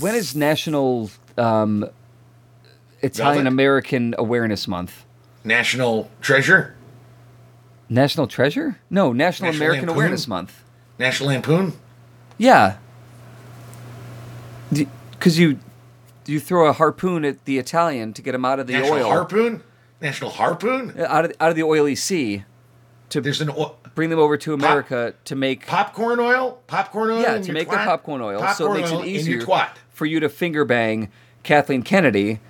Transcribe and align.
when 0.00 0.14
is 0.14 0.34
National 0.34 1.10
um, 1.38 1.88
Italian 3.02 3.46
American 3.46 4.14
Awareness 4.18 4.66
Month? 4.68 5.04
National 5.44 6.10
Treasure, 6.20 6.74
National 7.88 8.26
Treasure? 8.26 8.78
No, 8.90 9.12
National, 9.12 9.48
National 9.48 9.62
American 9.66 9.86
Lampoon? 9.88 9.96
Awareness 9.96 10.26
Month. 10.28 10.64
National 10.98 11.28
Lampoon. 11.30 11.72
Yeah. 12.38 12.76
Because 15.10 15.38
you 15.38 15.58
you 16.26 16.40
throw 16.40 16.66
a 16.68 16.72
harpoon 16.72 17.24
at 17.24 17.44
the 17.44 17.58
Italian 17.58 18.12
to 18.14 18.22
get 18.22 18.34
him 18.34 18.44
out 18.44 18.58
of 18.58 18.66
the 18.66 18.72
National 18.74 18.94
oil, 18.98 19.08
Harpoon. 19.10 19.62
National 20.00 20.30
Harpoon. 20.30 20.94
out 21.06 21.26
of 21.26 21.32
out 21.40 21.50
of 21.50 21.56
the 21.56 21.62
oily 21.62 21.94
sea, 21.94 22.44
to 23.10 23.20
There's 23.20 23.40
an 23.40 23.50
o- 23.50 23.76
bring 23.94 24.10
them 24.10 24.18
over 24.18 24.36
to 24.38 24.54
America 24.54 25.14
to 25.26 25.36
make 25.36 25.66
popcorn 25.66 26.18
oil. 26.18 26.60
Popcorn 26.66 27.10
oil. 27.10 27.20
yeah 27.22 27.38
to 27.38 27.52
make 27.52 27.68
the 27.70 27.76
twat? 27.76 27.84
popcorn 27.84 28.20
oil, 28.22 28.46
so 28.54 28.72
it 28.72 28.78
makes 28.78 28.90
oil 28.92 29.00
it 29.00 29.02
in 29.02 29.08
easier 29.14 29.36
your 29.36 29.46
twat. 29.46 29.70
For 29.94 30.04
you 30.06 30.20
to 30.20 30.28
finger 30.28 30.64
bang 30.66 31.08
Kathleen 31.44 31.82
Kennedy. 31.82 32.40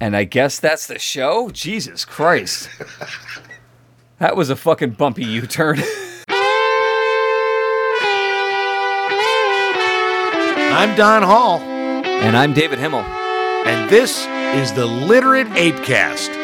And 0.00 0.16
I 0.16 0.24
guess 0.24 0.58
that's 0.58 0.86
the 0.86 0.98
show. 0.98 1.50
Jesus 1.50 2.06
Christ, 2.06 2.70
that 4.18 4.34
was 4.36 4.48
a 4.48 4.56
fucking 4.56 4.92
bumpy 4.92 5.24
U-turn. 5.24 5.80
I'm 10.72 10.96
Don 10.96 11.22
Hall, 11.22 11.58
and 11.58 12.34
I'm 12.36 12.54
David 12.54 12.78
Himmel. 12.78 13.00
and 13.66 13.90
this 13.90 14.26
is 14.56 14.72
the 14.72 14.86
Literate 14.86 15.48
Apecast. 15.48 16.39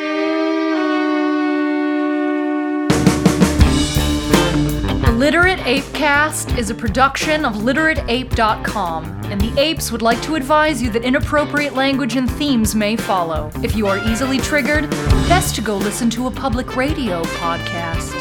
Literate 5.27 5.59
Apecast 5.59 6.57
is 6.57 6.71
a 6.71 6.75
production 6.75 7.45
of 7.45 7.55
literateape.com, 7.55 9.05
and 9.25 9.41
the 9.41 9.61
apes 9.61 9.91
would 9.91 10.01
like 10.01 10.23
to 10.23 10.37
advise 10.37 10.81
you 10.81 10.89
that 10.91 11.03
inappropriate 11.03 11.75
language 11.75 12.15
and 12.15 12.31
themes 12.31 12.77
may 12.77 12.95
follow. 12.95 13.51
If 13.57 13.75
you 13.75 13.89
are 13.89 13.99
easily 14.09 14.39
triggered, 14.39 14.89
best 15.29 15.57
to 15.57 15.63
go 15.63 15.77
listen 15.79 16.11
to 16.11 16.29
a 16.29 16.31
public 16.31 16.77
radio 16.77 17.25
podcast. 17.25 18.15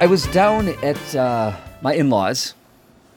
I 0.00 0.06
was 0.06 0.28
down 0.28 0.68
at 0.84 1.16
uh, 1.16 1.56
my 1.80 1.94
in-laws 1.94 2.54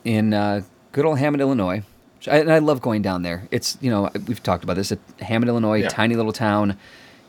in 0.06 0.34
uh, 0.34 0.62
good 0.92 1.06
old 1.06 1.20
Hammond, 1.20 1.42
Illinois, 1.42 1.84
I, 2.28 2.40
and 2.40 2.52
I 2.52 2.58
love 2.58 2.82
going 2.82 3.04
down 3.04 3.22
there. 3.22 3.48
It's 3.52 3.78
you 3.80 3.92
know 3.92 4.10
we've 4.28 4.42
talked 4.42 4.64
about 4.64 4.76
this 4.76 4.92
at 4.92 4.98
Hammond, 5.20 5.50
Illinois, 5.50 5.82
Yeah. 5.82 5.90
tiny 5.90 6.16
little 6.16 6.34
town 6.34 6.80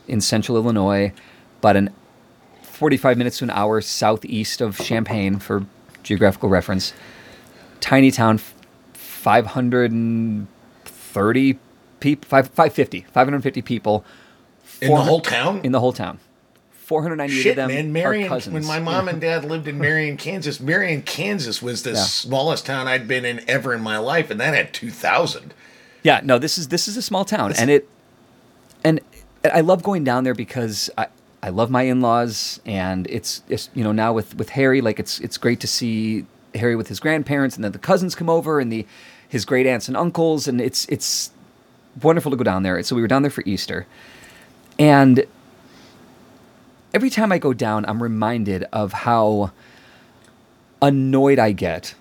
in 0.09 0.21
central 0.21 0.57
Illinois, 0.57 1.13
about 1.61 1.77
an 1.77 1.91
45 2.63 3.17
minutes 3.19 3.39
to 3.39 3.45
an 3.45 3.51
hour 3.51 3.81
southeast 3.81 4.61
of 4.61 4.79
Champaign 4.79 5.39
for 5.39 5.65
geographical 6.03 6.49
reference. 6.49 6.93
Tiny 7.81 8.11
town, 8.11 8.39
530 8.95 11.59
people, 12.01 12.29
5, 12.29 12.47
550, 12.49 13.01
550 13.13 13.63
people. 13.63 14.05
In 14.81 14.93
the 14.93 15.03
whole 15.03 15.21
town? 15.21 15.61
In 15.65 15.73
the 15.73 15.81
whole 15.81 15.93
town. 15.93 16.19
498 16.73 17.43
Shit, 17.43 17.51
of 17.53 17.57
them 17.57 17.69
man, 17.69 17.87
are 17.87 17.89
Marion. 18.11 18.29
cousins. 18.29 18.55
When 18.55 18.65
my 18.65 18.79
mom 18.79 19.09
and 19.09 19.21
dad 19.21 19.45
lived 19.45 19.67
in 19.67 19.79
Marion, 19.81 20.17
Kansas, 20.17 20.61
Marion, 20.61 21.03
Kansas 21.03 21.61
was 21.61 21.83
the 21.83 21.91
Yeah. 21.93 22.05
smallest 22.05 22.65
town 22.67 22.87
I'd 22.87 23.09
been 23.09 23.25
in 23.25 23.41
ever 23.49 23.75
in 23.75 23.81
my 23.81 23.99
life, 23.99 24.31
and 24.31 24.41
that 24.41 24.55
had 24.55 24.73
two 24.73 24.91
thousand. 24.91 25.53
Yeah, 26.05 26.21
no, 26.23 26.39
this 26.39 26.59
is 26.59 26.69
this 26.69 26.87
is 26.87 26.97
a 26.97 27.03
small 27.03 27.25
town, 27.25 27.53
and 27.59 27.71
it, 27.71 27.89
I 29.53 29.61
love 29.61 29.83
going 29.83 30.05
down 30.05 30.25
there 30.25 30.35
because 30.35 30.91
I 30.97 31.09
I 31.43 31.51
love 31.51 31.71
my 31.71 31.83
in 31.83 32.01
laws, 32.01 32.61
and 32.67 33.07
it's 33.09 33.43
it's 33.49 33.71
you 33.75 33.85
know 33.85 33.93
now 33.93 34.13
with 34.13 34.37
with 34.37 34.51
Harry, 34.51 34.81
like 34.81 34.99
it's 34.99 35.21
it's 35.21 35.39
great 35.39 35.61
to 35.61 35.67
see 35.67 36.27
Harry 36.55 36.77
with 36.77 36.89
his 36.89 37.01
grandparents, 37.01 37.57
and 37.57 37.65
then 37.65 37.73
the 37.73 37.79
cousins 37.79 38.15
come 38.15 38.29
over, 38.29 38.61
and 38.61 38.73
the 38.73 38.87
his 39.29 39.45
great 39.45 39.67
aunts 39.67 39.89
and 39.89 39.97
uncles, 39.97 40.49
and 40.49 40.61
it's 40.61 40.87
it's 40.89 41.31
wonderful 42.03 42.31
to 42.31 42.37
go 42.37 42.45
down 42.45 42.63
there. 42.63 42.83
So 42.83 42.97
we 42.97 43.03
were 43.03 43.09
down 43.09 43.23
there 43.23 43.31
for 43.31 43.45
Easter, 43.47 43.87
and 44.79 45.25
every 46.93 47.11
time 47.11 47.31
I 47.33 47.39
go 47.39 47.53
down, 47.53 47.85
I'm 47.87 48.03
reminded 48.03 48.65
of 48.73 48.93
how 48.93 49.53
annoyed 50.81 51.39
I 51.39 51.53
get 51.53 51.95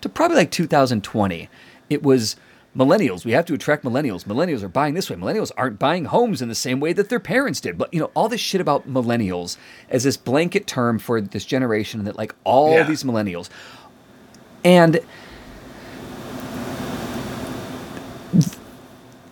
to 0.00 0.08
probably 0.08 0.36
like 0.36 0.50
2020, 0.50 1.48
it 1.90 2.02
was 2.02 2.36
millennials. 2.76 3.24
We 3.24 3.32
have 3.32 3.46
to 3.46 3.54
attract 3.54 3.84
millennials. 3.84 4.24
Millennials 4.24 4.62
are 4.62 4.68
buying 4.68 4.94
this 4.94 5.08
way. 5.08 5.16
Millennials 5.16 5.52
aren't 5.56 5.78
buying 5.78 6.06
homes 6.06 6.42
in 6.42 6.48
the 6.48 6.54
same 6.54 6.80
way 6.80 6.92
that 6.92 7.08
their 7.08 7.20
parents 7.20 7.60
did. 7.60 7.78
But 7.78 7.92
you 7.94 8.00
know, 8.00 8.10
all 8.14 8.28
this 8.28 8.40
shit 8.40 8.60
about 8.60 8.88
millennials 8.88 9.56
as 9.88 10.04
this 10.04 10.16
blanket 10.16 10.66
term 10.66 10.98
for 10.98 11.20
this 11.20 11.44
generation 11.44 12.04
that 12.04 12.16
like 12.16 12.34
all 12.44 12.72
Yeah. 12.72 12.82
these 12.84 13.04
millennials. 13.04 13.48
And 14.64 15.00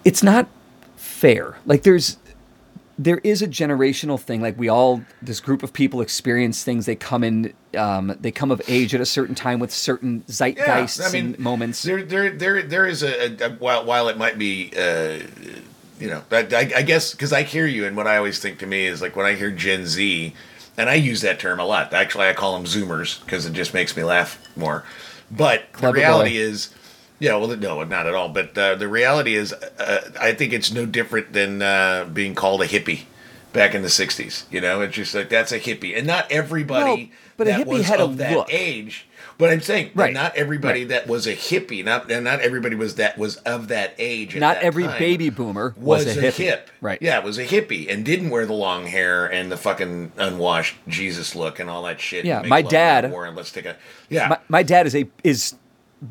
it's 0.04 0.22
not 0.22 0.48
fair. 0.96 1.56
Like 1.66 1.82
there's 1.82 2.18
there 3.04 3.18
is 3.24 3.42
a 3.42 3.48
generational 3.48 4.20
thing. 4.20 4.40
Like 4.40 4.58
we 4.58 4.68
all, 4.68 5.02
this 5.20 5.40
group 5.40 5.62
of 5.62 5.72
people 5.72 6.00
experience 6.00 6.62
things. 6.62 6.86
They 6.86 6.96
come 6.96 7.24
in, 7.24 7.52
um, 7.76 8.16
they 8.20 8.30
come 8.30 8.50
of 8.50 8.62
age 8.68 8.94
at 8.94 9.00
a 9.00 9.06
certain 9.06 9.34
time 9.34 9.58
with 9.58 9.72
certain 9.72 10.22
zeitgeists 10.22 11.14
i 11.14 11.18
and 11.18 11.38
moments. 11.38 11.82
There, 11.82 12.02
there, 12.02 12.30
there, 12.30 12.62
there 12.62 12.86
is 12.86 13.02
a, 13.02 13.42
a, 13.42 13.48
a 13.48 13.50
while, 13.54 13.84
while 13.84 14.08
it 14.08 14.16
might 14.16 14.38
be, 14.38 14.72
uh, 14.76 15.18
you 15.98 16.08
know, 16.08 16.22
I, 16.30 16.46
I, 16.52 16.72
I 16.78 16.82
guess 16.82 17.12
because 17.12 17.32
I 17.32 17.42
hear 17.42 17.66
you, 17.66 17.86
and 17.86 17.96
what 17.96 18.06
I 18.06 18.16
always 18.16 18.38
think 18.38 18.58
to 18.60 18.66
me 18.66 18.86
is 18.86 19.00
like 19.00 19.16
when 19.16 19.26
I 19.26 19.34
hear 19.34 19.50
Gen 19.50 19.86
Z, 19.86 20.34
and 20.76 20.90
I 20.90 20.94
use 20.94 21.20
that 21.20 21.38
term 21.38 21.60
a 21.60 21.64
lot. 21.64 21.92
Actually, 21.92 22.28
I 22.28 22.32
call 22.32 22.54
them 22.54 22.64
Zoomers 22.64 23.22
because 23.24 23.46
it 23.46 23.52
just 23.52 23.74
makes 23.74 23.96
me 23.96 24.02
laugh 24.02 24.38
more. 24.56 24.84
But 25.30 25.72
Clever 25.72 25.94
the 25.94 26.00
reality 26.00 26.36
boy. 26.36 26.42
is. 26.42 26.74
Yeah, 27.22 27.36
well, 27.36 27.56
no, 27.56 27.84
not 27.84 28.08
at 28.08 28.14
all. 28.14 28.28
But 28.30 28.58
uh, 28.58 28.74
the 28.74 28.88
reality 28.88 29.36
is, 29.36 29.52
uh, 29.52 30.10
I 30.18 30.32
think 30.32 30.52
it's 30.52 30.72
no 30.72 30.86
different 30.86 31.32
than 31.32 31.62
uh, 31.62 32.08
being 32.12 32.34
called 32.34 32.62
a 32.62 32.66
hippie 32.66 33.02
back 33.52 33.76
in 33.76 33.82
the 33.82 33.88
'60s. 33.88 34.42
You 34.50 34.60
know, 34.60 34.80
it's 34.80 34.96
just 34.96 35.14
like 35.14 35.28
that's 35.28 35.52
a 35.52 35.60
hippie, 35.60 35.96
and 35.96 36.04
not 36.04 36.28
everybody 36.32 37.04
No, 37.04 37.08
but 37.36 37.46
a 37.46 37.52
hippie 37.52 37.82
had 37.82 38.00
a 38.00 38.04
of 38.04 38.16
that 38.16 38.36
look. 38.36 38.52
age. 38.52 39.06
But 39.38 39.50
I'm 39.50 39.60
saying, 39.60 39.92
Right, 39.94 40.12
not 40.12 40.34
everybody 40.34 40.80
right. 40.80 40.88
that 40.88 41.06
was 41.06 41.28
a 41.28 41.34
hippie, 41.34 41.84
not 41.84 42.10
and 42.10 42.24
not 42.24 42.40
everybody 42.40 42.74
was 42.74 42.96
that 42.96 43.16
was 43.16 43.36
of 43.38 43.68
that 43.68 43.94
age. 43.98 44.36
Not 44.36 44.56
that 44.56 44.64
every 44.64 44.88
baby 44.88 45.30
boomer 45.30 45.74
was, 45.76 46.04
was, 46.04 46.16
a, 46.16 46.20
a 46.20 46.22
hippie. 46.30 46.44
hip, 46.44 46.70
Right. 46.80 46.98
Yeah, 47.00 47.18
it 47.18 47.24
was 47.24 47.38
a 47.38 47.46
hippie 47.46 47.88
and 47.88 48.04
didn't 48.04 48.30
wear 48.30 48.46
the 48.46 48.52
long 48.52 48.86
hair 48.86 49.26
and 49.26 49.50
the 49.50 49.56
fucking 49.56 50.12
unwashed 50.16 50.76
Jesus 50.88 51.34
look 51.36 51.60
and 51.60 51.70
all 51.70 51.84
that 51.84 52.00
shit. 52.00 52.24
Yeah, 52.24 52.42
my 52.42 52.62
dad- 52.62 53.04
in 53.04 53.10
war 53.12 53.26
and 53.26 53.36
let's 53.36 53.52
take 53.52 53.64
a 53.64 53.76
yeah. 54.08 54.28
My, 54.28 54.38
my 54.48 54.62
dad 54.64 54.86
is 54.86 54.94
a 54.96 55.08
is 55.22 55.54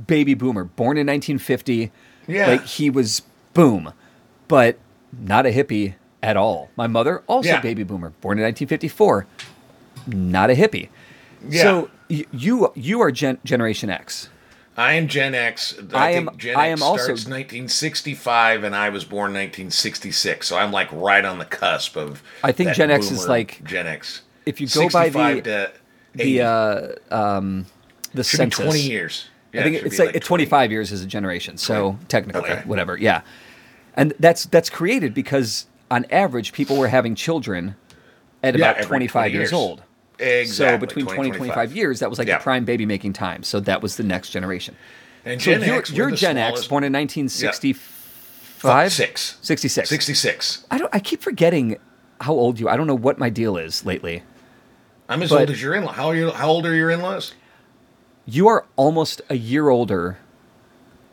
baby 0.08 0.34
boomer, 0.34 0.64
born 0.66 0.98
in 0.98 1.08
1950. 1.08 1.92
Yeah. 2.28 2.48
Like 2.48 2.66
he 2.66 2.90
was 2.90 3.22
boom, 3.54 3.94
but 4.48 4.78
not 5.20 5.46
a 5.46 5.50
hippie 5.50 5.96
at 6.24 6.38
all. 6.38 6.70
My 6.76 6.88
mother 6.88 7.24
also 7.28 7.50
Yeah. 7.50 7.62
baby 7.62 7.84
boomer, 7.84 8.12
born 8.22 8.38
in 8.38 8.44
1954. 8.44 9.26
Not 10.08 10.50
a 10.50 10.54
hippie. 10.54 10.90
Yeah. 11.48 11.62
So 11.64 11.90
y- 12.10 12.26
you 12.32 12.72
you 12.76 13.02
are 13.02 13.12
gen- 13.12 13.40
Generation 13.44 13.90
X. 13.90 14.30
I 14.78 14.94
am 14.94 15.08
Gen 15.08 15.36
X. 15.36 15.76
I 15.94 16.14
think 16.14 16.30
am- 16.32 16.38
Gen 16.38 16.56
I 16.56 16.70
X 16.70 16.80
am 16.82 16.84
also- 16.88 17.04
starts 17.04 17.28
1965, 17.28 18.64
and 18.64 18.76
I 18.76 18.90
was 18.90 19.04
born 19.04 19.34
1966. 19.34 20.48
So 20.48 20.58
I'm 20.58 20.72
like 20.72 20.88
right 20.92 21.26
on 21.26 21.40
the 21.40 21.46
cusp 21.46 21.98
of. 21.98 22.24
I 22.44 22.52
think 22.52 22.74
Gen 22.74 22.90
X 22.92 23.12
is 23.12 23.28
like- 23.28 23.64
Gen 23.66 23.86
X. 23.88 24.22
if 24.46 24.62
you 24.62 24.68
go 24.68 24.90
by 24.90 25.10
the- 25.10 25.42
to 25.42 25.72
The 26.16 26.42
uh, 26.42 26.88
um, 27.12 27.66
the 28.14 28.24
census. 28.24 28.60
be 28.60 28.64
20 28.66 28.82
years. 28.82 29.28
Yeah, 29.54 29.62
I 29.62 29.64
think 29.64 29.76
it 29.78 29.86
it's 29.86 29.98
be 29.98 30.06
like, 30.06 30.24
25 30.24 30.72
years 30.72 30.92
as 30.92 31.02
a 31.02 31.06
generation. 31.06 31.58
So 31.58 31.98
technically, 32.08 32.50
Okay. 32.50 32.62
whatever. 32.66 32.98
Yeah, 32.98 33.22
and 33.96 34.14
that's 34.20 34.46
that's 34.46 34.70
created 34.70 35.14
because 35.14 35.66
on 35.90 36.06
average, 36.10 36.54
people 36.54 36.78
were 36.78 36.88
having 36.88 37.16
children 37.16 37.76
at 38.44 38.58
Yeah, 38.58 38.72
about 38.72 38.84
25 38.84 39.12
20 39.24 39.32
years 39.34 39.40
years. 39.42 39.54
old. 39.54 39.84
Exactly. 40.20 40.46
So 40.54 40.78
between 40.78 41.06
20 41.06 41.16
20, 41.16 41.30
and 41.30 41.38
25 41.38 41.76
years, 41.76 42.00
that 42.00 42.10
was 42.10 42.18
like 42.20 42.28
Yeah. 42.28 42.38
the 42.38 42.44
prime 42.44 42.64
baby 42.64 42.86
making 42.86 43.14
time. 43.14 43.44
So 43.44 43.60
that 43.62 43.82
was 43.82 43.98
the 43.98 44.04
next 44.04 44.30
generation. 44.30 44.76
And 45.26 45.42
So 45.42 45.52
Gen 45.52 45.64
you're, 45.68 45.78
X, 45.78 45.92
you're 45.92 46.12
Gen 46.12 46.38
X, 46.38 46.68
born 46.68 46.84
in 46.84 46.92
1965? 46.94 48.92
Six. 48.92 49.38
66. 49.42 49.90
66. 49.90 50.66
I 50.72 50.78
don't. 50.78 50.94
I 50.94 51.00
keep 51.00 51.22
forgetting 51.22 51.78
how 52.22 52.34
old 52.34 52.60
you. 52.60 52.70
I 52.70 52.78
don't 52.78 52.88
know 52.88 52.96
what 52.98 53.18
my 53.20 53.30
deal 53.30 53.58
is 53.58 53.86
lately. 53.86 54.24
I'm 55.10 55.22
as 55.24 55.30
But- 55.30 55.40
old 55.42 55.50
as 55.50 55.62
your 55.62 55.74
in-law. 55.76 55.92
How, 55.92 56.08
are 56.08 56.16
you, 56.16 56.30
how 56.32 56.48
old 56.48 56.66
are 56.66 56.74
your 56.76 56.90
in-laws? 56.92 57.34
You 58.32 58.48
are 58.48 58.66
almost 58.78 59.22
a 59.30 59.36
year 59.36 59.68
older 59.68 60.18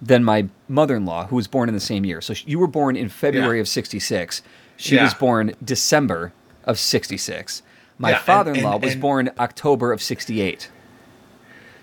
than 0.00 0.22
my 0.22 0.48
mother-in-law, 0.68 1.26
who 1.26 1.34
was 1.36 1.48
born 1.48 1.68
in 1.68 1.74
the 1.74 1.80
same 1.80 2.04
year. 2.04 2.20
So 2.20 2.32
you 2.46 2.60
were 2.60 2.68
born 2.68 2.96
in 2.96 3.08
February 3.08 3.56
Yeah. 3.56 3.62
of 3.62 3.68
'66. 3.68 4.40
She 4.76 4.94
Yeah. 4.94 5.02
was 5.02 5.14
born 5.14 5.54
December 5.64 6.32
of 6.64 6.78
'66. 6.78 7.62
My 7.98 8.10
Yeah, 8.10 8.18
father-in-law 8.20 8.74
and- 8.74 8.82
was 8.84 8.92
and- 8.92 9.00
born 9.02 9.30
October 9.36 9.90
of 9.90 10.00
'68. 10.00 10.68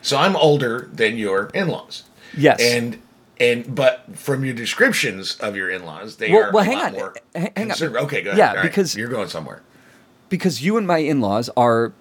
So 0.01 0.15
I'm 0.17 0.37
older 0.37 0.87
than 0.93 1.17
your 1.17 1.49
in-laws. 1.53 2.03
Yes. 2.37 2.61
And 2.61 2.99
and 3.37 3.75
but 3.75 4.05
from 4.13 4.45
your 4.45 4.53
descriptions 4.53 5.35
of 5.41 5.57
your 5.57 5.69
in-laws, 5.69 6.15
they 6.15 6.31
Well- 6.31 6.43
are 6.43 6.51
well, 6.53 6.61
a 6.63 6.65
hang 6.65 6.77
lot 6.77 6.85
on. 6.85 6.93
more 6.93 7.13
H- 7.35 7.51
hang 7.57 7.65
on. 7.65 7.67
conservative. 7.71 8.03
Okay, 8.05 8.21
go 8.21 8.29
ahead. 8.29 8.37
Yeah, 8.37 8.49
All 8.51 8.55
right. 8.55 8.63
because- 8.63 8.95
you're 8.95 9.09
going 9.09 9.27
somewhere. 9.27 9.61
because 10.29 10.61
you 10.63 10.75
and 10.77 10.87
my 10.87 10.97
in-laws 10.99 11.49
are 11.57 11.91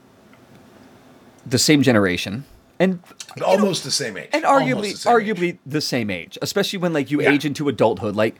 the 1.45 1.59
same 1.59 1.83
generation 1.83 2.45
and 2.79 2.99
Almost 3.45 3.85
the 3.85 3.91
same 3.91 4.17
age. 4.17 4.29
and 4.33 4.45
arguably 4.45 4.93
the 4.93 4.97
same 4.99 5.21
age. 5.21 5.27
arguably 5.27 5.59
the 5.67 5.81
same 5.81 6.11
age 6.11 6.39
especially 6.43 6.79
when 6.79 6.93
like 6.93 7.11
you 7.11 7.21
Yeah. 7.23 7.31
age 7.31 7.45
into 7.45 7.69
adulthood 7.69 8.17
like 8.17 8.35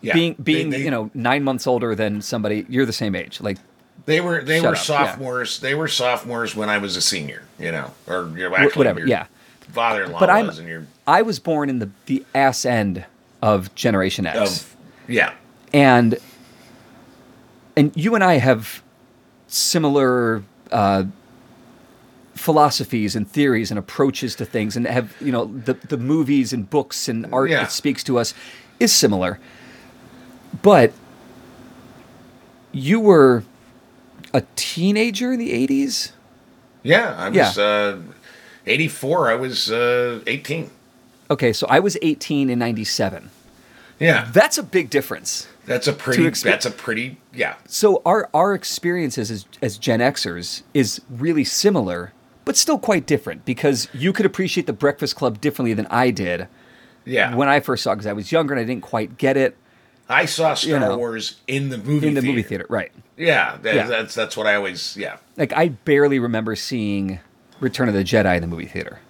Yeah. 0.00 0.14
being 0.14 0.34
being 0.42 0.70
they- 0.70 0.82
you 0.84 0.90
know 0.90 1.10
9 1.14 1.42
months 1.44 1.66
older 1.66 1.94
than 1.94 2.22
somebody 2.22 2.64
you're 2.68 2.86
the 2.86 2.92
same 2.92 3.14
age 3.14 3.40
like 3.40 3.58
They 4.06 4.20
were 4.20 4.42
they 4.42 4.60
were 4.60 4.68
up, 4.68 4.74
yeah. 4.76 4.80
sophomores. 4.82 5.58
They 5.60 5.74
were 5.74 5.88
sophomores 5.88 6.54
when 6.54 6.68
I 6.68 6.78
was 6.78 6.96
a 6.96 7.00
senior. 7.00 7.42
You 7.58 7.72
know, 7.72 7.90
or 8.06 8.28
you 8.36 8.48
know, 8.48 8.50
wh- 8.54 8.60
actually 8.60 8.78
whatever 8.80 9.00
your 9.00 9.08
yeah 9.08 9.26
father-in-law 9.72 10.20
but 10.20 10.30
I'm 10.30 10.46
was, 10.46 10.58
and 10.60 10.68
your 10.68 10.86
I 11.08 11.22
was 11.22 11.38
born 11.40 11.68
in 11.68 11.78
the 11.80 11.90
the 12.06 12.24
ass 12.34 12.64
end 12.64 13.04
of 13.42 13.74
generation 13.74 14.24
X 14.26 14.38
of 14.38 14.76
yeah. 15.08 15.32
and 15.72 16.18
and 17.76 17.90
you 17.96 18.14
and 18.14 18.22
I 18.22 18.34
have 18.34 18.82
similar 19.48 20.42
uh, 20.70 21.04
philosophies 22.36 23.16
and 23.16 23.28
theories 23.28 23.70
and 23.70 23.78
approaches 23.78 24.34
to 24.36 24.44
things, 24.44 24.76
and 24.76 24.86
have 24.86 25.14
you 25.20 25.32
know 25.32 25.46
the 25.46 25.74
the 25.74 25.96
movies 25.96 26.52
and 26.52 26.68
books 26.70 27.08
and 27.08 27.26
art 27.32 27.50
Yeah. 27.50 27.60
that 27.62 27.72
speaks 27.72 28.04
to 28.04 28.18
us 28.18 28.34
is 28.78 28.92
similar, 28.92 29.38
but 30.62 30.92
you 32.72 33.00
were 33.00 33.42
a 34.34 34.42
teenager 34.54 35.32
in 35.32 35.38
the 35.38 35.52
eighties. 35.52 36.12
Yeah, 36.82 37.14
I 37.16 37.28
Yeah. 37.30 37.48
was 37.48 37.58
uh, 37.58 37.98
84. 38.66 39.30
I 39.30 39.34
was 39.34 39.70
uh, 39.72 40.20
18. 40.26 40.70
Okay, 41.30 41.52
so 41.52 41.66
I 41.68 41.80
was 41.80 41.96
eighteen 42.02 42.48
in 42.50 42.58
ninety 42.58 42.84
seven. 42.84 43.30
Yeah, 43.98 44.28
That's 44.30 44.58
a 44.58 44.62
big 44.62 44.90
difference. 44.90 45.48
that's 45.64 45.88
a 45.88 45.92
pretty. 45.92 46.22
expe- 46.24 46.42
that's 46.44 46.66
a 46.66 46.70
pretty. 46.70 47.16
Yeah, 47.34 47.54
So 47.66 48.02
our 48.04 48.28
our 48.34 48.54
experiences 48.54 49.30
as 49.30 49.46
as 49.62 49.78
Gen 49.78 49.98
Xers 50.00 50.62
is 50.74 51.00
really 51.10 51.42
similar, 51.44 52.12
but 52.46 52.56
still 52.56 52.78
quite 52.78 53.04
different 53.06 53.44
because 53.44 53.88
you 53.92 54.14
could 54.14 54.24
appreciate 54.24 54.66
the 54.66 54.72
Breakfast 54.72 55.16
Club 55.16 55.38
differently 55.42 55.74
than 55.74 55.86
I 55.90 56.10
did 56.10 56.48
yeah. 57.04 57.34
when 57.34 57.48
I 57.50 57.60
first 57.60 57.82
saw 57.82 57.92
it 57.92 57.96
because 57.96 58.06
I 58.06 58.14
was 58.14 58.32
younger 58.32 58.54
and 58.54 58.60
I 58.60 58.64
didn't 58.64 58.82
quite 58.84 59.18
get 59.18 59.36
it 59.36 59.54
I 60.08 60.24
saw 60.26 60.54
Star 60.54 60.70
you 60.72 60.78
know, 60.78 60.96
Wars 60.96 61.40
in 61.48 61.68
the 61.68 61.78
movie 61.78 62.06
in 62.06 62.14
the 62.14 62.20
theater. 62.20 62.32
movie 62.36 62.42
theater, 62.48 62.66
right? 62.68 62.92
Yeah, 63.16 63.56
that, 63.62 63.74
Yeah. 63.74 63.86
that's 63.88 64.14
that's 64.14 64.36
what 64.36 64.46
I 64.46 64.54
always. 64.54 64.96
Yeah, 64.96 65.16
Like 65.36 65.52
I 65.52 65.70
barely 65.70 66.20
remember 66.20 66.54
seeing 66.54 67.18
Return 67.58 67.88
of 67.88 67.94
the 67.94 68.04
Jedi 68.04 68.36
in 68.36 68.40
the 68.40 68.46
movie 68.46 68.66
theater. 68.66 69.00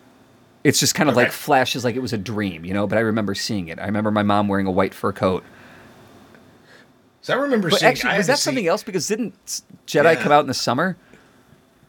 It's 0.64 0.80
just 0.80 0.94
kind 0.94 1.10
of 1.10 1.14
like 1.14 1.32
flashes 1.32 1.84
like 1.84 1.96
it 1.96 2.00
was 2.00 2.14
a 2.14 2.18
dream, 2.18 2.64
you 2.64 2.72
know. 2.72 2.86
But 2.86 2.96
I 2.96 3.02
remember 3.02 3.34
seeing 3.34 3.68
it. 3.68 3.78
I 3.78 3.84
remember 3.84 4.10
my 4.10 4.22
mom 4.22 4.48
wearing 4.48 4.66
a 4.66 4.70
white 4.70 4.94
fur 4.94 5.12
coat. 5.12 5.44
so 7.20 7.34
I 7.34 7.36
remember 7.36 7.68
But 7.68 7.80
seeing. 7.80 7.90
actually, 7.92 8.10
I 8.14 8.16
was 8.16 8.26
that 8.28 8.38
something 8.38 8.66
else? 8.66 8.82
Because 8.82 9.06
didn't 9.06 9.34
Jedi 9.86 10.14
Yeah. 10.14 10.22
come 10.22 10.32
out 10.32 10.40
in 10.40 10.46
the 10.46 10.54
summer? 10.54 10.96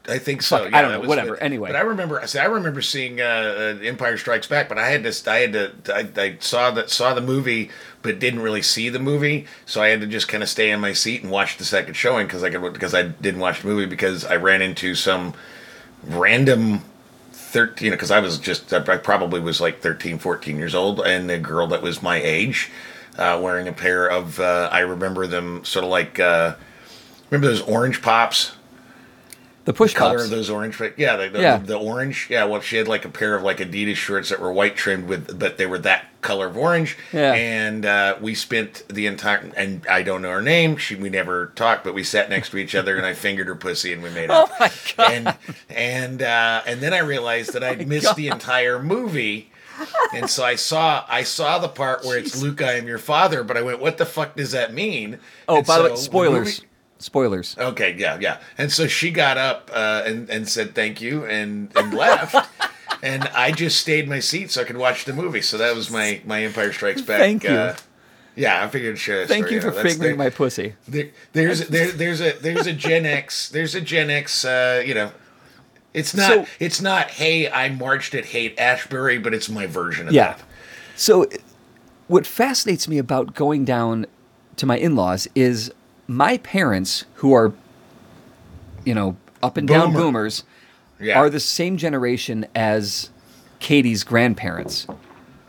I 0.08 0.20
think 0.20 0.42
so. 0.42 0.60
Fuck, 0.60 0.72
yeah, 0.72 0.78
I 0.78 0.82
don't 0.82 0.92
know, 0.92 1.08
whatever, 1.08 1.36
anyway. 1.38 1.70
but 1.70 1.76
I 1.76 1.82
remember. 1.82 2.26
See, 2.28 2.40
I 2.40 2.46
remember 2.46 2.82
seeing 2.82 3.20
uh, 3.20 3.24
uh, 3.24 3.84
Empire 3.84 4.18
Strikes 4.18 4.48
Back, 4.48 4.70
but 4.70 4.78
I 4.78 4.90
had 4.90 5.04
to. 5.04 5.32
I 5.32 5.38
had 5.40 5.54
to. 5.54 5.94
I, 5.94 6.22
I 6.22 6.38
saw 6.40 6.72
that 6.72 6.90
saw 6.90 7.14
the 7.14 7.22
movie, 7.22 7.70
but 8.02 8.20
didn't 8.20 8.40
really 8.40 8.62
see 8.62 8.88
the 8.88 9.00
movie, 9.00 9.48
so 9.66 9.82
I 9.82 9.90
had 9.90 10.00
to 10.02 10.08
just 10.08 10.30
kind 10.30 10.42
of 10.42 10.48
stay 10.48 10.72
in 10.72 10.80
my 10.80 10.94
seat 10.94 11.24
and 11.24 11.32
watch 11.32 11.58
the 11.58 11.66
second 11.66 11.96
showing 11.96 12.26
because 12.26 12.42
I 12.42 12.50
could 12.50 12.74
because 12.74 12.94
I 12.94 13.04
didn't 13.04 13.42
watch 13.42 13.62
the 13.62 13.68
movie 13.68 13.86
because 13.86 14.24
I 14.24 14.38
ran 14.38 14.62
into 14.62 14.96
some 14.96 15.34
random. 16.04 16.84
13 17.50 17.86
you 17.86 17.92
know 17.92 17.96
because 17.96 18.12
i 18.12 18.20
was 18.20 18.38
just 18.40 18.74
i 18.74 18.98
probably 18.98 19.40
was 19.40 19.62
like 19.62 19.80
13 19.80 20.20
14 20.20 20.58
years 20.58 20.76
old 20.76 21.00
and 21.00 21.32
a 21.32 21.40
girl 21.40 21.66
that 21.68 21.82
was 21.82 22.04
my 22.04 22.22
age 22.22 22.70
uh, 23.18 23.40
wearing 23.42 23.70
a 23.70 23.72
pair 23.72 24.06
of 24.06 24.38
uh, 24.42 24.68
i 24.70 24.80
remember 24.80 25.26
them 25.26 25.64
sort 25.64 25.86
of 25.86 25.90
like 25.90 26.20
uh, 26.20 26.56
remember 27.32 27.48
those 27.48 27.62
orange 27.62 28.02
pops 28.02 28.57
The 29.68 29.74
push 29.74 29.94
color 29.94 30.14
pops. 30.14 30.24
of 30.24 30.30
those 30.30 30.50
orange 30.50 30.78
but 30.80 30.98
yeah 30.98 31.18
the, 31.18 31.28
the, 31.30 31.42
Yeah. 31.42 31.58
the 31.58 31.78
orange 31.78 32.28
yeah 32.30 32.46
well 32.46 32.62
she 32.62 32.78
had 32.78 32.88
like 32.88 33.04
a 33.04 33.10
pair 33.10 33.36
of 33.36 33.44
like 33.44 33.58
adidas 33.58 33.98
shorts 33.98 34.30
that 34.30 34.40
were 34.40 34.52
white 34.52 34.78
trimmed 34.78 35.08
with 35.10 35.38
but 35.38 35.58
they 35.58 35.66
were 35.66 35.78
that 35.80 36.06
color 36.22 36.48
of 36.48 36.56
orange 36.58 36.98
Yeah. 37.12 37.34
and 37.34 37.86
uh, 37.86 38.16
we 38.22 38.34
spent 38.34 38.84
the 38.88 39.08
entire 39.08 39.52
and 39.58 39.86
i 39.88 40.04
don't 40.04 40.22
know 40.22 40.32
her 40.32 40.42
name 40.42 40.78
she 40.78 40.96
we 40.96 41.10
never 41.10 41.48
talked 41.56 41.84
but 41.84 41.94
we 41.94 42.04
sat 42.04 42.30
next 42.30 42.52
to 42.52 42.58
each 42.58 42.76
other 42.76 42.96
and 42.96 43.06
i 43.06 43.14
fingered 43.14 43.48
her 43.48 43.56
pussy 43.56 43.92
and 43.92 44.02
we 44.02 44.10
made 44.12 44.32
up 44.32 44.50
Oh 44.52 44.56
my 44.60 44.72
God. 44.96 45.12
and 45.12 45.38
and 45.70 46.22
uh, 46.22 46.62
and 46.66 46.80
then 46.80 46.94
i 46.94 47.00
realized 47.00 47.52
that 47.52 47.64
i'd 47.64 47.86
missed 47.90 48.16
the 48.16 48.30
entire 48.30 48.82
movie 48.82 49.52
and 50.16 50.28
so 50.28 50.44
I 50.44 50.56
saw 50.56 51.06
I 51.08 51.22
saw 51.22 51.60
the 51.60 51.68
part 51.68 52.04
where 52.04 52.18
it's 52.18 52.42
Luke, 52.42 52.64
I 52.64 52.74
am 52.80 52.88
your 52.88 52.98
father, 52.98 53.44
but 53.44 53.58
I 53.58 53.62
went, 53.62 53.80
what 53.80 54.00
the 54.00 54.08
fuck 54.08 54.36
does 54.36 54.50
that 54.54 54.74
mean? 54.74 55.20
oh, 55.48 55.58
And 55.58 55.68
by 55.68 55.78
the 55.78 55.84
way, 55.84 55.90
so 55.92 55.96
spoilers. 55.98 56.62
Spoilers. 57.00 57.56
Okay, 57.58 57.96
yeah, 57.98 58.18
yeah. 58.20 58.40
And 58.58 58.72
so 58.72 58.88
she 58.88 59.12
got 59.12 59.38
up 59.38 59.70
uh, 59.74 60.04
and 60.06 60.30
and 60.30 60.48
said 60.50 60.74
thank 60.76 61.02
you 61.02 61.26
and 61.26 61.72
and 61.76 61.94
left. 61.94 62.36
and 63.04 63.24
I 63.36 63.52
just 63.52 63.80
stayed 63.80 64.06
in 64.06 64.10
my 64.10 64.20
seat 64.20 64.52
so 64.52 64.62
I 64.62 64.64
could 64.64 64.78
watch 64.78 65.06
the 65.06 65.14
movie. 65.14 65.42
So 65.42 65.58
that 65.58 65.76
was 65.76 65.92
my 65.92 66.22
my 66.26 66.44
Empire 66.44 66.74
Strikes 66.74 67.02
Back. 67.02 67.20
Thank 67.20 67.44
you. 67.44 67.50
Uh, 67.52 67.76
yeah, 68.36 68.64
I 68.64 68.68
figured 68.68 68.98
share 69.00 69.22
that 69.22 69.28
Thank 69.30 69.46
story, 69.48 69.56
you 69.56 69.62
for 69.62 69.72
know, 69.72 69.82
that's 69.84 70.18
my 70.18 70.30
pussy. 70.30 70.76
there, 70.88 71.10
there's 71.34 71.68
there, 71.70 71.92
there's 71.92 72.22
a 72.22 72.34
there's 72.34 72.68
a 72.68 72.74
Gen 72.74 73.06
X 73.06 73.50
there's 73.50 73.74
a 73.74 73.82
Gen 73.82 74.10
X 74.12 74.46
uh, 74.46 74.84
you 74.86 74.94
know 74.94 75.12
it's 75.94 76.14
not 76.16 76.28
So- 76.32 76.46
it's 76.60 76.80
not 76.82 77.10
hey 77.12 77.50
I 77.50 77.70
marched 77.70 78.14
at 78.14 78.26
Haight-Ashbury 78.26 79.18
but 79.18 79.34
it's 79.34 79.50
my 79.50 79.66
version 79.66 80.08
of 80.08 80.14
Yeah. 80.14 80.34
that. 80.34 80.44
So, 80.96 81.28
what 82.08 82.26
fascinates 82.28 82.88
me 82.88 82.98
about 83.00 83.34
going 83.36 83.66
down 83.66 84.06
to 84.58 84.66
my 84.66 84.78
in 84.78 84.96
laws 84.96 85.28
is 85.36 85.72
my 86.08 86.38
parents, 86.38 87.06
who 87.16 87.34
are, 87.34 87.54
you 88.86 88.94
know, 88.96 89.18
up 89.44 89.58
and 89.58 89.68
down 89.68 89.94
boomers, 89.94 90.44
Yeah. 91.00 91.20
are 91.20 91.30
the 91.30 91.40
same 91.40 91.78
generation 91.78 92.46
as 92.56 93.10
Katie's 93.60 94.04
grandparents, 94.04 94.88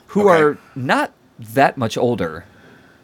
who 0.09 0.29
Okay. 0.29 0.43
are 0.43 0.59
not 0.75 1.13
that 1.39 1.77
much 1.79 1.97
older 1.97 2.45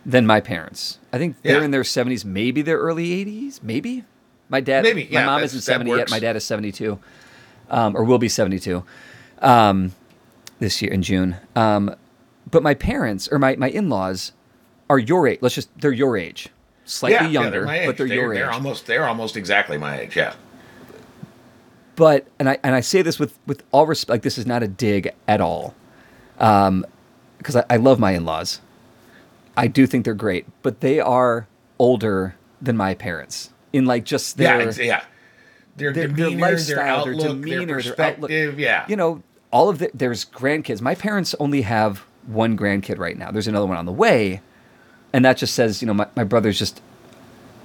than 0.04 0.26
my 0.26 0.40
parents. 0.40 0.98
I 1.12 1.18
think 1.18 1.36
they're 1.42 1.58
Yeah. 1.60 1.64
in 1.64 1.70
their 1.70 1.84
70s, 1.84 2.24
maybe 2.24 2.60
their 2.62 2.78
early 2.78 3.12
80s, 3.12 3.60
maybe. 3.62 4.04
My 4.50 4.60
dad, 4.60 4.82
Maybe, 4.82 5.04
my 5.04 5.20
yeah, 5.20 5.26
mom 5.26 5.42
isn't 5.42 5.62
70 5.62 5.90
yet. 5.90 6.10
My 6.10 6.18
dad 6.20 6.36
is 6.36 6.44
72, 6.44 6.98
um, 7.70 7.96
or 7.96 8.04
will 8.04 8.18
be 8.18 8.28
72 8.28 8.84
um, 9.40 9.92
this 10.58 10.82
year 10.82 10.92
in 10.92 11.02
June. 11.02 11.36
Um, 11.56 11.94
but 12.50 12.62
my 12.62 12.74
parents 12.74 13.26
or 13.32 13.38
my, 13.38 13.56
my 13.56 13.68
in 13.70 13.88
laws 13.88 14.32
are 14.90 14.98
your 14.98 15.26
age. 15.26 15.38
Let's 15.40 15.54
just, 15.54 15.70
they're 15.80 15.92
your 15.92 16.16
age. 16.18 16.50
Slightly 16.84 17.14
yeah, 17.14 17.22
yeah, 17.24 17.42
younger, 17.42 17.64
my 17.64 17.80
age. 17.80 17.86
but 17.86 17.96
they're, 17.96 18.06
your 18.06 18.32
age. 18.32 18.38
They're 18.38 18.52
almost 18.52 18.86
they're 18.86 19.06
almost 19.06 19.36
exactly 19.36 19.78
my 19.78 20.00
age. 20.00 20.16
Yeah. 20.16 20.34
but 21.96 22.26
and 22.38 22.48
I 22.48 22.58
and 22.62 22.74
I 22.74 22.80
say 22.80 23.02
this 23.02 23.18
with 23.18 23.38
with 23.46 23.62
all 23.72 23.86
respect. 23.86 24.10
Like 24.10 24.22
this 24.22 24.38
is 24.38 24.46
not 24.46 24.62
a 24.62 24.68
dig 24.68 25.10
at 25.28 25.40
all, 25.40 25.74
um, 26.38 26.84
because 27.38 27.56
I, 27.56 27.64
I 27.70 27.76
love 27.76 27.98
my 27.98 28.12
in 28.12 28.24
laws. 28.24 28.60
I 29.56 29.66
do 29.68 29.86
think 29.86 30.04
they're 30.04 30.14
great, 30.14 30.46
but 30.62 30.80
they 30.80 31.00
are 31.00 31.46
older 31.78 32.34
than 32.60 32.76
my 32.76 32.94
parents 32.94 33.50
in 33.72 33.86
like 33.86 34.04
just 34.04 34.38
Yeah, 34.38 34.58
their 34.58 34.68
ex- 34.68 34.78
yeah. 34.78 35.04
Their, 35.76 35.92
their, 35.92 36.06
their 36.06 36.16
demeanor, 36.16 36.40
their, 36.40 36.50
lifestyle, 36.52 37.04
their 37.04 37.14
outlook, 37.14 37.26
demeanor, 37.26 37.56
their 37.58 37.66
their 37.66 37.76
perspective. 37.76 38.24
outlook. 38.48 38.58
Yeah. 38.58 38.84
you 38.88 38.94
know, 38.96 39.22
all 39.50 39.68
of 39.68 39.78
the, 39.78 39.90
there's 39.92 40.24
grandkids. 40.24 40.80
My 40.80 40.94
parents 40.94 41.34
only 41.40 41.62
have 41.62 42.04
one 42.26 42.56
grandkid 42.56 42.98
right 42.98 43.16
now. 43.18 43.30
There's 43.32 43.48
another 43.48 43.66
one 43.66 43.76
on 43.76 43.84
the 43.84 43.92
way, 43.92 44.40
and 45.14 45.24
that 45.24 45.38
just 45.38 45.54
says 45.54 45.80
you 45.80 45.86
know 45.86 45.94
my, 45.94 46.06
my 46.16 46.24
brothers 46.24 46.58
just 46.58 46.82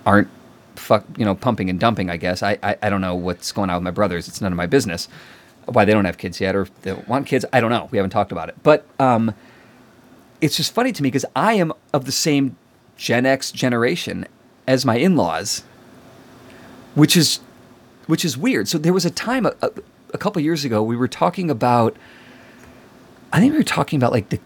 aren't 0.05 0.29
fuck 0.77 1.03
you 1.17 1.25
know 1.25 1.35
pumping 1.35 1.69
and 1.69 1.79
dumping. 1.79 2.09
I 2.09 2.15
guess 2.15 2.41
I, 2.41 2.57
I 2.63 2.77
I 2.81 2.89
don't 2.89 3.01
know 3.01 3.15
what's 3.15 3.51
going 3.51 3.69
on 3.69 3.77
with 3.77 3.83
my 3.83 3.91
brothers. 3.91 4.29
It's 4.29 4.39
none 4.39 4.53
of 4.53 4.57
my 4.57 4.67
business 4.67 5.09
why 5.65 5.85
they 5.85 5.91
don't 5.91 6.05
have 6.05 6.17
kids 6.17 6.39
yet 6.39 6.55
or 6.55 6.67
they 6.81 6.91
don't 6.91 7.07
want 7.07 7.27
kids. 7.27 7.45
I 7.53 7.59
don't 7.59 7.69
know. 7.69 7.87
We 7.91 7.97
haven't 7.97 8.11
talked 8.11 8.31
about 8.31 8.49
it, 8.49 8.55
but 8.63 8.85
um, 8.99 9.33
it's 10.41 10.57
just 10.57 10.73
funny 10.73 10.91
to 10.91 11.03
me 11.03 11.07
because 11.07 11.25
I 11.35 11.53
am 11.53 11.73
of 11.93 12.05
the 12.05 12.11
same 12.11 12.55
Gen 12.97 13.25
X 13.25 13.51
generation 13.51 14.25
as 14.67 14.85
my 14.85 14.95
in-laws, 14.95 15.63
which 16.95 17.17
is 17.17 17.39
which 18.07 18.25
is 18.25 18.37
weird. 18.37 18.67
So 18.67 18.77
there 18.77 18.93
was 18.93 19.05
a 19.05 19.11
time 19.11 19.45
a, 19.45 19.53
a 20.13 20.17
couple 20.17 20.41
years 20.41 20.65
ago 20.65 20.81
we 20.83 20.95
were 20.95 21.07
talking 21.07 21.49
about. 21.49 21.95
I 23.31 23.39
think 23.39 23.51
we 23.51 23.59
were 23.59 23.63
talking 23.63 23.97
about 23.97 24.11
like 24.11 24.29
the 24.29 24.39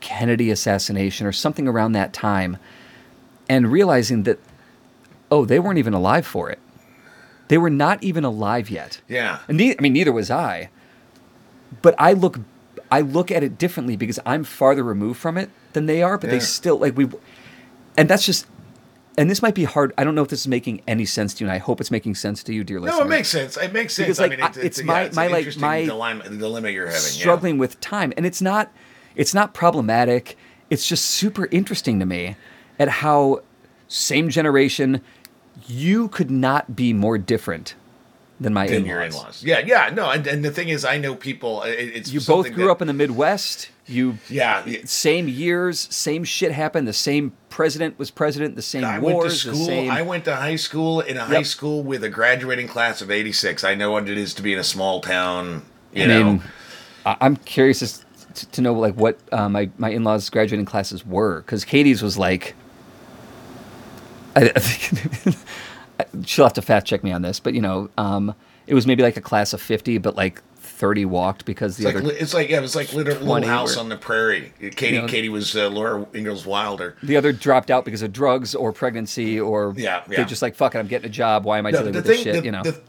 Kennedy 0.00 0.50
assassination 0.50 1.26
or 1.26 1.32
something 1.32 1.68
around 1.68 1.92
that 1.92 2.12
time, 2.12 2.56
and 3.48 3.70
realizing 3.70 4.24
that 4.24 4.38
oh 5.30 5.44
they 5.44 5.58
weren't 5.58 5.78
even 5.78 5.94
alive 5.94 6.26
for 6.26 6.50
it. 6.50 6.58
They 7.48 7.58
were 7.58 7.70
not 7.70 8.02
even 8.02 8.24
alive 8.24 8.70
yet. 8.70 9.00
Yeah. 9.08 9.40
And 9.48 9.58
ne- 9.58 9.76
I 9.76 9.82
mean, 9.82 9.92
neither 9.92 10.12
was 10.12 10.30
I. 10.30 10.70
But 11.82 11.94
I 11.98 12.12
look, 12.12 12.38
I 12.90 13.00
look 13.00 13.30
at 13.30 13.42
it 13.42 13.58
differently 13.58 13.96
because 13.96 14.20
I'm 14.24 14.44
farther 14.44 14.84
removed 14.84 15.18
from 15.18 15.36
it 15.36 15.50
than 15.72 15.86
they 15.86 16.02
are, 16.02 16.16
but 16.16 16.30
they 16.30 16.40
still 16.40 16.78
like 16.78 16.96
we, 16.96 17.08
and 17.96 18.08
that's 18.08 18.24
just. 18.24 18.46
And 19.18 19.28
this 19.28 19.42
might 19.42 19.56
be 19.56 19.64
hard. 19.64 19.92
I 19.98 20.04
don't 20.04 20.14
know 20.14 20.22
if 20.22 20.28
this 20.28 20.40
is 20.40 20.48
making 20.48 20.82
any 20.86 21.04
sense 21.04 21.34
to 21.34 21.44
you, 21.44 21.50
and 21.50 21.52
I 21.54 21.58
hope 21.58 21.80
it's 21.80 21.90
making 21.90 22.14
sense 22.14 22.42
to 22.44 22.54
you, 22.54 22.62
dear 22.64 22.80
listener. 22.80 23.00
No, 23.00 23.04
it 23.04 23.08
makes 23.08 23.28
sense. 23.28 23.56
It 23.56 23.72
makes 23.72 23.92
sense. 23.92 24.06
Because, 24.06 24.20
I 24.20 24.22
like, 24.22 24.30
mean, 24.38 24.46
it's, 24.46 24.56
it's 24.56 24.78
it's, 24.78 24.86
my- 24.86 25.00
yeah, 25.00 25.06
it's 25.06 25.16
my, 25.16 25.26
like, 25.26 25.56
my 25.58 25.84
dilemma, 25.84 26.28
dilemma 26.30 26.70
you're 26.70 26.86
having. 26.86 27.02
yeah. 27.02 27.08
struggling 27.08 27.58
with 27.58 27.80
time 27.80 28.14
and 28.16 28.24
it's 28.24 28.40
not 28.40 28.72
it's 29.16 29.34
not 29.34 29.54
problematic 29.54 30.36
it's 30.70 30.86
just 30.86 31.04
super 31.04 31.46
interesting 31.50 31.98
to 31.98 32.06
me 32.06 32.36
at 32.78 32.88
how 32.88 33.40
same 33.88 34.28
generation 34.30 35.00
you 35.66 36.08
could 36.08 36.30
not 36.30 36.76
be 36.76 36.92
more 36.92 37.18
different 37.18 37.74
than 38.40 38.54
my 38.54 38.66
than 38.66 38.86
in-laws. 38.86 39.14
in-laws. 39.14 39.44
Yeah, 39.44 39.58
yeah, 39.58 39.90
no, 39.92 40.08
and, 40.10 40.26
and 40.26 40.42
the 40.42 40.50
thing 40.50 40.70
is, 40.70 40.84
I 40.84 40.96
know 40.96 41.14
people. 41.14 41.62
It, 41.64 41.72
it's 41.72 42.10
you 42.10 42.20
both 42.20 42.50
grew 42.54 42.66
that- 42.66 42.70
up 42.70 42.80
in 42.80 42.86
the 42.86 42.94
midwest 42.94 43.68
you 43.86 44.16
Yeah, 44.30 44.64
it- 44.66 44.88
same 44.88 45.28
years 45.28 45.88
same 45.94 46.22
shit 46.24 46.52
happened 46.52 46.86
the 46.88 46.92
same 46.94 47.32
president 47.50 47.98
was 47.98 48.10
president 48.10 48.54
the 48.56 48.62
same 48.62 48.84
I 48.84 48.98
wars 49.00 49.14
went 49.14 49.30
to 49.32 49.36
school. 49.36 49.66
same 49.66 49.90
I 49.90 50.02
went 50.02 50.24
to 50.26 50.36
high 50.36 50.56
school 50.56 51.00
in 51.00 51.16
a 51.18 51.24
high 51.24 51.42
school 51.42 51.82
with 51.82 52.02
a 52.04 52.08
graduating 52.08 52.68
class 52.68 53.02
of 53.02 53.10
'86. 53.10 53.64
I 53.64 53.74
know 53.74 53.90
what 53.90 54.08
it 54.08 54.16
is 54.16 54.32
to 54.34 54.42
be 54.42 54.52
in 54.54 54.58
a 54.58 54.64
small 54.64 55.00
town. 55.02 55.62
You 55.92 56.04
I 56.04 56.06
know, 56.06 56.24
mean, 56.24 56.42
I'm 57.04 57.36
curious 57.36 57.82
as 57.82 58.04
to, 58.34 58.46
to 58.50 58.60
know 58.62 58.72
like 58.74 58.94
what 58.94 59.18
uh, 59.32 59.48
my 59.48 59.70
my 59.78 59.90
in 59.90 60.04
laws' 60.04 60.28
graduating 60.30 60.66
classes 60.66 61.04
were 61.06 61.40
because 61.42 61.64
Katie's 61.64 62.02
was 62.02 62.16
like. 62.18 62.54
I, 64.36 64.52
I 64.54 64.60
think 64.60 65.36
she'll 66.26 66.44
have 66.44 66.52
to 66.54 66.62
fact 66.62 66.86
check 66.86 67.02
me 67.02 67.10
on 67.12 67.22
this, 67.22 67.40
but 67.40 67.52
you 67.54 67.60
know, 67.60 67.90
um, 67.98 68.34
it 68.66 68.74
was 68.74 68.86
maybe 68.86 69.02
like 69.02 69.16
a 69.16 69.20
class 69.20 69.52
of 69.52 69.60
fifty, 69.60 69.98
but 69.98 70.14
like 70.16 70.40
thirty 70.56 71.04
walked 71.04 71.44
because 71.44 71.76
the 71.76 71.82
it's 71.88 71.94
like, 71.94 71.96
other 72.04 72.12
li- 72.14 72.18
it's 72.20 72.32
like 72.32 72.48
yeah, 72.48 72.58
it 72.58 72.62
was 72.62 72.76
like 72.76 72.92
little, 72.92 73.14
little 73.26 73.48
house 73.48 73.74
were- 73.76 73.82
on 73.82 73.88
the 73.88 73.96
prairie. 73.96 74.52
Katie, 74.60 74.94
You 74.96 75.02
know- 75.02 75.08
Katie 75.08 75.28
was 75.28 75.56
uh, 75.56 75.68
Laura 75.68 76.06
Ingalls 76.14 76.46
Wilder. 76.46 76.96
the 77.02 77.16
other 77.16 77.32
dropped 77.32 77.70
out 77.72 77.84
because 77.84 78.02
of 78.02 78.12
drugs 78.12 78.54
or 78.54 78.72
pregnancy 78.72 79.38
or 79.40 79.74
Yeah, 79.76 80.04
yeah. 80.08 80.16
they're 80.16 80.24
just 80.24 80.42
like 80.42 80.54
fuck 80.54 80.74
it, 80.76 80.78
I'm 80.78 80.86
getting 80.86 81.06
a 81.10 81.12
job. 81.12 81.44
Why 81.44 81.58
am 81.58 81.66
I 81.66 81.70
No, 81.72 81.78
dealing 81.78 81.94
with 81.94 82.04
this 82.06 82.22
shit? 82.22 82.36
the, 82.36 82.44
you 82.44 82.52
know, 82.52 82.62
the- 82.62 82.80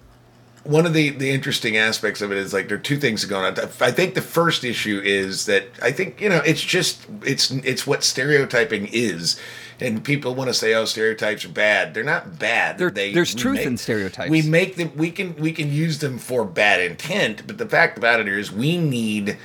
one 0.63 0.86
of 0.86 0.94
the 0.94 1.10
the 1.10 1.32
interesting 1.32 1.75
aspects 1.77 2.22
of 2.22 2.32
it 2.32 2.38
is 2.38 2.53
like 2.53 2.68
there 2.68 2.77
are 2.77 2.82
two 2.82 2.98
things 2.98 3.25
going 3.25 3.46
on. 3.46 3.60
I 3.80 3.91
think 3.91 4.13
the 4.13 4.22
first 4.22 4.63
issue 4.63 5.01
is 5.03 5.46
that 5.48 5.65
I 5.82 5.91
think 5.91 6.22
you 6.22 6.30
know 6.30 6.41
it's 6.46 6.62
just 6.62 7.06
it's 7.24 7.51
it's 7.51 7.88
what 7.88 8.03
stereotyping 8.03 8.88
is, 8.91 9.39
and 9.80 10.03
people 10.03 10.36
want 10.36 10.50
to 10.50 10.53
say 10.53 10.74
oh 10.74 10.86
stereotypes 10.86 11.46
are 11.46 11.50
bad. 11.50 11.94
They're 11.94 12.03
not 12.03 12.38
bad. 12.38 12.77
There- 12.77 12.91
they, 12.91 13.12
there's 13.13 13.34
truth 13.34 13.56
make- 13.56 13.65
in 13.68 13.77
stereotypes. 13.77 14.30
We 14.30 14.44
make 14.44 14.75
them. 14.75 14.91
We 14.96 15.10
can 15.12 15.36
we 15.36 15.51
can 15.51 15.72
use 15.72 16.00
them 16.00 16.18
for 16.20 16.46
bad 16.46 16.80
intent, 16.80 17.48
but 17.48 17.58
the 17.58 17.68
fact 17.68 17.98
about 17.98 18.20
it 18.20 18.27
is 18.27 18.51
we 18.51 18.77
need 18.77 19.38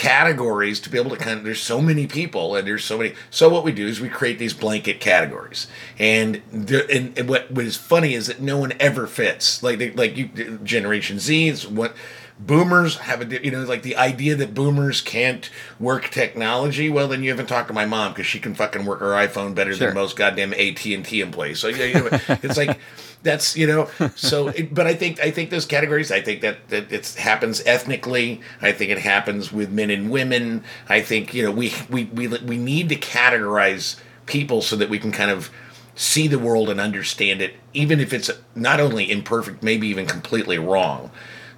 categories 0.00 0.80
to 0.80 0.88
be 0.88 0.98
able 0.98 1.10
to 1.10 1.16
kind 1.16 1.38
of 1.38 1.44
there's 1.44 1.60
so 1.60 1.78
many 1.78 2.06
people 2.06 2.56
and 2.56 2.66
there's 2.66 2.82
so 2.84 2.96
many 2.96 3.12
so 3.28 3.50
what 3.50 3.64
we 3.64 3.70
do 3.70 3.86
is 3.86 4.00
we 4.00 4.08
create 4.08 4.38
these 4.38 4.54
blanket 4.54 4.98
categories. 4.98 5.66
And 5.98 6.40
the, 6.50 6.90
and, 6.90 7.16
and 7.18 7.28
what 7.28 7.50
what 7.50 7.66
is 7.66 7.76
funny 7.76 8.14
is 8.14 8.26
that 8.28 8.40
no 8.40 8.56
one 8.56 8.72
ever 8.80 9.06
fits. 9.06 9.62
Like 9.62 9.78
they, 9.78 9.90
like 9.90 10.16
you 10.16 10.58
generation 10.64 11.18
z 11.18 11.48
is 11.48 11.66
what 11.68 11.94
boomers 12.38 12.96
have 12.96 13.20
a 13.20 13.44
you 13.44 13.50
know 13.50 13.64
like 13.64 13.82
the 13.82 13.96
idea 13.96 14.34
that 14.36 14.54
boomers 14.54 15.02
can't 15.02 15.50
work 15.78 16.08
technology. 16.08 16.88
Well 16.88 17.06
then 17.08 17.22
you 17.22 17.28
haven't 17.28 17.48
talked 17.48 17.68
to 17.68 17.74
my 17.74 17.84
mom 17.84 18.12
because 18.12 18.24
she 18.26 18.40
can 18.40 18.54
fucking 18.54 18.86
work 18.86 19.00
her 19.00 19.10
iphone 19.26 19.54
better 19.54 19.74
Sure. 19.74 19.88
than 19.88 19.94
most 19.94 20.16
goddamn 20.16 20.54
at&t 20.54 21.20
employees. 21.20 21.58
So 21.58 21.68
yeah, 21.68 21.84
you 21.84 21.94
know, 21.94 22.08
it's 22.42 22.56
like 22.56 22.78
that's 23.22 23.56
you 23.56 23.66
know 23.66 23.88
so 24.16 24.48
it, 24.48 24.74
but 24.74 24.86
i 24.86 24.94
think 24.94 25.20
i 25.20 25.30
think 25.30 25.50
those 25.50 25.66
categories 25.66 26.10
i 26.10 26.20
think 26.20 26.40
that 26.40 26.68
that 26.68 26.90
it 26.92 27.06
happens 27.14 27.62
ethnically 27.66 28.40
i 28.62 28.72
think 28.72 28.90
it 28.90 28.98
happens 28.98 29.52
with 29.52 29.70
men 29.70 29.90
and 29.90 30.10
women 30.10 30.64
i 30.88 31.00
think 31.00 31.34
you 31.34 31.42
know 31.42 31.50
we 31.50 31.72
we 31.90 32.04
we, 32.04 32.26
we 32.28 32.56
need 32.56 32.88
to 32.88 32.96
categorize 32.96 33.96
people 34.26 34.62
so 34.62 34.76
that 34.76 34.88
we 34.88 34.98
can 34.98 35.12
kind 35.12 35.30
of 35.30 35.50
see 35.94 36.26
the 36.28 36.38
world 36.38 36.70
and 36.70 36.80
understand 36.80 37.42
it 37.42 37.54
even 37.74 38.00
if 38.00 38.12
it's 38.12 38.30
not 38.54 38.80
only 38.80 39.10
imperfect 39.10 39.62
maybe 39.62 39.86
even 39.88 40.06
completely 40.06 40.58
wrong 40.58 41.10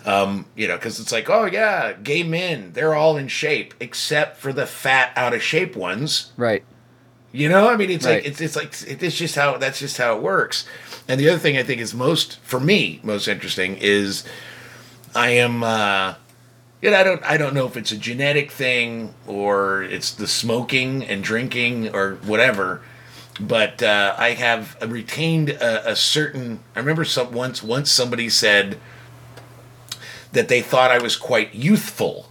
um, 0.05 0.47
you 0.57 0.67
know, 0.67 0.75
because 0.77 0.99
it's 0.99 1.13
like, 1.13 1.31
oh 1.31 1.45
yeah, 1.45 1.93
gay 1.93 2.23
men, 2.23 2.73
they're 2.73 2.95
all 2.95 3.17
in 3.17 3.29
shape 3.29 3.75
except 3.79 4.37
for 4.39 4.53
the 4.53 4.67
fat, 4.67 5.13
out 5.17 5.33
of 5.33 5.43
shape 5.43 5.77
ones. 5.77 6.33
right? 6.37 6.65
You 7.31 7.49
know, 7.49 7.69
I 7.69 7.77
mean, 7.77 7.91
it's 7.91 8.05
Right. 8.05 8.17
like 8.17 8.27
it's 8.27 8.41
it's 8.41 8.57
like 8.57 8.75
it's 9.03 9.17
just 9.17 9.37
how 9.37 9.57
that's 9.57 9.79
just 9.79 9.97
how 9.97 10.17
it 10.17 10.23
works. 10.23 10.67
And 11.09 11.21
the 11.21 11.29
other 11.29 11.39
thing 11.39 11.57
I 11.57 11.63
think 11.63 11.81
is 11.81 11.95
most 11.95 12.39
for 12.41 12.61
me 12.61 13.01
most 13.03 13.29
interesting 13.29 13.77
is 13.81 14.25
I 15.15 15.31
am. 15.31 15.63
uh 15.63 16.15
you 16.81 16.91
know, 16.91 16.97
I 16.99 17.05
don't 17.05 17.23
I 17.25 17.37
don't 17.37 17.55
know 17.55 17.67
if 17.67 17.77
it's 17.77 17.93
a 17.93 17.97
genetic 17.97 18.51
thing 18.51 19.15
or 19.27 19.83
it's 19.85 20.11
the 20.13 20.27
smoking 20.27 21.05
and 21.05 21.23
drinking 21.23 21.95
or 21.95 22.17
whatever. 22.25 22.83
But 23.41 23.83
uh, 23.83 24.15
I 24.19 24.31
have 24.33 24.77
retained 24.87 25.51
a, 25.51 25.93
a 25.93 25.97
certain. 25.97 26.61
I 26.77 26.81
remember 26.81 27.05
some 27.05 27.33
once 27.33 27.63
once 27.63 27.91
somebody 27.91 28.29
said 28.29 28.79
that 30.33 30.49
they 30.49 30.61
thought 30.61 30.91
I 30.91 30.99
was 30.99 31.17
quite 31.17 31.55
youthful 31.55 32.31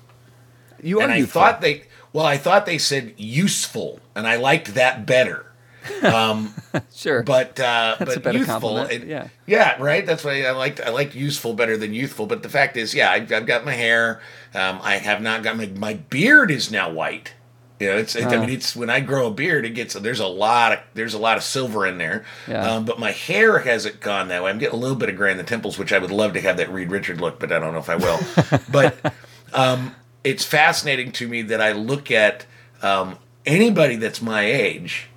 You 0.82 1.00
are 1.02 1.04
and 1.04 1.12
I 1.12 1.18
youthful. 1.18 1.42
thought 1.42 1.62
they 1.62 1.86
well, 2.14 2.26
I 2.26 2.38
thought 2.38 2.66
they 2.66 2.78
said 2.78 3.14
useful, 3.18 4.00
and 4.16 4.28
I 4.28 4.36
liked 4.36 4.74
that 4.74 5.06
better. 5.06 5.51
sure, 6.94 7.24
But 7.24 7.60
uh, 7.60 7.96
That's 8.00 8.06
but 8.06 8.18
a 8.18 8.20
better 8.20 8.38
youthful, 8.38 8.78
and- 8.78 9.04
yeah. 9.08 9.28
yeah, 9.46 9.76
right. 9.82 10.06
That's 10.06 10.24
why 10.24 10.44
I 10.44 10.52
liked 10.52 10.80
I 10.80 10.90
liked 10.90 11.16
useful 11.16 11.54
better 11.54 11.78
than 11.78 11.94
youthful. 11.94 12.26
But 12.28 12.44
the 12.44 12.50
fact 12.50 12.78
is, 12.78 12.94
yeah, 12.94 13.12
I've, 13.12 13.32
I've 13.32 13.46
got 13.46 13.66
my 13.66 13.74
hair. 13.74 14.22
Um, 14.54 14.80
I 14.82 14.98
have 14.98 15.22
not 15.22 15.44
got 15.44 15.58
my 15.58 15.68
my 15.68 15.96
beard 15.96 16.52
is 16.52 16.72
now 16.72 16.92
white. 16.92 17.34
You 17.80 17.88
know, 17.88 17.98
it's 17.98 18.16
it, 18.16 18.26
I 18.26 18.38
mean, 18.38 18.52
it's 18.52 18.76
when 18.76 18.92
I 18.92 19.00
grow 19.00 19.26
a 19.26 19.32
beard, 19.32 19.66
it 19.66 19.72
gets 19.72 19.96
there's 19.96 20.20
a 20.20 20.28
lot 20.28 20.72
of 20.74 20.80
there's 20.94 21.16
a 21.16 21.20
lot 21.20 21.38
of 21.38 21.44
silver 21.44 21.88
in 21.88 21.98
there. 21.98 22.26
Yeah. 22.48 22.64
Um, 22.76 22.86
but 22.86 23.00
my 23.00 23.10
hair 23.10 23.58
hasn't 23.58 24.00
gone 24.02 24.28
that 24.28 24.44
way. 24.44 24.52
I'm 24.52 24.60
getting 24.60 24.78
a 24.78 24.80
little 24.80 24.96
bit 24.96 25.10
of 25.10 25.16
gray 25.16 25.32
in 25.32 25.38
the 25.38 25.44
temples, 25.44 25.80
which 25.80 25.92
I 25.92 25.98
would 25.98 26.12
love 26.12 26.34
to 26.34 26.42
have 26.42 26.58
that 26.58 26.72
Reed 26.72 26.92
Richard 26.92 27.20
look, 27.20 27.40
but 27.40 27.52
I 27.52 27.58
don't 27.58 27.74
know 27.74 27.80
if 27.80 27.90
I 27.90 27.96
will. 27.96 28.20
but 28.72 29.14
um, 29.54 29.96
it's 30.24 30.46
fascinating 30.46 31.12
to 31.14 31.28
me 31.28 31.42
that 31.42 31.60
I 31.60 31.72
look 31.72 32.12
at 32.12 32.46
um, 32.84 33.18
anybody 33.48 33.96
that's 33.96 34.22
my 34.22 34.44
age, 34.44 35.08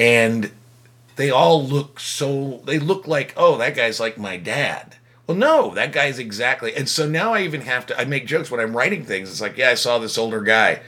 and 0.00 0.50
they 1.16 1.30
all 1.30 1.62
look 1.62 2.00
so 2.00 2.62
they 2.64 2.78
look 2.80 3.06
like 3.06 3.34
oh 3.36 3.56
that 3.58 3.76
guy's 3.76 4.00
like 4.00 4.18
my 4.18 4.36
dad. 4.36 4.96
Well, 5.30 5.36
no, 5.36 5.72
that 5.74 5.92
guy's 5.92 6.18
exactly. 6.18 6.74
And 6.74 6.88
so 6.88 7.08
now 7.08 7.34
I 7.34 7.42
even 7.42 7.60
have 7.60 7.86
to. 7.86 8.00
I 8.00 8.04
make 8.04 8.26
jokes 8.26 8.50
when 8.50 8.58
I'm 8.58 8.76
writing 8.76 9.04
things. 9.04 9.30
It's 9.30 9.40
like, 9.40 9.56
yeah, 9.56 9.70
I 9.70 9.74
saw 9.74 10.00
this 10.00 10.18
older 10.18 10.40
guy. 10.40 10.80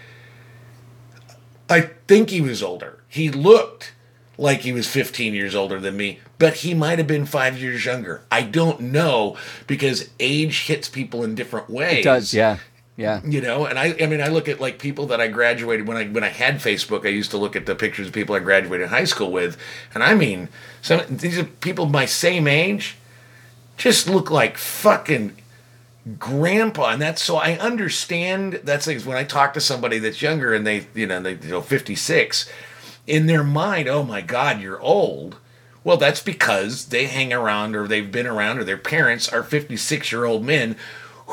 I 1.71 1.83
think 2.09 2.31
he 2.31 2.41
was 2.41 2.61
older. 2.61 3.05
He 3.07 3.31
looked 3.31 3.95
like 4.37 4.63
he 4.63 4.73
was 4.73 4.89
15 4.89 5.33
years 5.33 5.55
older 5.55 5.79
than 5.79 5.97
me, 5.97 6.19
but 6.41 6.55
he 6.55 6.75
might 6.75 6.99
have 6.99 7.07
been 7.07 7.25
five 7.25 7.57
years 7.57 7.85
younger. 7.85 8.23
I 8.33 8.43
don't 8.43 8.81
know 8.81 9.37
because 9.69 10.11
age 10.19 10.67
hits 10.67 10.89
people 10.89 11.23
in 11.23 11.37
different 11.37 11.71
ways. 11.71 12.01
it 12.01 12.03
does. 12.03 12.35
Yeah, 12.35 12.59
yeah. 12.97 13.23
You 13.25 13.41
know, 13.41 13.65
and 13.65 13.79
I, 13.79 13.95
I 14.01 14.07
mean, 14.07 14.21
I 14.21 14.29
look 14.29 14.49
at 14.49 14.61
like 14.61 14.79
people 14.79 15.07
that 15.07 15.21
I 15.21 15.29
graduated 15.29 15.89
when 15.89 15.97
I 15.97 16.07
when 16.09 16.23
I 16.23 16.29
had 16.29 16.57
Facebook. 16.57 17.07
I 17.07 17.09
used 17.09 17.31
to 17.31 17.39
look 17.39 17.57
at 17.57 17.67
the 17.67 17.75
pictures 17.75 18.09
of 18.09 18.13
people 18.13 18.35
I 18.35 18.41
graduated 18.41 18.89
high 18.89 19.05
school 19.05 19.33
with, 19.33 19.57
and 19.95 20.03
I 20.03 20.15
mean, 20.15 20.49
some 20.83 21.01
these 21.09 21.39
are 21.39 21.45
people 21.45 21.87
my 21.87 22.05
same 22.05 22.47
age, 22.47 22.97
just 23.77 24.09
look 24.09 24.31
like 24.31 24.59
fucking 24.59 25.37
grandpa 26.19 26.91
and 26.91 27.01
that's 27.01 27.23
so 27.23 27.37
i 27.37 27.53
understand 27.59 28.55
that's 28.65 28.87
things 28.87 29.07
when 29.07 29.17
i 29.17 29.23
talk 29.23 29.55
to 29.55 29.61
somebody 29.61 30.01
that's 30.01 30.21
younger 30.21 30.53
and 30.53 30.67
they 30.67 30.85
you 30.95 31.07
know 31.07 31.21
they 31.23 31.35
you 31.35 31.51
know 31.51 31.61
56 31.61 32.51
in 33.07 33.27
their 33.27 33.45
mind 33.45 33.89
oh 33.89 34.03
my 34.03 34.21
god 34.21 34.61
you're 34.61 34.81
old 34.81 35.37
well 35.85 35.97
that's 35.97 36.21
because 36.21 36.87
they 36.87 37.07
hang 37.07 37.33
around 37.33 37.77
or 37.77 37.87
they've 37.87 38.11
been 38.11 38.27
around 38.27 38.59
or 38.59 38.65
their 38.65 38.77
parents 38.77 39.29
are 39.29 39.45
56 39.45 40.11
year 40.11 40.25
old 40.25 40.45
men 40.45 40.75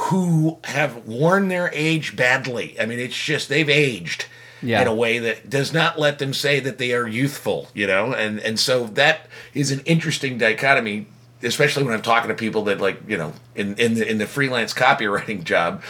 who 0.03 0.57
have 0.65 1.05
worn 1.07 1.47
their 1.49 1.69
age 1.73 2.15
badly 2.15 2.75
i 2.79 2.85
mean 2.85 2.99
it's 2.99 3.15
just 3.17 3.49
they've 3.49 3.69
aged 3.69 4.25
Yeah. 4.61 4.81
in 4.81 4.87
a 4.87 4.93
way 4.95 5.19
that 5.19 5.49
does 5.49 5.73
not 5.73 5.99
let 5.99 6.19
them 6.19 6.33
say 6.33 6.59
that 6.61 6.77
they 6.77 6.93
are 6.93 7.07
youthful 7.07 7.67
you 7.73 7.85
know 7.87 8.13
and 8.13 8.39
and 8.39 8.59
so 8.59 8.85
that 8.87 9.27
is 9.53 9.71
an 9.71 9.81
interesting 9.85 10.37
dichotomy 10.37 11.05
especially 11.41 11.83
when 11.85 11.93
I'm 11.93 12.01
talking 12.01 12.27
to 12.27 12.35
people 12.35 12.63
that 12.65 12.81
like 12.81 12.99
you 13.07 13.17
know 13.17 13.31
in 13.55 13.75
in 13.75 13.93
the 13.93 14.05
in 14.09 14.17
the 14.17 14.25
freelance 14.27 14.73
copywriting 14.73 15.45
job, 15.45 15.81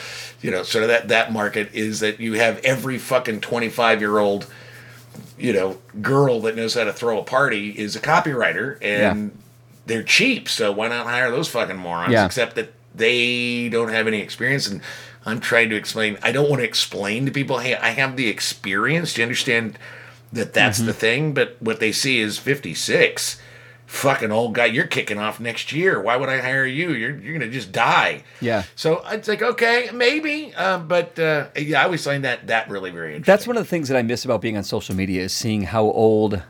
you 0.43 0.51
know, 0.51 0.61
sort 0.61 0.83
of 0.83 0.89
that 0.89 1.07
that 1.07 1.33
market 1.33 1.73
is 1.73 2.01
that 2.01 2.19
you 2.19 2.33
have 2.33 2.59
every 2.63 2.99
fucking 2.99 3.41
25 3.41 3.99
year 3.99 4.19
old, 4.19 4.45
you 5.39 5.51
know, 5.51 5.79
girl 6.03 6.41
that 6.41 6.55
knows 6.55 6.75
how 6.75 6.83
to 6.83 6.93
throw 6.93 7.17
a 7.19 7.23
party 7.23 7.71
is 7.71 7.95
a 7.95 7.99
copywriter 7.99 8.77
and 8.83 9.31
they're 9.87 10.03
cheap, 10.03 10.47
so 10.47 10.71
why 10.71 10.87
not 10.87 11.07
hire 11.07 11.31
those 11.31 11.47
fucking 11.47 11.77
morons? 11.77 12.13
Yeah. 12.13 12.27
Except 12.27 12.53
that 12.53 12.71
they 12.99 13.67
don't 13.69 13.89
have 13.89 14.05
any 14.07 14.19
experience 14.21 14.67
and. 14.67 14.81
I'm 15.25 15.41
trying 15.41 15.69
to 15.69 15.75
explain. 15.75 16.17
I 16.23 16.31
don't 16.31 16.49
want 16.49 16.61
to 16.61 16.65
explain 16.65 17.25
to 17.25 17.31
people, 17.31 17.59
hey, 17.59 17.75
I 17.75 17.89
have 17.89 18.15
the 18.15 18.29
experience. 18.29 19.13
Do 19.13 19.21
you 19.21 19.25
understand 19.25 19.77
that 20.31 20.53
that's 20.53 20.77
Mm-hmm. 20.77 20.87
the 20.87 20.93
thing? 20.93 21.33
But 21.33 21.57
what 21.59 21.81
they 21.81 21.91
see 21.91 22.19
is 22.19 22.39
56 22.39 23.39
fucking 23.85 24.31
old 24.31 24.55
guy. 24.55 24.65
You're 24.67 24.87
kicking 24.87 25.19
off 25.19 25.41
next 25.41 25.73
year. 25.73 25.99
Why 26.01 26.15
would 26.15 26.29
I 26.29 26.39
hire 26.39 26.65
you? 26.65 26.93
You're 26.93 27.17
you're 27.19 27.37
gonna 27.37 27.51
just 27.51 27.73
die. 27.73 28.23
Yeah. 28.39 28.63
So 28.75 29.03
it's 29.09 29.27
like 29.27 29.41
okay, 29.41 29.89
maybe, 29.93 30.53
uh, 30.55 30.77
but 30.79 31.19
uh, 31.19 31.47
yeah, 31.57 31.81
I 31.81 31.83
always 31.83 32.03
find 32.03 32.23
that 32.23 32.47
that 32.47 32.69
really 32.69 32.89
very 32.89 33.15
interesting. 33.15 33.31
That's 33.33 33.45
one 33.45 33.57
of 33.57 33.63
the 33.63 33.69
things 33.69 33.89
that 33.89 33.97
I 33.97 34.01
miss 34.03 34.23
about 34.23 34.39
being 34.41 34.55
on 34.55 34.63
social 34.63 34.95
media 34.95 35.21
is 35.23 35.33
seeing 35.33 35.63
how 35.63 35.83
old 35.83 36.41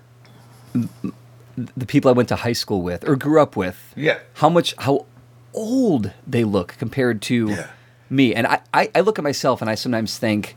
the 0.74 1.86
people 1.88 2.10
I 2.10 2.14
went 2.14 2.30
to 2.30 2.36
high 2.38 2.54
school 2.54 2.82
with 2.84 3.08
or 3.08 3.16
grew 3.16 3.42
up 3.42 3.56
with. 3.56 3.94
Yeah. 3.96 4.20
How 4.36 4.50
much 4.50 4.76
how 4.78 5.08
old 5.54 6.12
they 6.28 6.44
look 6.44 6.76
compared 6.78 7.22
to 7.24 7.48
Yeah. 7.50 7.68
me. 8.10 8.34
And 8.36 8.48
I, 8.48 8.62
I, 8.74 8.92
I 8.96 9.00
look 9.02 9.18
at 9.20 9.24
myself 9.24 9.62
and 9.62 9.70
I 9.70 9.76
sometimes 9.76 10.18
think, 10.18 10.56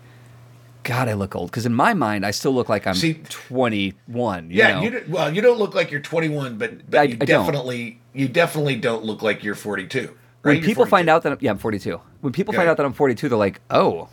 God, 0.85 1.09
I 1.09 1.13
look 1.15 1.37
old. 1.37 1.51
Because 1.51 1.65
in 1.67 1.75
my 1.75 1.95
mind, 1.95 2.27
I 2.27 2.31
still 2.33 2.53
look 2.53 2.69
like 2.69 2.87
I'm 2.87 2.95
See- 2.95 3.23
21. 3.29 4.51
You 4.51 4.57
yeah, 4.57 4.73
know? 4.75 4.83
you 4.83 5.05
well, 5.09 5.33
you 5.35 5.41
don't 5.41 5.59
look 5.59 5.75
like 5.75 5.91
you're 5.91 6.01
21, 6.01 6.59
but, 6.59 6.91
but 6.91 7.01
I- 7.01 7.03
you 7.05 7.15
I 7.21 7.25
don't. 7.25 7.45
definitely 7.47 8.01
you 8.15 8.29
definitely 8.29 8.77
don't 8.77 9.05
look 9.05 9.23
like 9.23 9.43
you're 9.45 9.55
42. 9.55 10.01
Right? 10.01 10.11
when 10.43 10.57
You're 10.57 10.65
people 10.65 10.87
find 10.87 11.09
out 11.09 11.23
that 11.23 11.33
I'm, 11.33 11.39
yeah, 11.41 11.51
I'm 11.53 11.59
42. 11.59 12.01
When 12.21 12.33
people 12.33 12.53
find 12.53 12.69
out 12.69 12.77
that 12.77 12.85
I'm 12.85 12.93
42, 12.93 13.29
they're 13.29 13.39
like, 13.39 13.61
oh. 13.71 14.09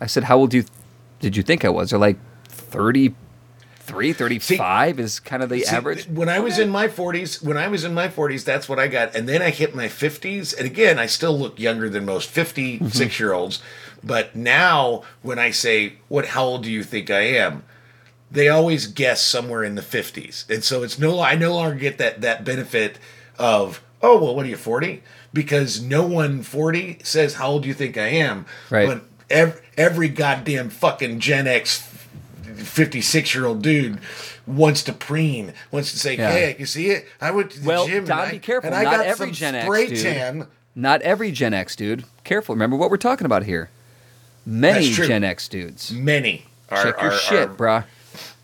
I 0.00 0.06
said, 0.06 0.24
how 0.24 0.36
old 0.38 0.50
do 0.50 0.58
you 0.58 0.64
did 1.20 1.36
you 1.36 1.42
think 1.42 1.64
I 1.64 1.68
was? 1.68 1.90
They're 1.90 1.98
like 1.98 2.18
33, 3.86 4.12
35 4.12 5.00
is 5.00 5.20
kind 5.20 5.42
of 5.42 5.48
the 5.48 5.60
See, 5.62 5.74
average. 5.74 6.06
When 6.08 6.28
I 6.28 6.40
was 6.40 6.58
in 6.58 6.68
my 6.70 6.88
40s, 6.88 7.42
when 7.42 7.56
I 7.56 7.68
was 7.68 7.84
in 7.84 7.94
my 7.94 8.08
40s, 8.08 8.44
that's 8.44 8.68
what 8.68 8.78
I 8.78 8.88
got. 8.88 9.14
And 9.14 9.28
then 9.28 9.42
I 9.42 9.50
hit 9.50 9.74
my 9.74 9.86
50s. 9.86 10.56
And 10.56 10.66
again, 10.66 10.98
I 10.98 11.06
still 11.06 11.38
look 11.38 11.58
younger 11.58 11.88
than 11.88 12.04
most 12.04 12.28
56 12.30 12.98
Mm-hmm. 12.98 13.22
year 13.22 13.32
olds. 13.32 13.62
But 14.04 14.36
now 14.36 15.02
when 15.22 15.38
I 15.38 15.50
say, 15.50 15.94
what, 16.08 16.26
how 16.28 16.44
old 16.44 16.62
do 16.64 16.70
you 16.70 16.82
think 16.82 17.10
I 17.10 17.20
am? 17.20 17.64
They 18.30 18.48
always 18.48 18.86
guess 18.88 19.22
somewhere 19.22 19.62
in 19.64 19.74
the 19.76 19.82
50s. 19.82 20.48
And 20.50 20.62
so 20.64 20.82
it's 20.82 20.98
no, 20.98 21.20
I 21.20 21.34
no 21.36 21.54
longer 21.54 21.76
get 21.76 21.98
that, 21.98 22.20
that 22.22 22.44
benefit 22.44 22.98
of, 23.38 23.82
oh, 24.02 24.18
well, 24.22 24.34
what 24.34 24.46
are 24.46 24.48
you, 24.48 24.56
40? 24.56 25.02
Because 25.32 25.80
no 25.82 26.06
one 26.06 26.42
40 26.42 26.98
says, 27.04 27.34
how 27.34 27.48
old 27.50 27.62
do 27.62 27.68
you 27.68 27.74
think 27.74 27.96
I 27.96 28.08
am? 28.08 28.46
Right. 28.70 28.86
But 28.88 29.04
every, 29.30 29.60
every 29.76 30.08
goddamn 30.08 30.70
fucking 30.70 31.20
Gen 31.20 31.46
X 31.46 31.78
56 32.54 33.34
year 33.34 33.46
old 33.46 33.62
dude 33.62 33.98
wants 34.46 34.82
to 34.84 34.92
preen, 34.92 35.52
wants 35.70 35.92
to 35.92 35.98
say, 35.98 36.16
Yeah. 36.16 36.30
hey, 36.30 36.56
you 36.58 36.66
see 36.66 36.88
it? 36.90 37.06
I 37.20 37.30
went 37.30 37.50
to 37.52 37.60
the 37.60 37.66
Well, 37.66 37.86
gym 37.86 38.04
Don, 38.04 38.18
and 38.20 38.28
I, 38.28 38.30
be 38.32 38.38
careful. 38.38 38.66
and 38.68 38.76
I 38.76 38.82
Not 38.84 38.96
got 38.98 39.06
every 39.06 39.26
some 39.28 39.32
Gen 39.34 39.54
X, 39.54 39.64
spray 39.66 39.86
dude. 39.88 39.98
tan. 40.02 40.46
Not 40.74 41.02
every 41.02 41.30
Gen 41.32 41.54
X 41.54 41.74
dude. 41.76 42.04
Careful. 42.24 42.54
Remember 42.54 42.76
what 42.76 42.90
we're 42.90 42.96
talking 42.98 43.24
about 43.24 43.44
here. 43.44 43.70
Many 44.44 44.90
Gen 44.92 45.24
X 45.24 45.48
dudes. 45.48 45.90
Many 45.92 46.46
are, 46.70 46.82
Check 46.84 47.00
your 47.02 47.12
are, 47.12 47.18
shit, 47.18 47.48
are- 47.48 47.54
bruh. 47.54 47.84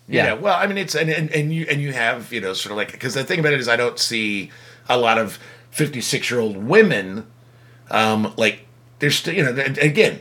Yeah. 0.07 0.25
Yeah. 0.25 0.33
well, 0.33 0.55
I 0.59 0.67
mean, 0.67 0.77
it's 0.77 0.95
and, 0.95 1.09
and 1.09 1.31
and 1.31 1.53
you 1.53 1.65
and 1.69 1.79
you 1.81 1.93
have 1.93 2.33
you 2.33 2.41
know 2.41 2.53
sort 2.53 2.71
of 2.71 2.77
like 2.77 2.91
because 2.91 3.13
the 3.13 3.23
thing 3.23 3.39
about 3.39 3.53
it 3.53 3.61
is 3.61 3.69
I 3.69 3.77
don't 3.77 3.97
see 3.97 4.51
a 4.89 4.97
lot 4.97 5.17
of 5.17 5.39
fifty 5.71 6.01
six 6.01 6.29
year 6.29 6.41
old 6.41 6.57
women, 6.57 7.25
um, 7.89 8.33
like 8.35 8.65
there's 8.99 9.15
still 9.15 9.33
you 9.33 9.43
know 9.43 9.51
again 9.81 10.19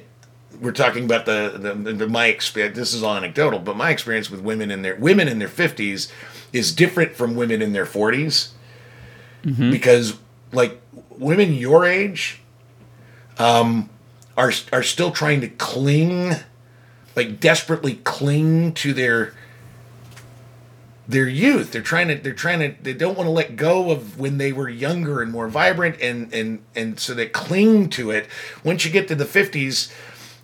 we're 0.60 0.72
talking 0.72 1.04
about 1.04 1.26
the 1.26 1.74
the, 1.74 1.92
the 1.92 2.08
my 2.08 2.26
experience. 2.26 2.76
This 2.76 2.94
is 2.94 3.02
all 3.02 3.16
anecdotal, 3.16 3.58
but 3.58 3.76
my 3.76 3.90
experience 3.90 4.30
with 4.30 4.40
women 4.40 4.70
in 4.70 4.82
their 4.82 4.96
women 4.96 5.28
in 5.28 5.38
their 5.38 5.48
fifties 5.48 6.10
is 6.52 6.72
different 6.72 7.14
from 7.14 7.34
women 7.34 7.62
in 7.62 7.72
their 7.72 7.86
40s 7.86 8.50
because 9.70 10.18
like 10.52 10.80
women 11.10 11.54
your 11.54 11.84
age, 11.84 12.40
um, 13.38 13.88
are 14.36 14.52
are 14.72 14.82
still 14.82 15.10
trying 15.10 15.40
to 15.40 15.48
cling 15.48 16.34
like 17.16 17.40
desperately 17.40 17.96
cling 18.04 18.72
to 18.74 18.92
their 18.92 19.34
their 21.08 21.28
youth. 21.28 21.72
They're 21.72 21.82
trying 21.82 22.08
to 22.08 22.14
they're 22.16 22.32
trying 22.32 22.60
to 22.60 22.82
they 22.82 22.94
don't 22.94 23.16
want 23.16 23.26
to 23.26 23.32
let 23.32 23.56
go 23.56 23.90
of 23.90 24.18
when 24.18 24.38
they 24.38 24.52
were 24.52 24.68
younger 24.68 25.20
and 25.20 25.32
more 25.32 25.48
vibrant 25.48 26.00
and 26.00 26.32
and 26.32 26.62
and 26.74 26.98
so 26.98 27.14
they 27.14 27.26
cling 27.26 27.88
to 27.90 28.10
it. 28.10 28.28
Once 28.64 28.84
you 28.84 28.90
get 28.90 29.08
to 29.08 29.14
the 29.14 29.24
50s, 29.24 29.92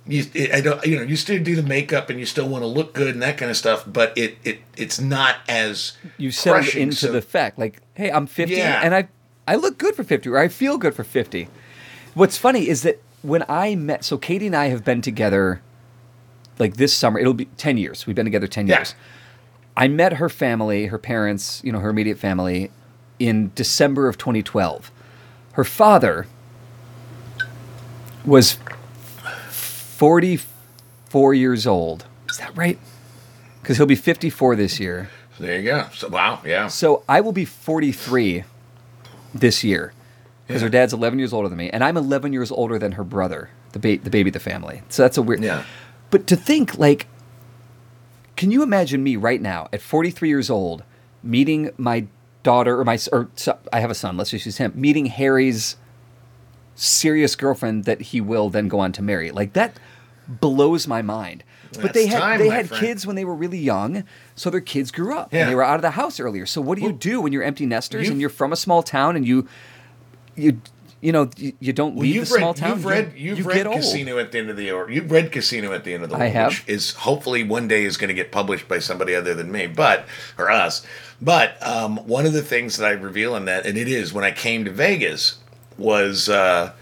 you 0.09 0.25
I 0.53 0.61
don't 0.61 0.85
you 0.87 0.97
know, 0.97 1.03
you 1.03 1.17
still 1.17 1.43
do 1.43 1.55
the 1.55 1.63
makeup 1.63 2.11
and 2.11 2.19
you 2.19 2.27
still 2.27 2.49
want 2.49 2.63
to 2.63 2.67
look 2.67 2.95
good 2.95 3.15
and 3.15 3.23
that 3.23 3.37
kind 3.39 3.51
of 3.51 3.57
stuff, 3.57 3.85
but 3.87 4.17
it 4.17 4.39
it 4.45 4.61
it's 4.77 5.01
not 5.01 5.37
as 5.49 5.93
You 6.17 6.33
crushing, 6.33 6.83
into 6.83 6.97
so- 6.97 7.13
the 7.13 7.23
fact, 7.23 7.59
like, 7.59 7.81
hey, 7.95 8.11
I'm 8.11 8.27
50 8.27 8.55
Yeah. 8.57 8.81
and 8.83 8.95
I 8.95 9.09
I 9.47 9.55
look 9.57 9.79
good 9.79 9.95
for 9.95 10.05
50, 10.05 10.29
or 10.29 10.39
I 10.39 10.49
feel 10.49 10.77
good 10.79 10.95
for 10.95 11.05
50. 11.05 11.49
What's 12.15 12.37
funny 12.37 12.69
is 12.69 12.83
that 12.83 13.01
when 13.23 13.45
I 13.49 13.75
met, 13.77 14.05
so 14.05 14.19
Katie 14.19 14.47
and 14.47 14.55
I 14.57 14.67
have 14.69 14.85
been 14.85 15.01
together, 15.03 15.61
like 16.59 16.77
this 16.77 16.93
summer, 16.95 17.19
it'll 17.19 17.33
be 17.35 17.47
10 17.57 17.77
years. 17.79 18.07
We've 18.07 18.15
been 18.17 18.27
together 18.27 18.47
10 18.47 18.67
Yeah. 18.67 18.79
years. 18.79 18.95
I 19.77 19.89
met 19.89 20.15
her 20.15 20.29
family, 20.29 20.87
her 20.87 20.99
parents, 20.99 21.61
you 21.65 21.73
know, 21.73 21.79
her 21.81 21.89
immediate 21.91 22.19
family, 22.19 22.71
in 23.19 23.51
December 23.55 24.07
of 24.09 24.19
2012. 24.19 24.91
Her 25.53 25.65
father 25.65 26.27
was 28.25 28.59
44 29.99 31.35
years 31.35 31.67
old. 31.67 32.07
Is 32.31 32.37
that 32.39 32.57
right? 32.57 32.79
Because 33.61 33.79
he'll 33.79 33.87
be 33.87 33.97
54 33.97 34.55
this 34.55 34.79
year. 34.79 35.11
There 35.41 35.59
you 35.59 35.65
go. 35.65 35.87
So 35.93 36.07
wow, 36.07 36.41
yeah. 36.45 36.69
So 36.69 37.03
I 37.09 37.21
will 37.21 37.33
be 37.33 37.45
43 37.45 38.45
this 39.35 39.65
year 39.65 39.93
because 40.47 40.63
her 40.63 40.69
dad's 40.69 40.93
11 40.93 41.19
years 41.19 41.33
older 41.33 41.49
than 41.49 41.59
me, 41.59 41.69
and 41.71 41.83
I'm 41.83 41.97
11 41.97 42.33
years 42.33 42.53
older 42.53 42.79
than 42.79 42.93
her 42.93 43.03
brother, 43.03 43.51
the, 43.73 43.81
ba- 43.81 43.99
the 43.99 44.09
baby 44.09 44.31
the 44.31 44.39
family. 44.39 44.83
So 44.89 45.03
that's 45.03 45.19
a 45.19 45.23
weird. 45.23 45.43
Yeah. 45.43 45.65
But 46.11 46.29
to 46.29 46.37
think, 46.37 46.79
like, 46.79 47.09
can 48.37 48.53
you 48.53 48.63
imagine 48.63 49.03
me 49.03 49.17
right 49.17 49.43
now 49.43 49.69
at 49.73 49.83
43 49.83 50.29
years 50.29 50.49
old 50.49 50.85
meeting 51.25 51.73
my 51.77 52.07
daughter 52.45 52.79
or 52.79 52.85
my 52.85 53.01
or 53.11 53.29
so, 53.35 53.59
I 53.73 53.81
have 53.81 53.91
a 53.91 53.97
son. 53.97 54.17
Let's 54.17 54.31
just 54.31 54.47
use 54.47 54.59
him 54.59 54.73
meeting 54.77 55.07
Harry's 55.07 55.77
serious 56.81 57.35
girlfriend 57.37 57.85
that 57.85 58.01
he 58.01 58.21
will 58.21 58.51
then 58.51 58.69
go 58.69 58.79
on 58.81 58.93
to 58.93 59.03
marry. 59.03 59.31
Like 59.31 59.53
that 59.55 59.79
blows 60.29 60.87
my 60.87 61.03
mind. 61.03 61.43
but 61.83 61.93
they 61.95 62.07
had 62.07 62.19
time, 62.21 62.39
they 62.39 62.49
had 62.49 62.69
friend. 62.69 62.81
kids 62.83 63.07
when 63.07 63.17
they 63.17 63.25
were 63.25 63.35
really 63.35 63.59
young, 63.59 64.05
so 64.35 64.49
their 64.51 64.61
kids 64.61 64.91
grew 64.91 65.15
up 65.17 65.33
Yeah. 65.33 65.41
and 65.43 65.51
they 65.51 65.55
were 65.55 65.63
out 65.65 65.77
of 65.77 65.83
the 65.83 65.91
house 65.93 66.19
earlier. 66.21 66.47
So 66.47 66.61
what 66.61 66.79
do 66.79 66.85
you 66.85 66.93
do 66.93 67.21
when 67.21 67.33
you're 67.33 67.43
empty 67.43 67.67
nesters 67.67 68.07
you- 68.07 68.13
and 68.13 68.21
you're 68.21 68.31
from 68.31 68.53
a 68.53 68.57
small 68.57 68.83
town 68.83 69.17
and 69.17 69.27
you 69.27 69.47
you 70.37 70.61
you 71.01 71.13
know 71.13 71.29
you, 71.37 71.53
you 71.61 71.73
don't 71.73 71.95
Well, 71.95 72.03
leave 72.03 72.15
you've 72.17 72.29
the 72.29 72.39
small 72.39 72.55
town? 72.55 72.71
You've 72.71 72.83
you- 72.85 72.91
read, 72.91 73.13
you've 73.17 73.39
you 73.39 73.45
read 73.45 73.55
get 73.55 73.67
old. 73.67 73.77
Casino 73.77 74.19
at 74.19 74.33
the 74.33 74.39
end 74.39 74.51
of 74.51 74.57
the 74.57 74.71
or 74.71 74.91
you've 74.91 75.11
read 75.11 75.31
Casino 75.33 75.73
at 75.73 75.85
the 75.85 75.95
end 75.95 76.05
of 76.05 76.11
the 76.11 76.17
I 76.17 76.21
world, 76.21 76.33
have. 76.33 76.49
which 76.53 76.65
is 76.69 76.93
hopefully 76.93 77.43
one 77.45 77.69
day 77.69 77.85
is 77.85 77.97
going 77.97 78.09
to 78.09 78.15
get 78.15 78.33
published 78.33 78.69
by 78.69 78.79
somebody 78.79 79.15
other 79.15 79.35
than 79.35 79.51
me, 79.53 79.67
but 79.67 80.07
or 80.39 80.51
us. 80.51 80.85
But 81.21 81.57
um, 81.67 81.97
one 82.07 82.27
of 82.27 82.33
the 82.33 82.43
things 82.43 82.77
that 82.77 82.87
I 82.87 82.93
reveal 82.93 83.35
in 83.37 83.45
that, 83.47 83.67
and 83.67 83.77
it 83.79 83.89
is 83.89 84.13
when 84.13 84.25
I 84.25 84.31
came 84.31 84.65
to 84.65 84.71
Vegas, 84.71 85.37
was 85.79 86.29
uh, 86.29 86.73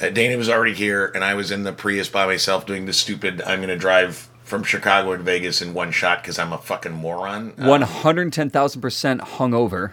uh, 0.00 0.08
Dana 0.10 0.36
was 0.36 0.48
already 0.48 0.74
here, 0.74 1.10
and 1.14 1.22
I 1.24 1.34
was 1.34 1.50
in 1.50 1.62
the 1.62 1.72
Prius 1.72 2.08
by 2.08 2.26
myself 2.26 2.66
doing 2.66 2.86
the 2.86 2.92
stupid. 2.92 3.42
I'm 3.42 3.58
going 3.60 3.68
to 3.68 3.76
drive 3.76 4.28
from 4.42 4.62
Chicago 4.62 5.16
to 5.16 5.22
Vegas 5.22 5.60
in 5.62 5.74
one 5.74 5.90
shot 5.90 6.22
because 6.22 6.38
I'm 6.38 6.52
a 6.52 6.58
fucking 6.58 6.92
moron. 6.92 7.52
Uh, 7.58 7.66
One 7.68 7.82
hundred 7.82 8.32
ten 8.32 8.50
thousand 8.50 8.80
percent 8.80 9.20
hungover. 9.20 9.92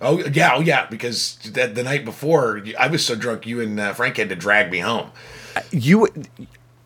Oh 0.00 0.20
yeah, 0.20 0.52
oh 0.54 0.60
yeah, 0.60 0.86
because 0.86 1.36
that 1.54 1.74
the 1.74 1.82
night 1.82 2.04
before 2.04 2.62
I 2.78 2.86
was 2.86 3.04
so 3.04 3.14
drunk, 3.16 3.46
you 3.46 3.60
and 3.60 3.78
uh, 3.80 3.92
Frank 3.94 4.16
had 4.16 4.28
to 4.28 4.36
drag 4.36 4.70
me 4.70 4.78
home. 4.78 5.10
You, 5.72 6.06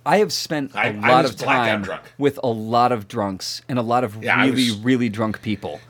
I 0.06 0.16
have 0.18 0.32
spent 0.32 0.74
a 0.74 0.78
I- 0.78 0.86
I 1.02 1.08
lot 1.10 1.22
was 1.24 1.32
of 1.32 1.36
time 1.38 1.82
drunk. 1.82 2.02
with 2.16 2.38
a 2.42 2.46
lot 2.48 2.90
of 2.90 3.08
drunks 3.08 3.60
and 3.68 3.78
a 3.78 3.82
lot 3.82 4.02
of 4.04 4.22
Yeah, 4.24 4.40
really, 4.40 4.52
was- 4.70 4.76
really 4.78 5.08
drunk 5.10 5.42
people. 5.42 5.80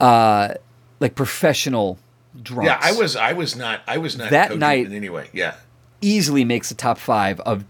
Uh, 0.00 0.54
like 1.00 1.14
professional 1.14 1.98
drunks. 2.42 2.66
Yeah, 2.66 2.78
I 2.82 2.92
was 2.92 3.16
I 3.16 3.32
was 3.32 3.56
not 3.56 3.80
I 3.86 3.98
was 3.98 4.16
not 4.18 4.30
That 4.30 4.56
night- 4.58 4.86
in 4.86 4.92
any 4.92 5.08
way. 5.10 5.28
Yeah. 5.32 5.54
easily 6.00 6.44
makes 6.44 6.68
the 6.68 6.74
top 6.74 6.98
five 6.98 7.40
of 7.40 7.64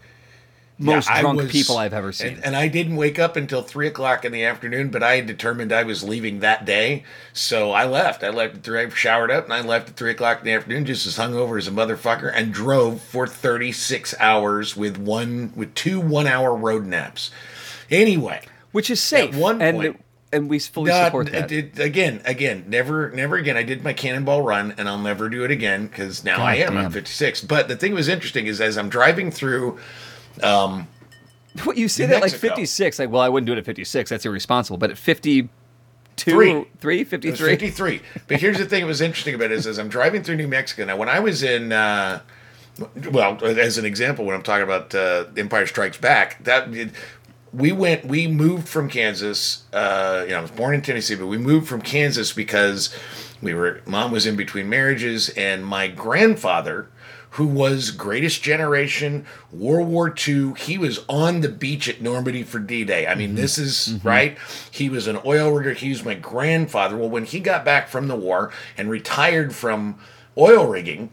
most 0.76 1.08
Yeah, 1.08 1.20
drunk 1.20 1.42
was- 1.42 1.52
people 1.52 1.76
I've 1.78 1.92
ever 1.94 2.10
seen. 2.10 2.34
And, 2.34 2.46
and 2.46 2.56
I 2.56 2.66
didn't 2.66 2.96
wake 2.96 3.16
up 3.20 3.36
until 3.36 3.62
three 3.62 3.86
o'clock 3.86 4.24
in 4.24 4.32
the 4.32 4.42
afternoon, 4.44 4.88
but 4.88 5.04
I 5.04 5.14
had 5.16 5.26
determined 5.26 5.72
I 5.72 5.84
was 5.84 6.02
leaving 6.02 6.40
that 6.40 6.64
day, 6.64 7.04
so 7.32 7.70
I 7.70 7.84
left. 7.84 8.24
I 8.24 8.30
left 8.30 8.56
at 8.56 8.62
three. 8.64 8.80
I 8.80 8.88
showered 8.88 9.30
up 9.30 9.44
and 9.44 9.52
I 9.52 9.60
left 9.60 9.90
at 9.90 9.96
three 9.96 10.10
o'clock 10.10 10.40
in 10.40 10.46
the 10.46 10.52
afternoon, 10.52 10.84
just 10.84 11.06
as 11.06 11.16
hungover 11.16 11.56
as 11.58 11.68
a 11.68 11.70
motherfucker, 11.70 12.32
and 12.34 12.52
drove 12.52 13.00
for 13.00 13.28
thirty 13.28 13.70
six 13.70 14.14
hours 14.18 14.76
with 14.76 14.96
one 14.98 15.52
with 15.54 15.72
two 15.76 16.00
one 16.00 16.26
hour 16.26 16.52
road 16.56 16.86
naps. 16.86 17.30
Anyway, 17.88 18.40
Which 18.72 18.90
is 18.90 19.00
safe. 19.00 19.36
one 19.36 19.62
and 19.62 19.76
point- 19.76 19.86
and 19.94 19.98
we 20.38 20.58
fully 20.58 20.90
Not- 20.90 21.06
support 21.06 21.32
that. 21.32 21.50
it- 21.52 21.78
again, 21.78 22.20
again, 22.24 22.64
never, 22.68 23.10
never 23.10 23.36
again. 23.36 23.56
I 23.56 23.62
did 23.62 23.82
my 23.84 23.92
cannonball 23.92 24.42
run, 24.42 24.74
and 24.76 24.88
I'll 24.88 24.98
never 24.98 25.28
do 25.28 25.44
it 25.44 25.50
again 25.50 25.86
because 25.86 26.24
now 26.24 26.44
I 26.44 26.58
God 26.58 26.66
am. 26.70 26.76
I'm 26.78 26.90
56. 26.90 27.40
But 27.42 27.68
the 27.68 27.76
thing 27.76 27.92
that 27.92 27.96
was 27.96 28.08
interesting 28.08 28.46
is 28.46 28.60
as 28.60 28.76
I'm 28.78 28.88
driving 28.88 29.30
through, 29.30 29.78
what 30.40 31.76
you 31.76 31.88
say 31.88 32.06
that 32.06 32.20
like 32.22 32.32
56, 32.32 32.98
like 32.98 33.10
well, 33.10 33.22
I 33.22 33.28
wouldn't 33.28 33.46
do 33.46 33.52
it 33.52 33.58
at 33.58 33.64
56. 33.64 34.10
That's 34.10 34.24
irresponsible. 34.26 34.76
But 34.78 34.90
at 34.90 34.98
52, 34.98 35.48
Three. 36.16 36.64
3, 36.80 37.00
It 37.00 37.10
was 37.10 37.10
53. 37.10 37.48
53. 37.56 38.00
But 38.28 38.40
here's 38.40 38.58
the 38.58 38.64
thing 38.66 38.82
that 38.82 38.86
was 38.86 39.00
interesting 39.00 39.34
about 39.34 39.46
it 39.46 39.52
is 39.52 39.66
as 39.66 39.78
I'm 39.78 39.88
driving 39.88 40.22
through 40.22 40.36
New 40.36 40.48
Mexico. 40.48 40.84
Now, 40.84 40.96
when 40.96 41.08
I 41.08 41.18
was 41.20 41.42
in, 41.42 41.72
uh, 41.72 42.20
well, 43.10 43.38
as 43.44 43.78
an 43.78 43.84
example, 43.84 44.24
when 44.24 44.34
I'm 44.36 44.42
talking 44.42 44.62
about 44.64 44.94
uh, 44.94 45.24
Empire 45.36 45.66
Strikes 45.66 45.98
Back, 45.98 46.42
that 46.44 46.68
we 47.54 47.72
went. 47.72 48.04
We 48.04 48.26
moved 48.26 48.68
from 48.68 48.88
Kansas. 48.88 49.64
Uh, 49.72 50.24
you 50.24 50.32
know, 50.32 50.38
I 50.38 50.42
was 50.42 50.50
born 50.50 50.74
in 50.74 50.82
Tennessee, 50.82 51.14
but 51.14 51.26
we 51.26 51.38
moved 51.38 51.68
from 51.68 51.80
Kansas 51.80 52.32
because 52.32 52.94
we 53.40 53.54
were. 53.54 53.80
Mom 53.86 54.10
was 54.10 54.26
in 54.26 54.36
between 54.36 54.68
marriages, 54.68 55.28
and 55.30 55.64
my 55.64 55.86
grandfather, 55.86 56.88
who 57.30 57.46
was 57.46 57.90
greatest 57.90 58.42
generation, 58.42 59.24
World 59.52 59.88
War 59.88 60.12
II, 60.26 60.54
he 60.56 60.78
was 60.78 61.04
on 61.08 61.40
the 61.40 61.48
beach 61.48 61.88
at 61.88 62.00
Normandy 62.00 62.42
for 62.42 62.58
D-Day. 62.58 63.06
I 63.06 63.14
mean, 63.14 63.34
this 63.34 63.58
is 63.58 63.98
right. 64.04 64.38
He 64.70 64.88
was 64.88 65.06
an 65.06 65.18
oil 65.24 65.50
rigger. 65.50 65.72
He 65.72 65.90
was 65.90 66.04
my 66.04 66.14
grandfather. 66.14 66.96
Well, 66.96 67.10
when 67.10 67.24
he 67.24 67.40
got 67.40 67.64
back 67.64 67.88
from 67.88 68.08
the 68.08 68.16
war 68.16 68.52
and 68.76 68.90
retired 68.90 69.54
from 69.54 69.98
oil 70.36 70.66
rigging, 70.66 71.10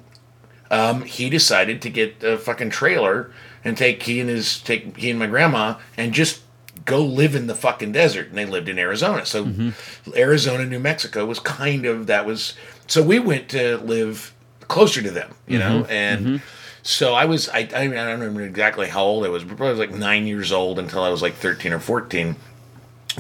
um, 0.70 1.04
he 1.04 1.30
decided 1.30 1.82
to 1.82 1.90
get 1.90 2.24
a 2.24 2.38
fucking 2.38 2.70
trailer 2.70 3.32
and 3.64 3.78
take 3.78 4.04
he 4.04 4.20
and 4.20 4.30
his 4.30 4.60
take 4.60 4.98
he 4.98 5.10
and 5.10 5.20
my 5.20 5.28
grandma 5.28 5.78
and 5.98 6.14
just 6.14 6.42
go 6.86 7.04
live 7.04 7.36
in 7.36 7.48
the 7.48 7.56
fucking 7.56 7.92
desert. 7.92 8.30
And 8.30 8.38
they 8.38 8.46
lived 8.46 8.70
in 8.70 8.80
Arizona, 8.80 9.26
so 9.26 9.46
mm-hmm. 9.46 10.12
Arizona, 10.16 10.66
New 10.66 10.80
Mexico 10.80 11.26
was 11.26 11.40
kind 11.40 11.86
of 11.86 12.08
that 12.08 12.26
was. 12.26 12.56
So 12.88 13.02
we 13.04 13.20
went 13.20 13.50
to 13.50 13.78
live 13.78 14.34
closer 14.68 15.02
to 15.02 15.12
them, 15.12 15.36
you 15.48 15.60
know, 15.60 15.84
mm-hmm. 15.84 15.92
and. 15.92 16.26
Mm-hmm. 16.26 16.46
So 16.84 17.14
I 17.14 17.26
was, 17.26 17.48
I, 17.48 17.60
I, 17.76 17.84
I 17.84 17.88
don't 17.88 18.22
remember 18.22 18.42
exactly 18.42 18.88
how 18.88 19.04
old 19.04 19.24
I 19.24 19.30
was, 19.30 19.44
but 19.44 19.56
probably 19.56 19.78
like 19.78 19.96
nine 19.96 20.26
years 20.26 20.52
old 20.52 20.80
until 20.80 21.04
I 21.04 21.10
was 21.10 21.22
like 21.22 21.36
13 21.36 21.74
or 21.74 21.80
14. 21.80 22.36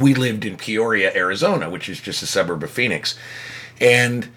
We 0.01 0.15
lived 0.15 0.45
in 0.45 0.57
Peoria, 0.57 1.15
Arizona, 1.15 1.69
which 1.69 1.87
is 1.87 2.01
just 2.01 2.23
a 2.23 2.25
suburb 2.25 2.63
of 2.63 2.71
Phoenix. 2.71 3.15
And 3.79 4.29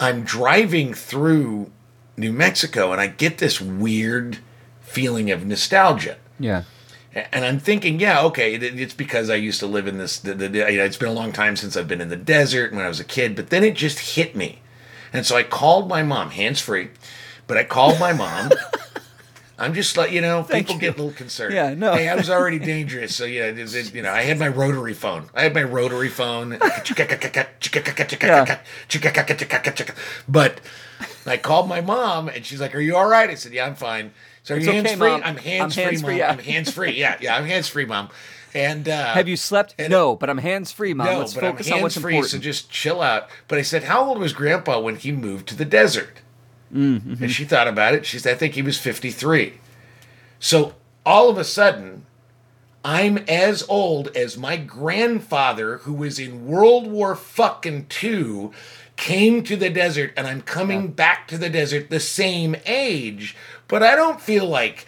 I'm 0.00 0.22
driving 0.22 0.94
through 0.94 1.70
New 2.16 2.32
Mexico 2.32 2.92
and 2.92 3.00
I 3.00 3.08
get 3.08 3.38
this 3.38 3.60
weird 3.60 4.38
feeling 4.92 5.30
of 5.30 5.46
nostalgia. 5.46 6.16
Yeah. 6.38 6.64
And 7.14 7.44
I'm 7.44 7.58
thinking, 7.58 8.00
yeah, 8.00 8.22
okay, 8.24 8.54
it's 8.54 8.94
because 8.94 9.28
I 9.28 9.34
used 9.34 9.60
to 9.60 9.66
live 9.66 9.86
in 9.86 9.98
this. 9.98 10.18
The, 10.18 10.32
the, 10.34 10.46
you 10.72 10.78
know, 10.78 10.84
it's 10.84 10.96
been 10.96 11.10
a 11.10 11.12
long 11.12 11.32
time 11.32 11.56
since 11.56 11.76
I've 11.76 11.88
been 11.88 12.00
in 12.00 12.08
the 12.08 12.16
desert 12.16 12.72
when 12.72 12.82
I 12.84 12.88
was 12.88 13.00
a 13.00 13.04
kid, 13.04 13.36
but 13.36 13.50
then 13.50 13.64
it 13.64 13.74
just 13.74 13.98
hit 14.16 14.34
me, 14.34 14.60
and 15.12 15.26
so 15.26 15.36
I 15.36 15.42
called 15.42 15.90
my 15.90 16.02
mom, 16.02 16.30
hands 16.30 16.62
free, 16.62 16.88
but 17.46 17.58
I 17.58 17.64
called 17.64 18.00
my 18.00 18.14
mom. 18.14 18.50
I'm 19.58 19.74
just 19.74 19.96
like 19.98 20.10
you 20.10 20.22
know, 20.22 20.42
Thank 20.42 20.66
people 20.68 20.76
you. 20.76 20.80
get 20.80 20.94
a 20.94 20.96
little 21.02 21.12
concerned. 21.12 21.54
Yeah, 21.54 21.74
no. 21.74 21.92
Hey, 21.92 22.08
I 22.08 22.14
was 22.16 22.30
already 22.30 22.58
dangerous, 22.58 23.14
so 23.14 23.26
yeah, 23.26 23.44
it- 23.44 23.58
it- 23.58 23.94
you 23.94 24.00
know, 24.02 24.10
I 24.10 24.22
had 24.22 24.38
my 24.38 24.48
rotary 24.48 24.94
phone. 24.94 25.28
I 25.34 25.42
had 25.42 25.54
my 25.54 25.62
rotary 25.62 26.08
phone. 26.08 26.58
But 30.28 30.60
I 31.26 31.36
called 31.36 31.68
my 31.68 31.80
mom, 31.80 32.28
and 32.28 32.44
she's 32.44 32.60
like, 32.60 32.74
"Are 32.74 32.80
you 32.80 32.96
all 32.96 33.08
right?" 33.08 33.28
I 33.30 33.34
said, 33.34 33.52
"Yeah, 33.52 33.66
I'm 33.66 33.74
fine." 33.74 34.12
So 34.42 34.54
are 34.54 34.58
It's 34.58 34.66
you 34.66 34.72
okay, 34.72 34.82
hands 34.88 34.98
free? 34.98 35.08
Mom. 35.08 35.22
I'm 35.24 35.36
hands 35.36 35.74
free, 35.74 35.84
hands-free, 35.84 36.10
mom. 36.12 36.18
yeah. 36.18 36.30
I'm 36.30 36.38
hands 36.38 36.70
free. 36.72 36.90
Yeah, 36.92 37.16
yeah, 37.20 37.36
I'm 37.36 37.44
hands 37.44 37.68
free, 37.68 37.84
mom. 37.84 38.08
And 38.54 38.88
uh, 38.88 39.14
Have 39.14 39.28
you 39.28 39.36
slept? 39.36 39.74
No, 39.78 40.14
but 40.16 40.28
I'm 40.28 40.38
hands 40.38 40.72
free, 40.72 40.92
mom. 40.94 41.06
no, 41.06 41.18
Let's 41.20 41.32
but 41.34 41.40
focus 41.40 41.68
I'm 41.68 41.74
on 41.76 41.82
what's 41.82 41.94
hands 41.94 42.02
free, 42.02 42.14
important. 42.16 42.32
so 42.32 42.38
just 42.38 42.70
chill 42.70 43.00
out. 43.00 43.28
But 43.48 43.58
I 43.58 43.62
said, 43.62 43.84
"How 43.84 44.04
old 44.04 44.18
was 44.18 44.32
Grandpa 44.32 44.78
when 44.80 44.96
he 44.96 45.10
moved 45.12 45.48
to 45.48 45.54
the 45.56 45.64
desert?" 45.64 46.20
Mm-hmm. 46.74 47.22
And 47.22 47.30
she 47.32 47.44
thought 47.44 47.68
about 47.68 47.94
it. 47.94 48.04
She 48.04 48.18
said, 48.18 48.34
"I 48.34 48.38
think 48.38 48.54
he 48.54 48.62
was 48.62 48.78
53." 48.78 49.54
So 50.38 50.74
all 51.06 51.30
of 51.30 51.38
a 51.38 51.44
sudden, 51.44 52.04
I'm 52.84 53.18
as 53.28 53.62
old 53.68 54.08
as 54.16 54.36
my 54.36 54.56
grandfather, 54.56 55.78
who 55.78 55.92
was 55.94 56.18
in 56.18 56.46
World 56.46 56.90
War 56.90 57.14
fucking 57.14 57.86
two, 57.86 58.52
came 58.96 59.42
to 59.44 59.56
the 59.56 59.70
desert, 59.70 60.12
and 60.16 60.26
I'm 60.26 60.42
coming 60.42 60.88
back 60.88 61.26
to 61.28 61.38
the 61.38 61.50
desert 61.50 61.90
the 61.90 62.00
same 62.00 62.56
age. 62.66 63.36
But 63.68 63.82
I 63.82 63.96
don't 63.96 64.20
feel 64.20 64.46
like 64.46 64.86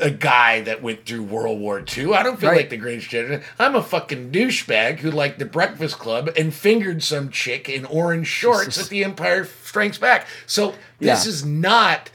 a 0.00 0.10
guy 0.10 0.60
that 0.60 0.80
went 0.82 1.04
through 1.06 1.24
World 1.24 1.58
War 1.58 1.80
II. 1.80 2.14
I 2.14 2.22
don't 2.22 2.38
feel 2.38 2.50
Right. 2.50 2.58
like 2.58 2.70
the 2.70 2.76
greatest 2.76 3.08
generation. 3.10 3.42
I'm 3.58 3.74
a 3.74 3.82
fucking 3.82 4.30
douchebag 4.30 5.00
who 5.00 5.10
liked 5.10 5.38
the 5.40 5.44
Breakfast 5.44 5.98
Club 5.98 6.30
and 6.36 6.54
fingered 6.54 7.02
some 7.02 7.30
chick 7.30 7.68
in 7.68 7.84
orange 7.84 8.28
shorts 8.28 8.78
at 8.80 8.88
the 8.90 9.02
Empire 9.02 9.44
Strikes 9.64 9.98
Back. 9.98 10.26
So 10.46 10.74
this 11.00 11.24
Yeah. 11.24 11.28
is 11.30 11.44
not. 11.44 12.10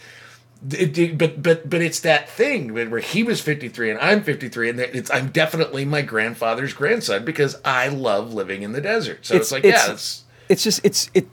It, 0.71 0.97
it- 0.97 1.17
but 1.17 1.43
but 1.43 1.69
but 1.69 1.81
it's 1.81 1.99
that 2.01 2.29
thing 2.29 2.73
where 2.73 2.99
he 2.99 3.21
was 3.21 3.41
53 3.41 3.89
and 3.91 3.99
I'm 3.99 4.23
53 4.23 4.69
and 4.69 4.79
it's 4.79 5.11
I'm 5.11 5.27
definitely 5.27 5.83
my 5.83 6.01
grandfather's 6.03 6.71
grandson 6.71 7.25
because 7.25 7.57
I 7.65 7.89
love 7.89 8.33
living 8.33 8.61
in 8.61 8.71
the 8.71 8.79
desert. 8.79 9.25
So 9.25 9.35
it's, 9.35 9.51
like 9.51 9.65
yeah, 9.65 9.91
it's 9.91 10.23
it's 10.53 10.63
just 10.63 10.79
it's 10.83 11.09
it, 11.15 11.27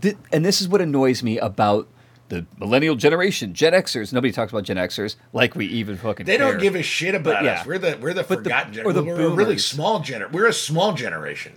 th- 0.00 0.16
and 0.32 0.44
this 0.44 0.60
is 0.60 0.68
what 0.68 0.80
annoys 0.80 1.22
me 1.22 1.38
about 1.38 1.86
the 2.28 2.44
millennial 2.58 2.96
generation, 2.96 3.54
Gen 3.54 3.72
Xers. 3.72 4.12
Nobody 4.12 4.32
talks 4.32 4.52
about 4.52 4.64
Gen 4.64 4.76
Xers 4.76 5.14
like 5.32 5.54
we 5.54 5.66
even 5.66 5.96
fucking. 5.96 6.26
they 6.26 6.36
don't 6.36 6.58
give 6.60 6.74
a 6.74 6.82
shit 6.82 7.14
about 7.14 7.44
yeah. 7.44 7.60
us. 7.60 7.66
We're 7.66 7.78
the 7.78 7.96
we're 8.00 8.12
the 8.12 8.24
But 8.24 8.38
forgotten 8.38 8.72
the 8.72 8.82
generation. 8.82 9.06
We're 9.06 9.26
a 9.28 9.30
really 9.30 9.58
small 9.58 10.00
gener. 10.00 10.30
We're 10.30 10.48
a 10.48 10.52
small 10.52 10.92
generation. 10.92 11.52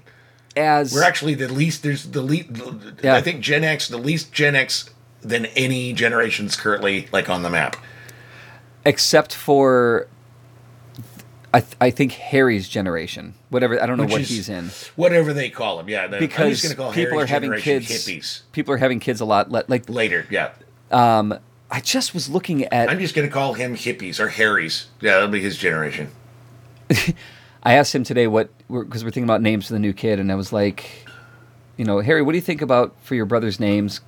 as 0.56 0.94
We're 0.94 1.04
actually 1.04 1.34
the 1.34 1.48
least. 1.50 1.82
There's 1.82 2.04
the 2.06 2.22
least. 2.22 2.50
Yeah. 3.04 3.16
I 3.16 3.22
think 3.22 3.42
Gen 3.42 3.64
X, 3.64 3.88
the 3.88 3.98
least 3.98 4.32
Gen 4.32 4.56
X 4.56 4.90
than 5.22 5.48
any 5.48 5.94
generations 5.94 6.56
currently 6.56 7.08
like 7.12 7.30
on 7.30 7.42
the 7.42 7.50
map. 7.50 7.76
except 8.86 9.34
for. 9.34 10.08
I, 11.54 11.60
th- 11.60 11.76
I 11.82 11.90
think 11.92 12.14
Harry's 12.14 12.70
generation, 12.70 13.34
whatever 13.50 13.82
I 13.82 13.86
don't 13.86 13.98
know 13.98 14.04
Which 14.04 14.12
what 14.14 14.22
is 14.22 14.30
he's 14.30 14.50
in, 14.50 14.70
Whatever 14.96 15.34
they 15.34 15.50
call 15.50 15.80
him, 15.80 15.90
yeah. 15.90 16.08
the- 16.08 16.20
because 16.20 16.62
people 16.62 16.92
Harry's 16.92 17.14
are 17.14 17.26
having 17.26 17.54
kids. 17.58 17.88
Hippies 17.88 18.42
People 18.54 18.74
are 18.74 18.78
having 18.78 19.00
kids 19.02 19.20
a 19.20 19.26
lot. 19.26 19.52
le- 19.52 19.66
Like 19.68 19.90
later, 19.90 20.26
yeah. 20.30 20.52
Um, 20.92 21.38
I 21.70 21.80
just 21.82 22.14
was 22.14 22.30
looking 22.30 22.66
at. 22.66 22.90
I'm 22.90 23.00
just 23.00 23.16
gonna 23.16 23.28
call 23.30 23.54
him 23.54 23.76
hippies 23.76 24.20
or 24.20 24.30
Harry's. 24.30 24.88
Yeah, 25.02 25.14
that'll 25.16 25.30
be 25.30 25.42
his 25.42 25.58
generation. 25.58 26.10
I 27.64 27.74
asked 27.76 27.94
him 27.94 28.04
today 28.04 28.28
what 28.28 28.50
because 28.70 29.04
we're, 29.04 29.12
thinking 29.12 29.24
about 29.24 29.42
names 29.42 29.68
for 29.68 29.74
the 29.74 29.80
new 29.80 29.94
kid, 29.94 30.20
and 30.20 30.32
I 30.32 30.36
was 30.36 30.52
like, 30.52 31.06
you 31.78 31.86
know, 31.86 32.00
Harry, 32.00 32.22
what 32.22 32.32
do 32.32 32.38
you 32.38 32.42
think 32.42 32.62
about 32.62 32.96
for 33.04 33.16
your 33.16 33.26
brother's 33.26 33.60
names? 33.60 34.02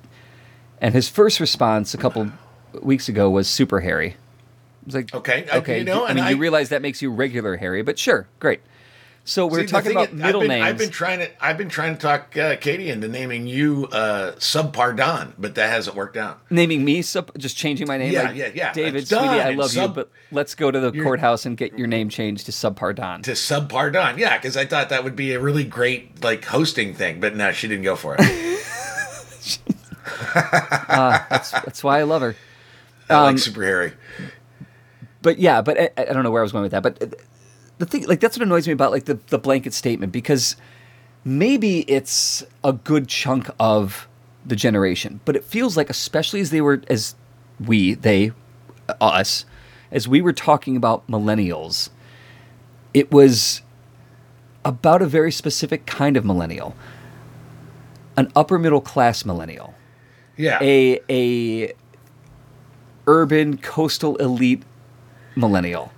And 0.80 0.94
his 0.94 1.08
first 1.08 1.40
response 1.40 1.94
a 1.94 1.98
couple 1.98 2.30
weeks 2.82 3.08
ago 3.08 3.30
was 3.30 3.48
Super 3.48 3.80
Harry. 3.80 4.16
I 4.84 4.86
was 4.86 4.94
like, 4.94 5.14
Okay, 5.14 5.46
I- 5.50 5.58
okay. 5.58 5.78
you 5.78 5.84
know, 5.84 6.04
I 6.04 6.08
and 6.10 6.16
mean, 6.16 6.24
I- 6.24 6.30
you 6.30 6.36
realize 6.36 6.68
that 6.68 6.82
makes 6.82 7.00
you 7.00 7.10
regular 7.10 7.56
Harry, 7.56 7.82
but 7.82 7.98
sure, 7.98 8.26
great. 8.38 8.60
So 9.26 9.46
we're 9.46 9.60
See, 9.60 9.66
talking 9.68 9.92
about 9.92 10.08
is, 10.10 10.14
middle 10.16 10.42
I've 10.42 10.48
been, 10.48 10.48
names. 10.48 10.66
I've 10.68 10.76
been 10.76 10.90
trying 10.90 11.18
to. 11.20 11.30
I've 11.42 11.56
been 11.56 11.70
trying 11.70 11.94
to 11.94 11.98
talk 12.02 12.36
uh, 12.36 12.56
Katie 12.56 12.90
into 12.90 13.08
naming 13.08 13.46
you 13.46 13.86
uh, 13.90 14.32
Subpar 14.32 14.94
Don, 14.94 15.32
but 15.38 15.54
that 15.54 15.70
hasn't 15.70 15.96
worked 15.96 16.18
out. 16.18 16.42
naming 16.50 16.84
me, 16.84 17.00
sub, 17.00 17.30
just 17.38 17.56
changing 17.56 17.86
my 17.88 17.96
name. 17.96 18.12
Yeah, 18.12 18.22
like, 18.24 18.36
yeah, 18.36 18.50
yeah. 18.54 18.72
David, 18.74 18.96
It's 19.00 19.08
sweetie, 19.08 19.24
I 19.26 19.48
It's 19.52 19.58
love 19.58 19.74
you, 19.74 19.88
but 19.94 20.10
let's 20.30 20.54
go 20.54 20.70
to 20.70 20.78
the 20.78 20.92
courthouse 20.92 21.46
and 21.46 21.56
get 21.56 21.78
your 21.78 21.86
name 21.86 22.10
changed 22.10 22.44
to 22.44 22.52
Subpar 22.52 22.94
Don. 22.94 23.22
To 23.22 23.30
Subpar 23.32 23.90
Don, 23.94 24.18
yeah, 24.18 24.36
because 24.36 24.58
I 24.58 24.66
thought 24.66 24.90
that 24.90 25.04
would 25.04 25.16
be 25.16 25.32
a 25.32 25.40
really 25.40 25.64
great 25.64 26.22
like 26.22 26.44
hosting 26.44 26.92
thing, 26.92 27.18
but 27.20 27.34
no, 27.34 27.50
she 27.52 27.66
didn't 27.66 27.84
go 27.84 27.96
for 27.96 28.16
it. 28.18 28.20
that's, 30.34 31.50
that's 31.50 31.82
why 31.82 31.98
I 32.00 32.02
love 32.02 32.20
her. 32.20 32.36
I 33.08 33.14
Um, 33.14 33.22
like 33.24 33.38
Super 33.38 33.62
Harry. 33.64 33.92
But 35.24 35.38
yeah, 35.38 35.62
but 35.62 35.80
I, 35.80 35.90
I 35.96 36.04
don't 36.04 36.22
know 36.22 36.30
where 36.30 36.42
I 36.42 36.44
was 36.44 36.52
going 36.52 36.62
with 36.62 36.72
that. 36.72 36.82
But 36.84 37.02
uh, 37.02 37.06
the 37.78 37.86
thing, 37.86 38.06
like, 38.06 38.20
that's 38.20 38.36
what 38.38 38.46
annoys 38.46 38.68
me 38.68 38.74
about 38.74 38.92
like 38.92 39.06
the, 39.06 39.18
the 39.28 39.38
blanket 39.38 39.72
statement 39.74 40.12
because 40.12 40.54
maybe 41.24 41.80
it's 41.90 42.44
a 42.62 42.74
good 42.74 43.08
chunk 43.08 43.48
of 43.58 44.06
the 44.46 44.54
generation, 44.54 45.20
but 45.24 45.34
it 45.34 45.42
feels 45.42 45.76
like, 45.76 45.90
especially 45.90 46.40
as 46.40 46.50
they 46.50 46.60
were, 46.60 46.82
as 46.88 47.16
we, 47.58 47.94
they, 47.94 48.32
us, 49.00 49.46
as 49.90 50.06
we 50.06 50.20
were 50.20 50.34
talking 50.34 50.76
about 50.76 51.06
millennials, 51.08 51.88
it 52.92 53.10
was 53.10 53.62
about 54.64 55.00
a 55.00 55.06
very 55.06 55.32
specific 55.32 55.86
kind 55.86 56.18
of 56.18 56.24
millennial, 56.24 56.76
an 58.16 58.30
upper 58.36 58.58
middle 58.58 58.82
class 58.82 59.24
millennial 59.24 59.74
Yeah, 60.36 60.58
a 60.60 61.00
a 61.08 61.72
urban 63.06 63.56
coastal 63.56 64.16
elite 64.16 64.62
millennial. 65.36 65.92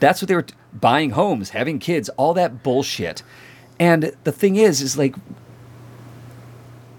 That's 0.00 0.22
what 0.22 0.28
they 0.28 0.34
were 0.34 0.42
t- 0.42 0.54
buying 0.72 1.10
homes, 1.10 1.50
having 1.50 1.78
kids, 1.78 2.08
all 2.10 2.34
that 2.34 2.62
bullshit. 2.62 3.22
And 3.78 4.14
the 4.24 4.32
thing 4.32 4.56
is, 4.56 4.80
is 4.80 4.96
like, 4.98 5.14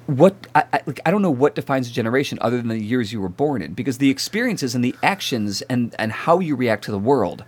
what 0.07 0.35
I, 0.53 0.63
I, 0.73 0.81
like, 0.85 0.99
I 1.05 1.11
don't 1.11 1.21
know 1.21 1.31
what 1.31 1.55
defines 1.55 1.87
a 1.87 1.91
generation 1.91 2.37
other 2.41 2.57
than 2.57 2.67
the 2.67 2.79
years 2.79 3.13
you 3.13 3.21
were 3.21 3.29
born 3.29 3.61
in, 3.61 3.73
because 3.73 3.97
the 3.97 4.09
experiences 4.09 4.75
and 4.75 4.83
the 4.83 4.95
actions 5.01 5.61
and 5.63 5.95
and 5.97 6.11
how 6.11 6.39
you 6.39 6.55
react 6.55 6.83
to 6.85 6.91
the 6.91 6.99
world 6.99 7.45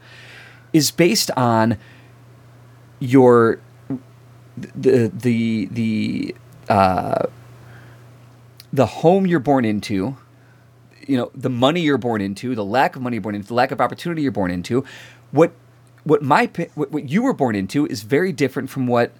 is 0.71 0.89
based 0.89 1.29
on 1.31 1.77
your 2.99 3.59
the 4.55 5.11
the 5.13 5.65
the 5.65 6.35
uh, 6.69 7.25
the 8.71 8.85
home 8.85 9.27
you're 9.27 9.39
born 9.39 9.65
into, 9.65 10.15
you 11.07 11.17
know, 11.17 11.31
the 11.35 11.49
money 11.49 11.81
you're 11.81 11.97
born 11.97 12.21
into, 12.21 12.55
the 12.55 12.65
lack 12.65 12.95
of 12.95 13.01
money 13.01 13.15
you're 13.15 13.21
born 13.21 13.35
into, 13.35 13.47
the 13.47 13.53
lack 13.53 13.71
of 13.71 13.81
opportunity 13.81 14.21
you're 14.21 14.31
born 14.31 14.51
into. 14.51 14.83
What 15.31 15.51
what 16.03 16.21
my 16.21 16.49
what, 16.75 16.91
what 16.91 17.09
you 17.09 17.23
were 17.23 17.33
born 17.33 17.55
into 17.55 17.85
is 17.87 18.03
very 18.03 18.31
different 18.31 18.69
from 18.69 18.87
what 18.87 19.11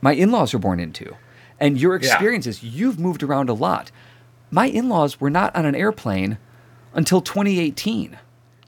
my 0.00 0.12
in-laws 0.12 0.52
were 0.52 0.58
born 0.58 0.80
into. 0.80 1.16
And 1.60 1.78
your 1.80 1.94
Yeah. 1.96 2.06
experiences, 2.06 2.62
you've 2.62 2.98
moved 2.98 3.22
around 3.22 3.48
a 3.48 3.54
lot. 3.54 3.90
My 4.50 4.66
in-laws 4.66 5.20
were 5.20 5.28
not 5.30 5.54
on 5.56 5.66
an 5.66 5.74
airplane 5.74 6.38
until 6.94 7.20
2018. 7.20 8.16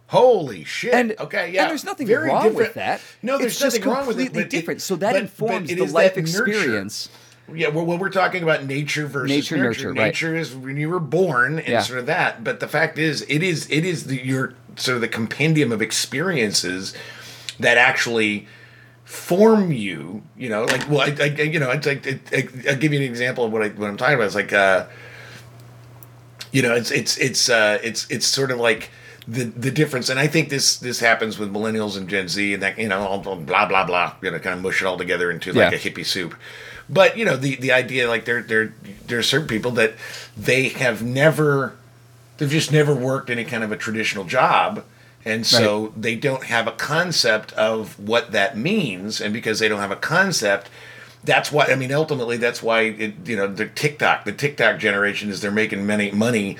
Holy 0.09 0.65
shit! 0.65 0.93
And- 0.93 1.15
okay, 1.21 1.53
yeah, 1.53 1.63
and 1.63 1.71
there's 1.71 1.85
nothing 1.85 2.07
Very 2.07 2.29
wrong 2.29 2.53
with 2.55 2.75
that. 2.75 3.01
No, 3.23 3.39
there's 3.39 3.53
It's 3.53 3.61
just 3.61 3.77
nothing 3.77 3.93
wrong 3.93 4.07
with 4.09 4.19
it. 4.19 4.25
completely 4.25 4.49
different. 4.51 4.83
So 4.83 4.97
that 4.97 5.13
but- 5.13 5.23
informs 5.23 5.69
but 5.71 5.79
the 5.79 5.87
life 5.87 6.17
experience. 6.19 7.09
nurture. 7.09 7.19
Yeah, 7.53 7.69
well, 7.69 7.85
when 7.85 7.99
we're 7.99 8.11
talking 8.11 8.43
about 8.43 8.65
nature 8.65 9.07
versus 9.07 9.29
Nature, 9.37 9.57
nurture, 9.57 9.67
nurture, 9.67 9.89
right. 9.89 10.07
nature 10.07 10.37
is 10.37 10.55
when 10.55 10.77
you 10.77 10.89
were 10.89 11.01
born 11.01 11.59
and 11.59 11.69
Yeah. 11.69 11.81
sort 11.83 11.99
of 11.99 12.07
that. 12.07 12.45
But 12.45 12.61
the 12.61 12.69
fact 12.69 12.99
is, 12.99 13.23
it 13.29 13.43
is 13.43 13.69
it 13.71 13.85
is 13.85 14.05
the, 14.05 14.25
your 14.25 14.55
sort 14.77 14.95
of 14.97 15.01
the 15.01 15.09
compendium 15.09 15.73
of 15.73 15.83
experiences 15.83 16.95
that 17.59 17.77
actually 17.77 18.47
form 19.05 19.73
you. 19.73 20.23
You 20.37 20.49
know, 20.49 20.65
like 20.65 20.89
well, 20.89 21.01
I, 21.01 21.17
I 21.21 21.25
you 21.43 21.59
know, 21.59 21.71
it's 21.71 21.87
like 21.87 22.07
it, 22.07 22.21
I, 22.33 22.71
I'll 22.71 22.77
give 22.77 22.93
you 22.93 23.01
an 23.01 23.05
example 23.05 23.45
of 23.45 23.53
what 23.53 23.63
I 23.63 23.69
what 23.71 23.89
I'm 23.89 23.97
talking 23.97 24.15
about. 24.15 24.27
It's 24.27 24.35
like 24.37 24.53
uh, 24.53 24.87
you 26.53 26.63
know, 26.63 26.75
it's 26.75 26.91
it's 26.93 27.17
it's 27.19 27.49
uh, 27.49 27.79
it's 27.83 28.09
it's 28.11 28.27
sort 28.27 28.51
of 28.53 28.59
like 28.59 28.91
the 29.29 29.45
the 29.45 29.71
difference, 29.71 30.09
and 30.09 30.19
I 30.19 30.27
think 30.27 30.49
this 30.49 30.77
this 30.77 31.01
happens 31.01 31.39
with 31.39 31.53
millennials 31.53 31.97
and 31.97 32.09
Gen 32.09 32.29
Z, 32.29 32.55
and 32.55 32.63
that 32.63 32.79
you 32.79 32.89
know, 32.89 33.01
all 33.01 33.19
blah 33.19 33.67
blah 33.67 33.85
blah, 33.85 34.15
you 34.23 34.31
know, 34.31 34.39
kind 34.39 34.57
of 34.57 34.63
mush 34.63 34.83
it 34.83 34.87
all 34.87 34.97
together 34.99 35.31
into 35.31 35.53
like 35.53 35.73
Yeah. 35.73 35.77
a 35.77 35.81
hippie 35.81 36.07
soup. 36.07 36.35
But 36.89 37.17
you 37.17 37.25
know, 37.25 37.37
the 37.37 37.57
the 37.57 37.73
idea, 37.73 38.09
like 38.09 38.25
there 38.25 38.43
there 38.43 38.75
there 39.07 39.19
are 39.19 39.23
certain 39.23 39.47
people 39.49 39.71
that 39.73 39.95
they 40.37 40.69
have 40.71 41.03
never, 41.03 41.77
they've 42.39 42.51
just 42.51 42.73
never 42.73 42.95
worked 42.95 43.31
any 43.31 43.45
kind 43.45 43.63
of 43.63 43.71
a 43.71 43.77
traditional 43.77 44.25
job. 44.25 44.85
And 45.23 45.47
so 45.47 45.93
they 45.99 46.17
don't 46.17 46.45
have 46.45 46.67
a 46.67 46.73
concept 46.73 47.53
of 47.53 47.99
what 47.99 48.33
that 48.33 48.57
means, 48.57 49.21
and 49.21 49.35
because 49.35 49.59
they 49.59 49.69
don't 49.69 49.81
have 49.81 49.91
a 49.91 49.97
concept, 49.97 50.71
that's 51.23 51.53
why 51.53 51.67
I 51.67 51.75
mean 51.75 51.93
ultimately 51.93 52.39
that's 52.39 52.63
why 52.63 52.81
it 52.85 53.15
you 53.27 53.37
know 53.37 53.47
the 53.47 53.67
TikTok 53.67 54.25
the 54.25 54.33
TikTok 54.33 54.79
generation 54.79 55.29
is 55.29 55.43
they're 55.43 55.51
making 55.51 55.85
many 55.87 56.11
money 56.11 56.57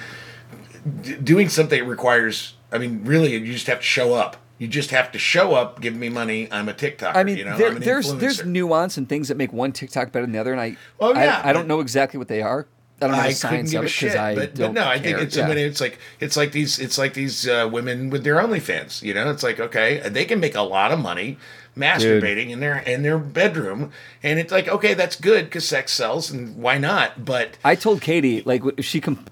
d- 1.03 1.17
doing 1.17 1.49
something 1.49 1.87
requires 1.87 2.55
I 2.73 2.79
mean 2.79 3.05
really 3.05 3.33
you 3.33 3.53
just 3.53 3.67
have 3.67 3.79
to 3.79 3.85
show 3.85 4.15
up 4.15 4.37
you 4.59 4.69
just 4.69 4.91
have 4.91 5.11
to 5.13 5.19
show 5.19 5.55
up 5.55 5.81
give 5.81 5.95
me 5.95 6.09
money 6.09 6.49
I'm 6.53 6.69
a 6.69 6.75
TikToker 6.75 7.17
I 7.17 7.25
mean, 7.25 7.39
you 7.39 7.45
know 7.45 7.57
there, 7.57 7.69
I'm 7.69 7.77
an 7.77 7.83
there's 7.83 8.15
there's 8.17 8.45
nuance 8.45 8.97
and 8.97 9.09
things 9.09 9.29
that 9.29 9.37
make 9.37 9.53
one 9.53 9.73
TikTok 9.73 10.13
better 10.13 10.25
than 10.25 10.33
the 10.33 10.39
other, 10.39 10.53
and 10.53 10.61
I 10.61 10.77
Oh, 11.01 11.15
yeah, 11.15 11.41
I, 11.43 11.51
I 11.51 11.53
don't 11.53 11.67
know 11.67 11.81
exactly 11.81 12.19
what 12.19 12.29
they 12.29 12.43
are. 12.43 12.67
I 13.03 13.07
don't 13.07 13.17
know 13.17 13.23
I 13.23 13.33
couldn't 13.33 13.71
give 13.71 13.83
a 13.83 13.87
it 13.87 13.89
shit, 13.89 14.15
but, 14.15 14.55
don't. 14.55 14.75
but 14.75 14.81
no, 14.81 14.87
I 14.87 14.99
think 14.99 15.19
it's 15.19 15.37
Yeah. 15.37 15.47
I 15.47 15.49
mean, 15.49 15.59
it's 15.59 15.81
like 15.81 15.99
it's 16.21 16.37
like 16.37 16.53
these 16.53 16.79
it's 16.79 16.99
like 16.99 17.15
these 17.15 17.49
uh, 17.49 17.69
women 17.73 18.11
with 18.11 18.25
their 18.25 18.37
OnlyFans. 18.37 19.03
You 19.03 19.15
know, 19.15 19.31
it's 19.31 19.43
like 19.43 19.59
okay, 19.59 20.07
they 20.09 20.27
can 20.27 20.39
make 20.39 20.55
a 20.55 20.63
lot 20.63 20.93
of 20.93 20.99
money 20.99 21.39
masturbating 21.77 22.51
in 22.51 22.61
their 22.61 22.79
in 22.79 23.03
their 23.03 23.19
bedroom, 23.19 23.93
and 24.23 24.39
it's 24.39 24.53
like 24.53 24.69
okay, 24.69 24.93
that's 24.93 25.17
good 25.17 25.47
because 25.47 25.67
sex 25.67 25.93
sells, 25.93 26.31
and 26.31 26.57
why 26.57 26.77
not? 26.77 27.25
But 27.25 27.57
I 27.65 27.75
told 27.75 28.03
Katie 28.03 28.43
like 28.43 28.63
if 28.77 28.85
she 28.85 29.01
com- 29.01 29.25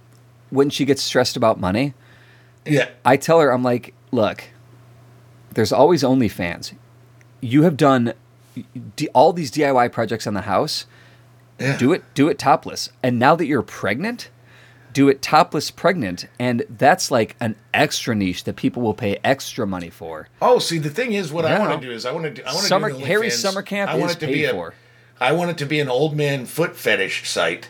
when 0.51 0.71
she 0.71 0.85
gets 0.85 1.03
stressed 1.03 1.37
about 1.37 1.59
money, 1.61 1.95
yeah, 2.67 2.91
I 3.05 3.17
tell 3.17 3.41
her 3.41 3.51
I'm 3.51 3.63
like, 3.63 3.95
look, 4.11 4.45
there's 5.55 5.73
always 5.73 6.03
OnlyFans. 6.03 6.75
You 7.41 7.63
have 7.63 7.77
done 7.77 8.15
d- 8.97 9.09
all 9.15 9.33
these 9.33 9.51
DIY 9.51 9.93
projects 9.93 10.27
on 10.27 10.35
the 10.35 10.43
house. 10.43 10.87
yeah. 11.59 11.77
Do 11.77 11.93
it, 11.93 12.03
do 12.15 12.29
it 12.29 12.39
topless. 12.39 12.91
And 13.03 13.19
now 13.19 13.37
that 13.37 13.47
you're 13.47 13.63
pregnant, 13.63 14.29
do 14.93 15.09
it 15.09 15.23
topless 15.23 15.71
pregnant, 15.71 16.27
and 16.39 16.65
that's 16.69 17.11
like 17.11 17.37
an 17.41 17.55
extra 17.73 18.15
niche 18.15 18.45
that 18.45 18.57
people 18.57 18.83
will 18.83 18.95
pay 18.95 19.19
extra 19.23 19.67
money 19.67 19.91
for. 19.91 20.29
Oh, 20.43 20.59
see, 20.59 20.79
the 20.79 20.91
thing 20.91 21.13
is, 21.13 21.33
what 21.33 21.45
I 21.45 21.59
want 21.59 21.81
to 21.81 21.87
do 21.87 21.93
is 21.93 22.05
I 22.05 22.13
want 22.13 22.25
to 22.25 22.31
do 22.31 22.43
I 22.47 22.53
want 22.53 22.67
to 22.67 22.69
do 22.69 22.85
an 22.97 23.01
Harry's 23.07 23.35
OnlyFans. 23.35 23.37
summer 23.43 23.63
camp 23.63 23.91
I 23.91 23.95
want 23.97 24.11
is 24.11 24.17
it 24.17 24.21
to 24.21 24.27
be 24.27 24.45
a, 24.45 24.51
for. 24.51 24.75
I 25.21 25.33
want 25.33 25.51
it 25.51 25.59
to 25.59 25.67
be 25.67 25.79
an 25.81 25.89
old 25.89 26.17
man 26.17 26.47
foot 26.47 26.75
fetish 26.77 27.29
site 27.29 27.69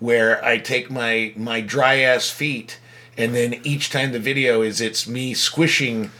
where 0.00 0.44
I 0.44 0.58
take 0.58 0.90
my 0.90 1.32
my 1.36 1.60
dry 1.60 2.00
ass 2.00 2.30
feet, 2.30 2.78
and 3.16 3.34
then 3.34 3.60
each 3.64 3.90
time 3.90 4.12
the 4.12 4.18
video 4.20 4.62
is 4.62 4.80
it's 4.80 5.06
me 5.08 5.34
squishing 5.34 6.10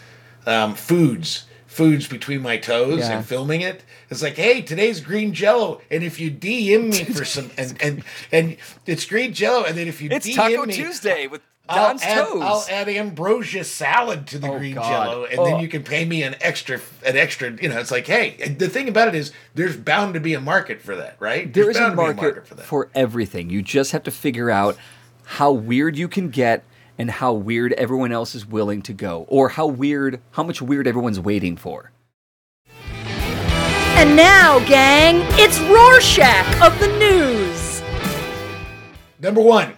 um, 0.46 0.74
foods 0.74 1.44
foods 1.66 2.08
between 2.08 2.42
my 2.42 2.56
toes 2.56 2.98
Yeah. 3.00 3.18
and 3.18 3.26
filming 3.26 3.60
it. 3.60 3.84
It's 4.10 4.20
like, 4.22 4.34
hey, 4.36 4.62
today's 4.62 5.00
green 5.00 5.32
jello, 5.32 5.80
and 5.92 6.02
if 6.02 6.18
you 6.18 6.28
DM 6.30 6.90
me 6.90 7.04
for 7.04 7.24
some, 7.34 7.50
and 7.56 7.76
and 7.80 8.02
and 8.32 8.56
it's 8.86 9.04
green 9.04 9.32
jello, 9.32 9.64
and 9.64 9.76
then 9.76 9.86
if 9.86 10.00
you 10.02 10.08
It's 10.10 10.26
DM 10.26 10.34
Taco 10.34 10.66
me, 10.66 10.74
Tuesday 10.74 11.26
with 11.28 11.42
I'll 11.68 11.98
add, 12.00 12.24
toes. 12.26 12.42
I'll 12.42 12.64
add 12.70 12.88
ambrosia 12.88 13.64
salad 13.64 14.26
to 14.28 14.38
the 14.38 14.48
Oh, 14.50 14.58
green 14.58 14.74
God. 14.74 14.88
jello, 14.88 15.24
and 15.24 15.38
Oh. 15.38 15.44
then 15.44 15.60
you 15.60 15.68
can 15.68 15.82
pay 15.82 16.04
me 16.04 16.22
an 16.22 16.34
extra, 16.40 16.80
an 17.04 17.16
extra. 17.16 17.50
You 17.60 17.68
know, 17.68 17.78
it's 17.78 17.90
like, 17.90 18.06
hey, 18.06 18.54
the 18.56 18.68
thing 18.68 18.88
about 18.88 19.08
it 19.08 19.14
is, 19.14 19.32
there's 19.54 19.76
bound 19.76 20.14
to 20.14 20.20
be 20.20 20.34
a 20.34 20.40
market 20.40 20.80
for 20.80 20.96
that, 20.96 21.16
right? 21.18 21.52
There 21.52 21.64
There's 21.64 21.76
is 21.76 21.82
a 21.82 21.84
bound 21.90 22.18
to 22.18 22.22
market, 22.22 22.46
for 22.46 22.54
that. 22.54 22.64
for 22.66 22.88
everything. 22.94 23.50
You 23.50 23.62
just 23.62 23.92
have 23.92 24.02
to 24.04 24.10
figure 24.10 24.50
out 24.50 24.76
how 25.24 25.52
weird 25.52 25.96
you 25.96 26.08
can 26.08 26.30
get 26.30 26.64
and 26.98 27.10
how 27.10 27.32
weird 27.32 27.72
everyone 27.74 28.10
else 28.12 28.34
is 28.34 28.44
willing 28.46 28.82
to 28.82 28.92
go, 28.92 29.24
or 29.28 29.50
how 29.50 29.66
weird, 29.66 30.20
how 30.32 30.42
much 30.42 30.60
weird 30.62 30.86
everyone's 30.86 31.20
waiting 31.20 31.56
for. 31.56 31.92
And 33.98 34.14
now, 34.16 34.60
gang, 34.66 35.22
it's 35.40 35.58
Rorschach 35.60 36.46
of 36.62 36.78
the 36.80 36.86
news. 36.98 37.82
Number 39.20 39.40
one, 39.40 39.74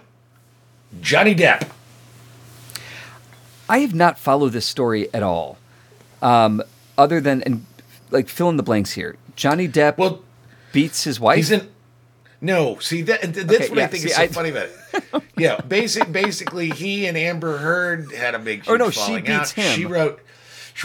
Johnny 1.01 1.33
Depp. 1.33 1.67
I 3.71 3.79
have 3.79 3.95
not 3.95 4.19
followed 4.19 4.49
this 4.49 4.65
story 4.65 5.07
at 5.13 5.23
all, 5.23 5.57
um, 6.21 6.61
other 6.97 7.21
than 7.21 7.41
and 7.43 7.65
like 8.11 8.27
fill 8.27 8.49
in 8.49 8.57
the 8.57 8.63
blanks 8.63 8.91
here. 8.91 9.15
Johnny 9.35 9.67
Depp 9.67 9.97
Well, 9.97 10.21
beats 10.73 11.05
his 11.05 11.19
wife. 11.19 11.37
he's 11.37 11.51
in. 11.51 11.69
No, 12.41 12.79
see 12.79 13.01
that 13.03 13.21
that's 13.21 13.37
Okay, 13.37 13.69
what 13.69 13.77
yeah, 13.77 13.83
I 13.83 13.87
think 13.87 14.03
see, 14.03 14.09
is 14.09 14.15
so 14.15 14.21
I- 14.23 14.27
funny 14.27 14.49
about 14.49 14.67
it. 14.67 15.23
yeah, 15.37 15.61
basic, 15.61 16.11
basically, 16.11 16.69
he 16.69 17.05
and 17.07 17.15
Amber 17.17 17.57
Heard 17.59 18.11
had 18.11 18.35
a 18.35 18.39
big, 18.39 18.65
huge 18.65 18.79
no, 18.79 18.89
she 18.89 19.21
beats 19.21 19.29
out. 19.29 19.51
him. 19.51 19.75
She 19.75 19.85
wrote. 19.85 20.19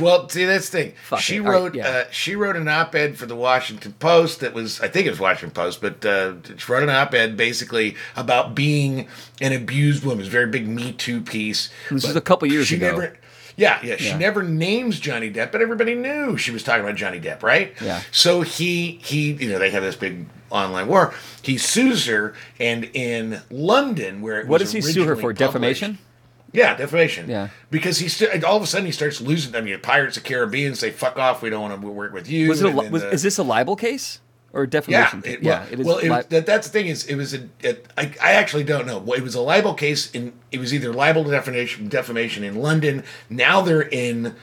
Well, 0.01 0.29
see 0.29 0.45
that's 0.45 0.71
the 0.71 0.79
thing. 0.79 0.93
Fuck 1.05 1.21
she 1.21 1.37
it. 1.37 1.41
All 1.41 1.47
right, 1.47 1.53
wrote. 1.53 1.75
yeah. 1.75 1.89
uh, 1.89 2.05
she 2.11 2.35
wrote 2.37 2.57
an 2.57 2.69
op-ed 2.69 3.17
for 3.17 3.27
the 3.27 3.37
Washington 3.37 3.93
Post 3.95 4.41
that 4.41 4.53
was, 4.55 4.81
I 4.81 4.89
think 4.89 5.07
it 5.07 5.11
was 5.11 5.21
Washington 5.21 5.51
Post, 5.51 5.81
but 5.81 6.05
uh, 6.05 6.35
she 6.57 6.71
wrote 6.73 6.83
an 6.83 6.91
op-ed 6.91 7.37
basically 7.37 7.97
about 8.17 8.55
being 8.55 9.09
an 9.41 9.53
abused 9.53 10.05
woman. 10.05 10.21
It's 10.21 10.29
a 10.29 10.31
very 10.31 10.47
big 10.49 10.67
Me 10.67 10.93
Too 10.93 11.21
piece. 11.21 11.71
This 11.91 12.05
was 12.07 12.17
a 12.17 12.21
couple 12.21 12.49
years 12.49 12.71
ago. 12.73 12.91
Never, 12.93 13.17
yeah, 13.57 13.79
yeah. 13.83 13.97
She 13.97 14.09
Yeah. 14.09 14.19
never 14.19 14.43
names 14.43 15.01
Johnny 15.01 15.31
Depp, 15.31 15.51
but 15.51 15.63
everybody 15.63 15.95
knew 15.95 16.37
she 16.37 16.51
was 16.51 16.63
talking 16.63 16.85
about 16.85 16.97
Johnny 16.97 17.19
Depp, 17.21 17.43
right? 17.43 17.73
Yeah. 17.81 18.03
So 18.13 18.43
he 18.43 19.01
he 19.03 19.33
you 19.33 19.49
know 19.49 19.59
they 19.59 19.71
have 19.71 19.83
this 19.83 19.97
big 19.97 20.27
online 20.51 20.89
war. 20.89 21.15
He 21.43 21.57
sues 21.57 22.07
her, 22.07 22.35
and 22.61 22.85
in 22.93 23.41
London, 23.51 24.21
where 24.21 24.41
it 24.41 24.47
what 24.47 24.61
was 24.61 24.73
does 24.73 24.85
he 24.85 24.93
sue 24.93 25.05
her 25.05 25.17
for? 25.17 25.33
Defamation? 25.33 25.99
Yeah, 26.53 26.77
defamation. 26.77 27.29
Yeah. 27.29 27.49
because 27.71 27.99
he's 27.99 28.17
st- 28.17 28.43
all 28.45 28.57
of 28.57 28.63
a 28.63 28.67
sudden 28.67 28.87
he 28.87 28.93
starts 28.93 29.21
losing. 29.21 29.55
I 29.55 29.61
mean, 29.61 29.79
Pirates 29.81 30.17
of 30.17 30.23
the 30.23 30.29
Caribbean 30.29 30.75
say 30.75 30.91
"fuck 30.91 31.19
off," 31.19 31.43
we 31.43 31.51
don't 31.51 31.61
want 31.63 31.81
to 31.81 31.87
work 31.89 32.13
with 32.13 32.29
you. 32.31 32.49
Was 32.49 32.63
it? 32.63 32.73
A, 32.73 32.81
li- 32.81 32.89
was, 32.89 33.03
the- 33.03 33.11
is 33.11 33.23
this 33.23 33.37
a 33.39 33.43
libel 33.43 33.77
case 33.77 34.21
or 34.53 34.63
yeah, 34.63 34.67
defamation? 34.71 35.23
case? 35.23 35.35
it, 35.35 35.43
well, 35.43 35.61
yeah, 35.67 35.73
it 35.73 35.81
is. 35.81 35.87
well, 35.87 35.99
it, 35.99 36.09
li- 36.11 36.23
that, 36.31 36.47
that's 36.47 36.67
the 36.69 36.73
thing 36.73 36.87
is, 36.87 37.05
it 37.07 37.17
was 37.17 37.35
a. 37.35 37.49
I, 37.99 38.13
I 38.23 38.33
actually 38.33 38.65
don't 38.65 38.87
know. 38.87 39.03
It 39.13 39.23
was 39.23 39.35
a 39.35 39.41
libel 39.41 39.75
case 39.75 40.11
in. 40.13 40.33
It 40.51 40.59
was 40.59 40.73
either 40.73 40.93
libel 40.93 41.25
to 41.25 41.31
defamation, 41.31 41.89
defamation 41.89 42.43
in 42.45 42.57
London. 42.57 43.05
Now 43.29 43.61
they're 43.61 43.83
in 43.83 44.35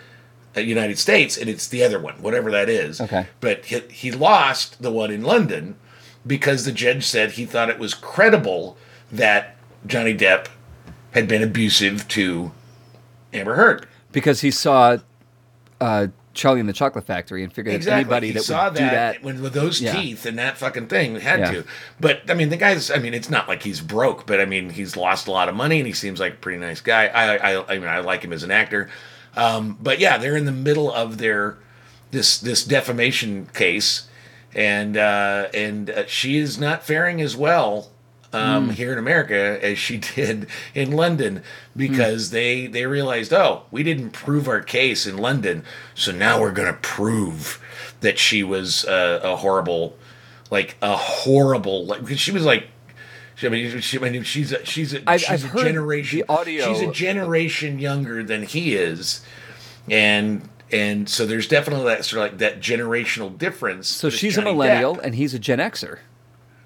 the 0.54 0.64
United 0.64 1.00
States, 1.00 1.36
and 1.36 1.50
it's 1.50 1.68
the 1.68 1.84
other 1.84 2.00
one, 2.00 2.22
whatever 2.22 2.52
that 2.52 2.70
is. 2.70 3.02
Okay. 3.02 3.26
But 3.40 3.66
he, 3.66 3.80
he 3.90 4.12
lost 4.12 4.82
the 4.84 4.92
one 4.92 5.10
in 5.10 5.24
London 5.24 5.78
because 6.28 6.64
the 6.66 6.72
judge 6.72 7.06
said 7.06 7.32
he 7.32 7.46
thought 7.46 7.70
it 7.72 7.80
was 7.80 7.96
credible 7.96 8.78
that 9.12 9.56
Johnny 9.88 10.16
Depp 10.16 10.48
had 11.14 11.28
been 11.28 11.42
abusive 11.44 12.08
to 12.10 12.52
Amber 13.34 13.56
Heard. 13.56 13.88
because 14.12 14.42
he 14.42 14.52
saw 14.52 14.98
uh, 15.82 16.08
Charlie 16.34 16.60
and 16.60 16.70
the 16.70 16.74
Chocolate 16.74 17.06
Factory 17.06 17.44
and 17.44 17.52
figured 17.54 17.76
Exactly. 17.76 17.92
that 17.92 18.00
anybody 18.08 18.28
he 18.28 18.34
that 18.34 18.44
saw 18.44 18.66
would 18.66 18.74
do 18.76 18.80
that. 18.80 19.24
when, 19.24 19.42
with 19.42 19.54
those 19.54 19.82
Yeah. 19.82 19.94
teeth 19.94 20.26
and 20.26 20.38
that 20.40 20.58
fucking 20.58 20.88
thing 20.88 21.20
had 21.20 21.40
Yeah. 21.40 21.52
to. 21.52 21.64
But 22.00 22.22
I 22.30 22.34
mean, 22.34 22.50
the 22.50 22.58
guy's. 22.58 22.90
I 22.90 22.98
mean, 22.98 23.14
it's 23.14 23.30
not 23.30 23.48
like 23.48 23.64
he's 23.64 23.82
broke, 23.82 24.26
but 24.26 24.40
I 24.42 24.46
mean, 24.46 24.72
he's 24.72 24.96
lost 24.98 25.28
a 25.28 25.32
lot 25.32 25.50
of 25.50 25.56
money, 25.56 25.78
and 25.80 25.88
he 25.88 25.94
seems 25.94 26.20
like 26.20 26.34
a 26.34 26.38
pretty 26.38 26.58
nice 26.60 26.82
guy. 26.82 27.06
I, 27.08 27.36
I, 27.56 27.74
I 27.76 27.78
mean, 27.80 27.88
I 27.88 28.00
like 28.00 28.24
him 28.24 28.34
as 28.34 28.44
an 28.44 28.52
actor. 28.52 28.90
Um, 29.36 29.78
but 29.82 30.00
yeah, 30.00 30.18
they're 30.18 30.38
in 30.38 30.46
the 30.46 30.52
middle 30.52 30.92
of 30.92 31.18
their 31.18 31.58
this 32.12 32.38
this 32.40 32.64
defamation 32.64 33.48
case, 33.54 34.08
and 34.56 34.96
uh, 34.98 35.48
and 35.54 35.90
uh, 35.90 36.06
she 36.08 36.38
is 36.38 36.58
not 36.60 36.84
faring 36.84 37.22
as 37.22 37.36
well. 37.36 37.90
Um, 38.34 38.70
Here 38.72 38.92
in 38.92 38.98
America, 38.98 39.60
as 39.64 39.78
she 39.78 39.98
did 40.16 40.48
in 40.74 40.92
London, 40.92 41.44
because 41.76 42.32
they 42.32 42.68
they 42.68 42.86
realized, 42.86 43.32
oh, 43.34 43.64
we 43.72 43.84
didn't 43.84 44.12
prove 44.12 44.48
our 44.48 44.62
case 44.62 45.06
in 45.06 45.18
London, 45.18 45.64
so 45.96 46.12
now 46.12 46.40
we're 46.42 46.52
gonna 46.52 46.74
prove 46.82 47.60
that 48.02 48.18
she 48.20 48.44
was 48.44 48.86
uh, 48.86 49.20
a 49.24 49.36
horrible, 49.38 49.98
like 50.52 50.76
a 50.82 50.96
horrible, 50.98 51.86
like 51.86 52.08
she 52.18 52.32
was 52.32 52.44
like, 52.46 52.68
she, 53.36 53.48
I 53.48 53.50
mean, 53.50 53.80
she, 53.82 53.98
I 53.98 54.10
mean, 54.10 54.24
she's 54.24 54.52
a, 54.52 54.66
she's 54.66 54.94
a, 54.94 55.02
I've- 55.10 55.24
she's 55.24 55.46
I've 55.46 55.56
a 55.56 55.64
generation. 55.64 56.24
audio- 56.30 56.66
She's 56.74 56.82
a 56.82 56.92
generation 56.92 57.80
younger 57.80 58.24
than 58.24 58.44
he 58.44 58.76
is, 58.76 59.22
and 59.90 60.48
and 60.72 61.08
so 61.08 61.26
there's 61.26 61.48
definitely 61.48 61.86
that 61.86 62.04
sort 62.06 62.26
of 62.26 62.32
like 62.32 62.40
that 62.40 62.60
generational 62.60 63.36
difference. 63.38 63.88
So 63.88 64.10
she's 64.10 64.38
a 64.38 64.42
millennial 64.42 64.96
Depp. 64.96 65.04
and 65.04 65.16
he's 65.16 65.34
a 65.34 65.40
Gen 65.40 65.60
Xer. 65.60 66.00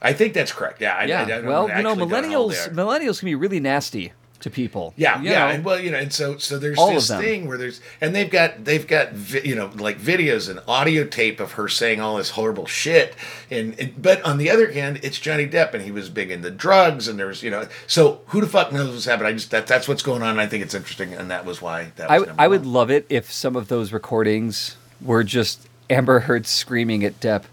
I 0.01 0.13
think 0.13 0.33
that's 0.33 0.51
correct. 0.51 0.81
Yeah, 0.81 0.95
I, 0.95 1.05
Yeah. 1.05 1.25
I, 1.25 1.31
I 1.37 1.39
well, 1.41 1.63
you 1.67 1.83
know, 1.83 1.89
actually 1.89 2.07
don't 2.07 2.09
know 2.21 2.29
how 2.29 2.35
old 2.37 2.51
millennials 2.53 2.73
millennials 2.73 3.19
can 3.19 3.25
be 3.27 3.35
really 3.35 3.59
nasty 3.59 4.13
to 4.39 4.51
people. 4.51 4.93
Yeah, 4.95 5.19
you 5.19 5.31
yeah, 5.31 5.39
know? 5.39 5.47
and 5.47 5.65
well, 5.65 5.79
you 5.79 5.89
know, 5.89 5.97
and 5.97 6.13
so 6.13 6.37
so 6.37 6.59
there's 6.59 6.77
All 6.77 6.93
this 6.93 7.07
thing 7.09 7.47
where 7.47 7.57
there's 7.57 7.81
and 7.99 8.13
they've 8.13 8.29
got 8.29 8.63
they've 8.65 8.85
got 8.85 9.13
vi- 9.13 9.41
you 9.41 9.55
know 9.55 9.71
like 9.75 9.99
videos 9.99 10.47
and 10.47 10.59
audio 10.67 11.05
tape 11.05 11.39
of 11.39 11.53
her 11.53 11.67
saying 11.67 11.99
all 11.99 12.17
this 12.17 12.29
horrible 12.29 12.67
shit, 12.67 13.15
and, 13.49 13.73
and 13.79 13.99
but 13.99 14.21
on 14.21 14.37
the 14.37 14.51
other 14.51 14.71
hand, 14.71 14.99
it's 15.01 15.19
Johnny 15.19 15.47
Depp 15.47 15.73
and 15.73 15.83
he 15.83 15.89
was 15.91 16.09
big 16.09 16.29
into 16.29 16.51
drugs 16.51 17.07
and 17.07 17.17
there's 17.17 17.41
you 17.41 17.49
know 17.49 17.67
so 17.87 18.21
who 18.27 18.39
the 18.41 18.45
fuck 18.47 18.71
knows 18.71 18.91
what's 18.91 19.05
happened? 19.05 19.27
I 19.27 19.33
just 19.33 19.49
that 19.49 19.65
that's 19.65 19.87
what's 19.87 20.03
going 20.03 20.21
on. 20.21 20.29
and 20.29 20.41
I 20.41 20.45
think 20.45 20.63
it's 20.63 20.75
interesting, 20.75 21.15
and 21.15 21.31
that 21.31 21.43
was 21.43 21.59
why 21.59 21.91
that. 21.95 22.11
I, 22.11 22.19
Was 22.19 22.27
number 22.27 22.41
I 22.43 22.47
would 22.47 22.61
one. 22.61 22.73
love 22.73 22.91
it 22.91 23.07
if 23.09 23.31
some 23.31 23.55
of 23.55 23.69
those 23.69 23.91
recordings 23.91 24.77
were 25.01 25.23
just 25.23 25.67
Amber 25.89 26.19
Heard 26.19 26.45
screaming 26.45 27.03
at 27.03 27.19
Depp, 27.19 27.45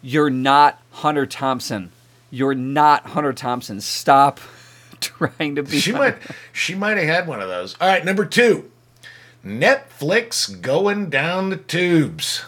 "You're 0.00 0.30
not 0.30 0.80
Hunter 0.94 1.26
Thompson. 1.26 1.90
You're 2.30 2.54
not 2.54 3.06
Hunter 3.06 3.32
Thompson. 3.32 3.80
Stop 3.80 4.40
trying 5.00 5.56
to 5.56 5.62
be." 5.62 5.78
She 5.78 5.92
Hunter." 5.92 6.18
might 6.20 6.36
she 6.52 6.74
might 6.74 6.96
have 6.96 7.06
had 7.06 7.26
one 7.26 7.40
of 7.40 7.48
those. 7.48 7.76
All 7.80 7.88
right, 7.88 8.04
number 8.04 8.24
two, 8.24 8.70
Netflix 9.44 10.60
going 10.60 11.10
down 11.10 11.50
the 11.50 11.56
tubes. 11.56 12.44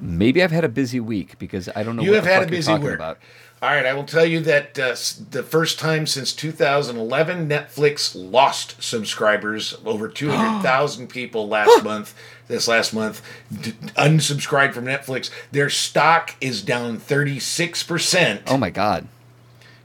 Maybe 0.00 0.42
I've 0.42 0.50
had 0.50 0.64
a 0.64 0.68
busy 0.68 0.98
week 1.00 1.38
because 1.38 1.68
I 1.76 1.82
don't 1.82 1.96
know. 1.96 2.02
You 2.02 2.12
what 2.12 2.24
have 2.24 2.32
had 2.32 2.42
a 2.44 2.50
busy 2.50 2.72
week. 2.74 2.94
about. 2.94 3.18
All 3.62 3.68
right, 3.68 3.84
I 3.84 3.92
will 3.92 4.04
tell 4.04 4.24
you 4.24 4.40
that 4.40 4.78
uh, 4.78 4.96
the 5.30 5.42
first 5.42 5.78
time 5.78 6.06
since 6.06 6.32
2011, 6.32 7.46
Netflix 7.46 8.14
lost 8.16 8.82
subscribers. 8.82 9.76
Over 9.84 10.08
200,000 10.08 11.08
people 11.10 11.46
last 11.46 11.84
month, 11.84 12.14
this 12.50 12.68
last 12.68 12.92
month, 12.92 13.22
d- 13.62 13.72
unsubscribed 13.96 14.74
from 14.74 14.84
Netflix. 14.84 15.30
Their 15.52 15.70
stock 15.70 16.34
is 16.40 16.62
down 16.62 16.98
36%. 16.98 18.42
Oh 18.46 18.56
my 18.56 18.70
god. 18.70 19.06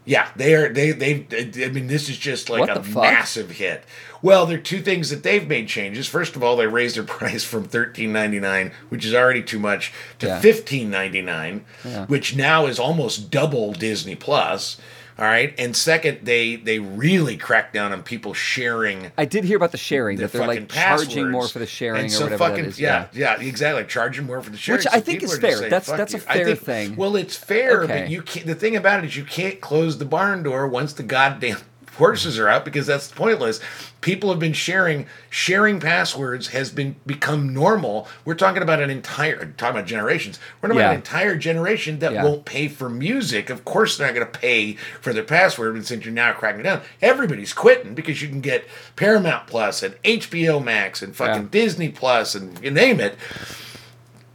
Yeah, 0.07 0.27
they 0.35 0.53
are. 0.53 0.71
They 0.71 0.91
they. 0.91 1.25
I 1.65 1.69
mean, 1.69 1.87
this 1.87 2.09
is 2.09 2.17
just 2.19 2.47
like 2.47 2.59
What 2.59 2.77
a 2.77 2.81
massive 2.83 3.49
hit. 3.51 3.83
Well, 4.21 4.45
there 4.45 4.59
are 4.59 4.61
two 4.61 4.81
things 4.81 5.09
that 5.09 5.23
they've 5.23 5.47
made 5.47 5.67
changes. 5.67 6.07
First 6.07 6.35
of 6.35 6.43
all, 6.43 6.55
they 6.57 6.67
raised 6.67 6.95
their 6.95 7.03
price 7.17 7.43
from 7.43 7.63
thirteen 7.63 8.13
ninety 8.13 8.39
nine, 8.39 8.71
which 8.89 9.03
is 9.03 9.15
already 9.15 9.41
too 9.41 9.57
much, 9.57 9.91
to 10.19 10.27
Yeah. 10.27 10.39
fifteen 10.41 10.91
ninety 10.91 11.21
nine, 11.23 11.65
Yeah. 11.83 12.05
which 12.05 12.35
now 12.35 12.67
is 12.67 12.77
almost 12.77 13.31
double 13.31 13.73
Disney 13.73 14.13
Plus. 14.15 14.77
All 15.17 15.23
right, 15.23 15.53
and 15.57 15.73
second, 15.75 16.19
they 16.23 16.57
they 16.57 16.79
really 16.79 17.37
crack 17.37 17.71
down 17.71 17.93
on 17.93 18.03
people 18.03 18.33
sharing 18.33 19.11
I 19.17 19.23
did 19.23 19.45
hear 19.45 19.55
about 19.55 19.71
the 19.71 19.77
sharing 19.77 20.17
that 20.17 20.33
they're 20.33 20.45
like 20.45 20.67
charging 20.67 21.31
more 21.31 21.47
for 21.47 21.59
the 21.59 21.65
sharing 21.65 22.01
And 22.01 22.07
or 22.07 22.09
so 22.13 22.23
whatever 22.25 22.43
fucking, 22.43 22.63
that 22.63 22.69
is. 22.69 22.79
Yeah, 22.81 23.07
yeah, 23.13 23.39
exactly. 23.39 23.85
Charging 23.85 24.25
more 24.25 24.41
for 24.41 24.49
the 24.49 24.57
sharing. 24.57 24.79
Which 24.79 24.87
I 24.91 24.99
think 24.99 25.23
is 25.23 25.37
fair. 25.37 25.55
saying, 25.57 25.69
That's- 25.69 25.87
that's 25.87 26.13
a 26.13 26.17
you." 26.17 26.23
I 26.27 26.33
fair 26.33 26.45
think- 26.47 26.59
thing. 26.59 26.95
Well, 26.97 27.15
it's 27.15 27.35
fair, 27.37 27.83
Okay. 27.83 28.01
but 28.01 28.09
you 28.09 28.23
can't. 28.23 28.45
The 28.45 28.55
thing 28.55 28.75
about 28.75 29.03
it 29.03 29.05
is 29.07 29.15
you 29.15 29.23
can't 29.23 29.61
close 29.61 29.97
the 29.99 30.05
barn 30.05 30.43
door 30.43 30.67
once 30.67 30.91
the 30.91 31.03
goddamn 31.03 31.59
horses 31.97 32.37
are 32.39 32.47
out 32.47 32.65
because 32.65 32.85
that's 32.87 33.07
pointless. 33.09 33.59
People 34.01 34.29
have 34.29 34.39
been 34.39 34.53
sharing 34.53 35.07
sharing 35.29 35.79
passwords 35.79 36.49
has 36.49 36.69
been 36.71 36.95
become 37.05 37.53
normal. 37.53 38.07
We're 38.23 38.35
talking 38.35 38.61
about 38.61 38.79
an 38.81 38.89
entire 38.89 39.45
talking 39.57 39.77
about 39.77 39.87
generations. 39.87 40.39
We're 40.61 40.69
talking 40.69 40.81
about 40.81 40.91
an 40.91 40.97
entire 40.97 41.35
generation 41.35 41.99
that 41.99 42.11
Yeah. 42.13 42.23
won't 42.23 42.45
pay 42.45 42.67
for 42.67 42.87
music. 42.89 43.49
Of 43.49 43.65
course, 43.65 43.97
they're 43.97 44.07
not 44.07 44.13
going 44.13 44.27
to 44.31 44.39
pay 44.39 44.73
for 45.01 45.11
their 45.13 45.23
password. 45.23 45.75
And 45.75 45.85
since 45.85 46.05
you're 46.05 46.13
now 46.13 46.33
cracking 46.33 46.59
it 46.61 46.63
down, 46.63 46.81
everybody's 47.01 47.53
quitting 47.53 47.95
because 47.95 48.21
you 48.21 48.27
can 48.27 48.41
get 48.41 48.65
Paramount 48.95 49.47
Plus 49.47 49.81
and 49.81 49.95
HBO 50.03 50.59
Max 50.63 51.01
and 51.01 51.15
fucking 51.15 51.43
Yeah. 51.43 51.47
Disney 51.51 51.89
Plus 51.89 52.35
and 52.35 52.61
you 52.63 52.71
name 52.71 52.99
it. 52.99 53.15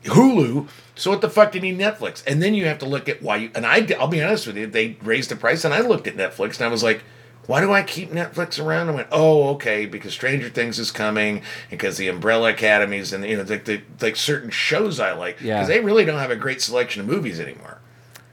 Hulu. 0.05 0.69
So 0.95 1.11
what 1.11 1.21
the 1.21 1.31
fuck 1.31 1.53
do 1.53 1.59
you 1.59 1.63
need 1.63 1.79
Netflix? 1.79 2.23
And 2.27 2.43
then 2.43 2.55
you 2.55 2.67
have 2.67 2.79
to 2.81 2.87
look 2.87 3.09
at 3.09 3.23
why 3.23 3.37
you. 3.37 3.51
And 3.55 3.65
I, 3.67 3.87
I'll 3.99 4.09
be 4.09 4.23
honest 4.23 4.47
with 4.47 4.57
you, 4.57 4.67
they 4.67 4.97
raised 5.03 5.31
the 5.31 5.37
price, 5.37 5.65
and 5.65 5.73
I 5.73 5.81
looked 5.81 6.07
at 6.07 6.17
Netflix, 6.17 6.57
and 6.57 6.65
I 6.65 6.69
was 6.69 6.83
like, 6.83 7.03
why 7.51 7.61
do 7.61 7.73
I 7.73 7.83
keep 7.83 8.13
Netflix 8.13 8.65
around? 8.65 8.91
I 8.91 8.93
went, 8.93 9.09
oh, 9.11 9.49
okay, 9.55 9.85
because 9.85 10.13
Stranger 10.13 10.49
Things 10.49 10.79
is 10.79 10.93
coming, 10.93 11.43
because 11.69 11.97
the 11.97 12.07
Umbrella 12.07 12.51
Academies, 12.51 13.13
and 13.13 13.25
you 13.25 13.37
know, 13.37 13.43
like 13.43 13.65
the 13.65 13.81
like 14.01 14.15
certain 14.15 14.51
shows 14.51 15.01
I 15.01 15.11
like, 15.15 15.39
because 15.39 15.47
Yeah. 15.49 15.65
they 15.65 15.81
really 15.81 16.05
don't 16.05 16.21
have 16.21 16.31
a 16.31 16.37
great 16.37 16.63
selection 16.63 17.01
of 17.01 17.09
movies 17.09 17.41
anymore. 17.41 17.79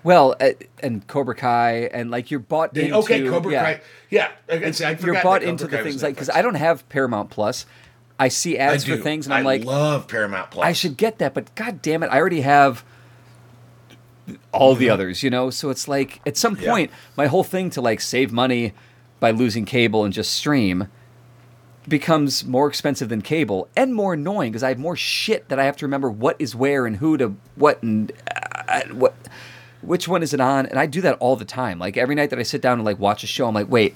Well, 0.04 0.36
uh, 0.40 0.52
and 0.84 1.06
Cobra 1.08 1.34
Kai, 1.34 1.90
and 1.92 2.12
like 2.12 2.30
you're 2.30 2.40
bought 2.40 2.76
They, 2.76 2.86
into. 2.86 2.98
okay, 2.98 3.28
Cobra 3.28 3.52
yeah. 3.52 3.64
Kai, 3.64 3.82
yeah, 4.12 4.28
I, 4.48 4.54
I, 4.54 4.90
I 4.92 4.98
You're 5.04 5.24
bought 5.24 5.42
into 5.42 5.66
the 5.66 5.80
things 5.80 6.04
like 6.04 6.14
because 6.14 6.30
I 6.30 6.44
don't 6.44 6.54
have 6.54 6.88
Paramount 6.88 7.32
Plus. 7.32 7.66
I 8.20 8.28
see 8.28 8.56
ads 8.60 8.86
for 8.86 8.98
things, 8.98 9.26
and 9.26 9.34
I'm 9.34 9.42
I 9.48 9.50
like, 9.50 9.66
love 9.66 10.08
Paramount 10.08 10.52
Plus. 10.52 10.64
I 10.64 10.74
should 10.74 10.96
get 10.96 11.18
that, 11.18 11.34
but 11.34 11.56
god 11.56 11.82
damn 11.82 12.04
it, 12.04 12.08
I 12.12 12.18
already 12.20 12.42
have 12.42 12.86
all 14.52 14.76
the 14.76 14.92
others, 14.92 15.24
you 15.24 15.32
know? 15.32 15.50
So 15.50 15.72
it's 15.72 15.88
like 15.88 16.22
at 16.28 16.38
some 16.38 16.56
Yeah. 16.56 16.70
point 16.70 16.92
my 17.16 17.26
whole 17.26 17.44
thing 17.44 17.72
to 17.72 17.82
like 17.82 18.00
save 18.00 18.32
money 18.32 18.74
by 19.20 19.32
losing 19.32 19.66
cable 19.66 20.04
and 20.04 20.14
just 20.14 20.32
stream 20.34 20.88
becomes 21.88 22.44
more 22.44 22.68
expensive 22.68 23.08
than 23.10 23.22
cable 23.22 23.70
and 23.76 23.94
more 23.96 24.14
annoying 24.14 24.52
because 24.52 24.64
I 24.64 24.70
have 24.70 24.78
more 24.80 24.96
shit 24.98 25.48
that 25.50 25.58
I 25.60 25.64
have 25.64 25.78
to 25.78 25.86
remember 25.86 26.10
what 26.12 26.36
is 26.38 26.54
where 26.54 26.86
and 26.86 26.98
who 26.98 27.18
to 27.18 27.36
what 27.56 27.82
and 27.82 28.12
uh, 28.68 28.82
what 28.92 29.16
which 29.82 30.08
one 30.08 30.22
is 30.22 30.34
it 30.34 30.42
on 30.42 30.66
and 30.66 30.78
I 30.78 30.86
do 30.86 31.00
that 31.02 31.18
all 31.20 31.36
the 31.38 31.46
time. 31.46 31.80
Like 31.80 31.96
every 31.96 32.14
night 32.16 32.30
that 32.32 32.40
I 32.40 32.44
sit 32.44 32.62
down 32.62 32.74
and 32.80 32.86
like 32.86 33.00
watch 33.00 33.24
a 33.24 33.28
show 33.28 33.48
I'm 33.48 33.56
like, 33.56 33.70
"Wait, 33.70 33.96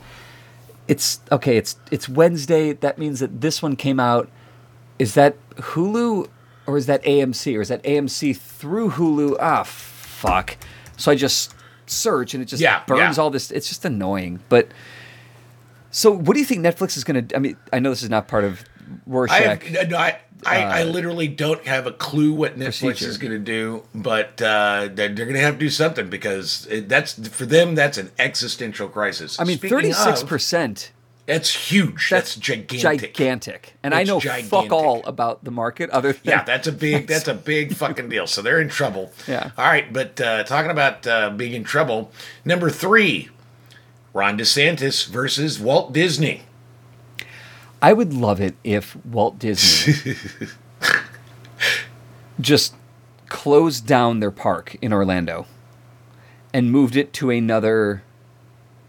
it's 0.88 1.20
okay, 1.32 1.58
it's 1.58 1.78
it's 1.92 2.08
Wednesday. 2.08 2.72
That 2.74 2.98
means 2.98 3.20
that 3.20 3.42
this 3.42 3.62
one 3.62 3.76
came 3.76 4.00
out 4.00 4.30
is 4.98 5.14
that 5.16 5.36
Hulu 5.56 6.30
or 6.68 6.78
is 6.78 6.86
that 6.86 7.04
AMC 7.04 7.58
or 7.58 7.62
is 7.62 7.68
that 7.68 7.84
AMC 7.84 8.38
through 8.38 8.92
Hulu? 8.92 9.36
Ah, 9.40 9.64
fuck. 9.64 10.56
So 10.96 11.12
I 11.12 11.16
just 11.16 11.54
search 11.88 12.34
and 12.34 12.42
it 12.42 12.46
just 12.46 12.62
Yeah, 12.62 12.84
burns 12.86 13.18
yeah. 13.18 13.24
all 13.24 13.32
this. 13.32 13.52
It's 13.52 13.68
just 13.68 13.84
annoying. 13.84 14.40
But 14.48 14.70
so, 15.92 16.12
what 16.12 16.34
do 16.34 16.40
you 16.40 16.46
think 16.46 16.62
Netflix 16.66 16.98
is 16.98 17.04
going 17.04 17.28
to? 17.28 17.36
I 17.36 17.40
mean, 17.40 17.58
I 17.72 17.80
know 17.80 17.90
this 17.90 18.04
is 18.04 18.10
not 18.10 18.28
part 18.28 18.44
of 18.44 18.64
Rorschach. 19.06 19.36
I, 19.36 19.42
have, 19.42 19.90
no, 19.90 19.98
I, 19.98 20.20
I, 20.46 20.64
I 20.64 20.84
literally 20.84 21.28
don't 21.28 21.66
have 21.66 21.86
a 21.88 21.92
clue 21.92 22.34
what 22.34 22.58
Netflix 22.58 22.84
Uh, 22.84 22.88
procedure. 22.88 23.10
is 23.10 23.18
going 23.18 23.34
to 23.34 23.40
do, 23.40 23.84
but 23.94 24.42
uh, 24.42 24.90
they're, 24.94 25.10
they're 25.10 25.26
going 25.26 25.34
to 25.36 25.42
have 25.42 25.56
to 25.56 25.60
do 25.60 25.70
something 25.70 26.10
because 26.10 26.68
it, 26.70 26.90
that's 26.90 27.28
for 27.30 27.46
them. 27.46 27.76
That's 27.76 27.98
an 27.98 28.12
existential 28.18 28.88
crisis. 28.88 29.40
I 29.40 29.44
mean, 29.44 29.58
thirty 29.58 29.92
six 29.92 30.24
percent. 30.24 30.92
That's 31.28 31.54
huge. 31.54 32.10
That's, 32.10 32.36
gigantic. 32.36 33.14
Gigantic, 33.14 33.74
and 33.84 33.94
I 33.94 34.04
know 34.04 34.20
gigantic. 34.20 34.50
fuck 34.50 34.72
all 34.72 35.02
about 35.06 35.44
the 35.44 35.52
market 35.52 35.90
other 35.92 36.14
than 36.14 36.22
Yeah, 36.24 36.44
that's 36.44 36.68
a 36.68 36.72
big. 36.72 37.08
That's 37.12 37.28
a 37.28 37.36
big 37.36 37.76
fucking 37.76 38.10
deal. 38.10 38.28
So 38.28 38.42
they're 38.42 38.60
in 38.60 38.70
trouble. 38.70 39.12
Yeah. 39.28 39.52
All 39.58 39.66
right, 39.66 39.94
but 39.94 40.20
uh, 40.20 40.44
talking 40.44 40.72
about 40.72 41.06
uh, 41.06 41.30
being 41.30 41.54
in 41.54 41.64
trouble, 41.64 42.12
number 42.44 42.70
three, 42.70 43.30
Ron 44.14 44.38
DeSantis 44.38 45.08
versus 45.08 45.60
Walt 45.60 45.94
Disney. 45.94 46.44
I 47.82 47.94
would 47.94 48.14
love 48.14 48.40
it 48.40 48.56
if 48.64 48.96
Walt 49.06 49.40
Disney 49.40 50.16
just 52.40 52.76
closed 53.30 53.88
down 53.88 54.20
their 54.20 54.32
park 54.32 54.76
in 54.82 54.94
Orlando 54.94 55.48
and 56.54 56.72
moved 56.72 56.96
it 56.96 57.14
to 57.14 57.30
another 57.30 58.04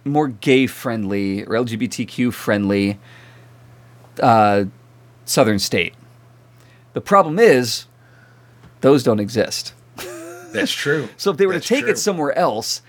more 0.05 0.29
gay 0.29 0.67
friendly 0.67 1.45
or 1.45 1.55
LGBTQ 1.55 2.33
friendly 2.33 2.99
uh, 4.21 4.65
southern 5.25 5.59
state. 5.59 5.95
The 6.93 7.01
problem 7.01 7.39
is, 7.39 7.87
those 8.81 9.03
don't 9.03 9.21
exist. 9.21 9.73
That's 10.53 10.73
true. 10.73 11.09
So 11.17 11.31
if 11.31 11.39
they 11.39 11.47
were 11.47 11.55
That's 11.55 11.67
to 11.69 11.75
take 11.75 11.85
true. 11.85 11.93
it 11.93 11.99
somewhere 11.99 12.37
else 12.37 12.83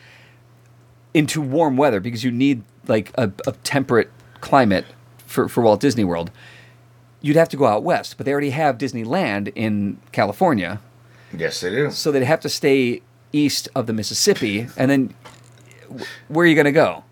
into 1.14 1.42
warm 1.42 1.78
weather, 1.78 2.00
because 2.00 2.24
you 2.24 2.32
need 2.32 2.64
like 2.88 3.12
a, 3.18 3.32
a 3.48 3.52
temperate 3.64 4.10
climate 4.42 4.86
for, 5.26 5.48
for 5.48 5.62
Walt 5.62 5.80
Disney 5.80 6.04
World, 6.04 6.32
you'd 7.22 7.36
have 7.36 7.50
to 7.50 7.58
go 7.58 7.66
out 7.66 7.84
west. 7.84 8.18
But 8.18 8.26
they 8.26 8.32
already 8.32 8.50
have 8.52 8.78
Disneyland 8.78 9.52
in 9.56 9.98
California, 10.12 10.82
yes, 11.36 11.62
they 11.62 11.70
do. 11.70 11.92
so 11.92 12.12
they'd 12.12 12.24
have 12.24 12.42
to 12.42 12.50
stay 12.50 13.02
east 13.32 13.70
of 13.76 13.88
the 13.88 13.94
Mississippi, 13.94 14.68
and 14.78 14.92
then 14.92 15.14
where 16.28 16.44
are 16.44 16.48
you 16.48 16.56
going 16.56 16.66
to 16.66 16.72
go? 16.72 17.04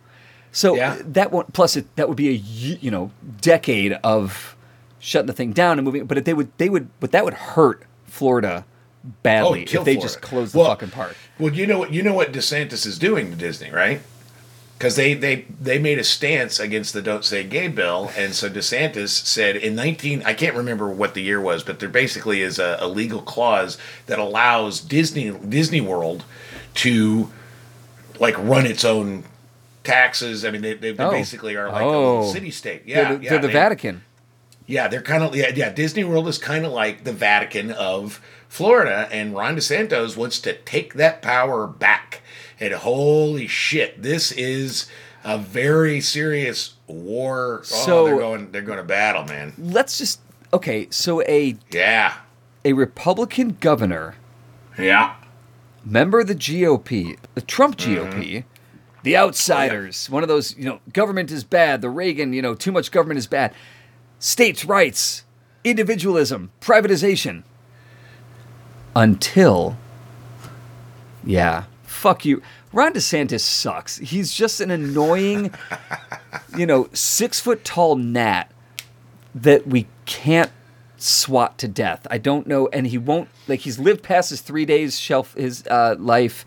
So 0.51 0.75
Yeah. 0.75 0.97
that 1.03 1.31
won't. 1.31 1.53
Plus, 1.53 1.77
it, 1.77 1.95
that 1.95 2.07
would 2.09 2.17
be 2.17 2.29
a 2.29 2.33
you 2.33 2.91
know 2.91 3.11
decade 3.39 3.93
of 4.03 4.55
shutting 4.99 5.27
the 5.27 5.33
thing 5.33 5.53
down 5.53 5.79
and 5.79 5.85
moving. 5.85 6.05
But 6.05 6.17
if 6.17 6.25
they 6.25 6.33
would, 6.33 6.51
they 6.57 6.69
would. 6.69 6.89
But 6.99 7.11
that 7.13 7.23
would 7.23 7.33
hurt 7.33 7.83
Florida 8.05 8.65
badly 9.23 9.65
Oh, 9.73 9.79
if 9.79 9.85
they 9.85 9.95
just 9.97 10.21
closed 10.21 10.53
the 10.53 10.59
Well, 10.59 10.67
fucking 10.67 10.89
park. 10.89 11.15
Well, 11.39 11.53
you 11.53 11.65
know 11.67 11.79
what 11.79 11.91
you 11.93 12.03
know 12.03 12.13
what 12.13 12.31
DeSantis 12.31 12.85
is 12.85 12.99
doing 12.99 13.31
to 13.31 13.35
Disney, 13.37 13.71
right? 13.71 14.01
Because 14.77 14.95
they, 14.95 15.13
they 15.13 15.45
they 15.61 15.77
made 15.77 15.99
a 15.99 16.03
stance 16.03 16.59
against 16.59 16.93
the 16.93 17.01
"Don't 17.03 17.23
Say 17.23 17.43
Gay" 17.43 17.67
bill, 17.67 18.11
and 18.17 18.33
so 18.33 18.49
DeSantis 18.49 19.09
said 19.09 19.55
in 19.55 19.75
nineteen 19.75 20.23
I 20.23 20.33
can't 20.33 20.55
remember 20.55 20.89
what 20.89 21.13
the 21.13 21.21
year 21.21 21.39
was, 21.39 21.63
but 21.63 21.79
there 21.79 21.89
basically 21.89 22.41
is 22.41 22.57
a, 22.57 22.77
a 22.79 22.87
legal 22.87 23.21
clause 23.21 23.77
that 24.07 24.17
allows 24.17 24.81
Disney 24.81 25.29
Disney 25.31 25.81
World 25.81 26.23
to 26.75 27.29
like 28.19 28.35
run 28.39 28.65
its 28.65 28.83
own 28.83 29.23
taxes. 29.83 30.45
I 30.45 30.51
mean, 30.51 30.61
they, 30.61 30.73
they, 30.75 30.91
they 30.93 31.03
Oh. 31.03 31.11
basically 31.11 31.55
are 31.55 31.69
like 31.71 31.81
a 31.81 31.85
Oh. 31.85 31.89
little 32.19 32.31
city 32.33 32.51
state. 32.51 32.83
Yeah, 32.85 33.03
they're 33.09 33.17
the, 33.17 33.23
yeah, 33.23 33.29
they're 33.31 33.39
the 33.39 33.47
they- 33.47 33.53
Vatican. 33.53 34.01
yeah, 34.67 34.87
they're 34.87 35.01
kind 35.01 35.23
of 35.23 35.35
yeah, 35.35 35.51
yeah. 35.55 35.69
Disney 35.71 36.03
World 36.03 36.27
is 36.27 36.37
kind 36.37 36.65
of 36.65 36.71
like 36.71 37.03
the 37.03 37.13
Vatican 37.13 37.71
of 37.71 38.19
Florida, 38.51 39.07
and 39.13 39.33
Ron 39.33 39.55
DeSantis 39.55 40.17
wants 40.17 40.37
to 40.41 40.51
take 40.51 40.95
that 40.95 41.21
power 41.21 41.65
back. 41.65 42.21
And 42.59 42.73
holy 42.73 43.47
shit, 43.47 44.03
this 44.03 44.33
is 44.33 44.87
a 45.23 45.37
very 45.37 46.01
serious 46.01 46.73
war. 46.85 47.59
Oh, 47.61 47.63
So- 47.63 48.05
they're 48.07 48.17
going 48.17 48.51
they're 48.51 48.61
going 48.61 48.77
to 48.77 48.83
battle, 48.83 49.23
man. 49.23 49.53
Let's 49.57 49.97
just 49.97 50.19
okay. 50.51 50.87
So 50.89 51.21
a 51.21 51.55
Yeah. 51.71 52.15
a 52.65 52.73
Republican 52.73 53.55
governor, 53.61 54.15
Yeah. 54.77 55.13
member 55.85 56.19
of 56.19 56.27
the 56.27 56.35
GOP, 56.35 57.15
the 57.35 57.41
Trump 57.41 57.77
GOP, 57.77 58.39
mm-hmm. 58.39 58.47
the 59.03 59.15
outsiders, 59.15 60.09
oh, 60.09 60.13
one 60.13 60.23
of 60.23 60.29
those, 60.29 60.57
you 60.57 60.65
know, 60.65 60.81
government 60.91 61.31
is 61.31 61.45
bad, 61.45 61.79
the 61.79 61.89
Reagan, 61.89 62.33
you 62.33 62.41
know, 62.41 62.53
too 62.53 62.73
much 62.73 62.91
government 62.91 63.17
is 63.17 63.27
bad. 63.27 63.53
States' 64.19 64.65
rights, 64.65 65.23
individualism, 65.63 66.51
privatization. 66.59 67.43
Until 68.95 69.77
yeah, 71.23 71.65
fuck 71.83 72.25
you. 72.25 72.41
Ron 72.73 72.93
DeSantis 72.93 73.41
sucks. 73.41 73.97
He's 73.97 74.33
just 74.33 74.61
an 74.61 74.71
annoying, 74.71 75.53
you 76.57 76.65
know, 76.65 76.89
six 76.93 77.39
foot 77.39 77.63
tall 77.65 77.95
gnat 77.95 78.51
that 79.35 79.67
we 79.67 79.87
can't 80.05 80.51
swat 80.97 81.57
to 81.59 81.67
death. 81.67 82.07
I 82.09 82.17
don't 82.17 82.47
know, 82.47 82.67
and 82.71 82.87
he 82.87 82.97
won't 82.97 83.29
like 83.47 83.61
he's 83.61 83.77
lived 83.79 84.03
past 84.03 84.29
his 84.29 84.41
three 84.41 84.65
days 84.65 84.99
shelf 84.99 85.33
his 85.35 85.65
uh, 85.67 85.95
life. 85.97 86.45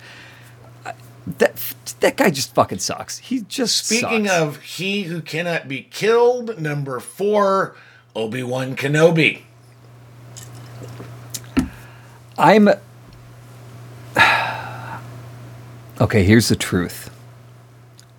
That 1.27 1.75
that 2.01 2.17
guy 2.17 2.31
just 2.31 2.55
fucking 2.55 2.79
sucks. 2.81 3.19
He 3.19 3.41
just 3.43 3.87
Speaking 3.87 4.27
sucks. 4.27 4.41
of 4.41 4.63
he 4.63 5.05
who 5.05 5.23
cannot 5.23 5.69
be 5.69 5.83
killed, 5.83 6.59
number 6.61 7.01
four, 7.01 7.77
Obi 8.15 8.43
Wan 8.43 8.77
Kenobi. 8.77 9.43
I'm 12.39 12.69
okay. 16.01 16.25
Here's 16.25 16.49
the 16.49 16.57
truth. 16.57 17.11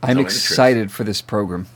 I'm 0.01 0.17
the 0.17 0.23
truth. 0.23 0.33
excited 0.33 0.91
for 0.91 1.03
this 1.03 1.21
program. 1.21 1.67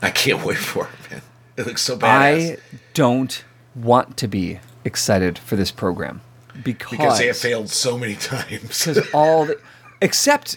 I 0.00 0.10
can't 0.10 0.44
wait 0.44 0.58
for 0.58 0.84
it, 0.88 1.10
man. 1.10 1.22
It 1.56 1.66
looks 1.66 1.82
so 1.82 1.96
badass. 1.96 2.04
I 2.04 2.56
don't 2.94 3.44
want 3.74 4.16
to 4.18 4.28
be 4.28 4.60
excited 4.84 5.38
for 5.38 5.56
this 5.56 5.70
program 5.70 6.20
because 6.62 6.90
because 6.92 7.18
they 7.18 7.26
have 7.26 7.36
failed 7.36 7.68
so 7.68 7.98
many 7.98 8.14
times. 8.14 8.60
because 8.60 8.98
all 9.12 9.44
the 9.46 9.60
except 10.00 10.56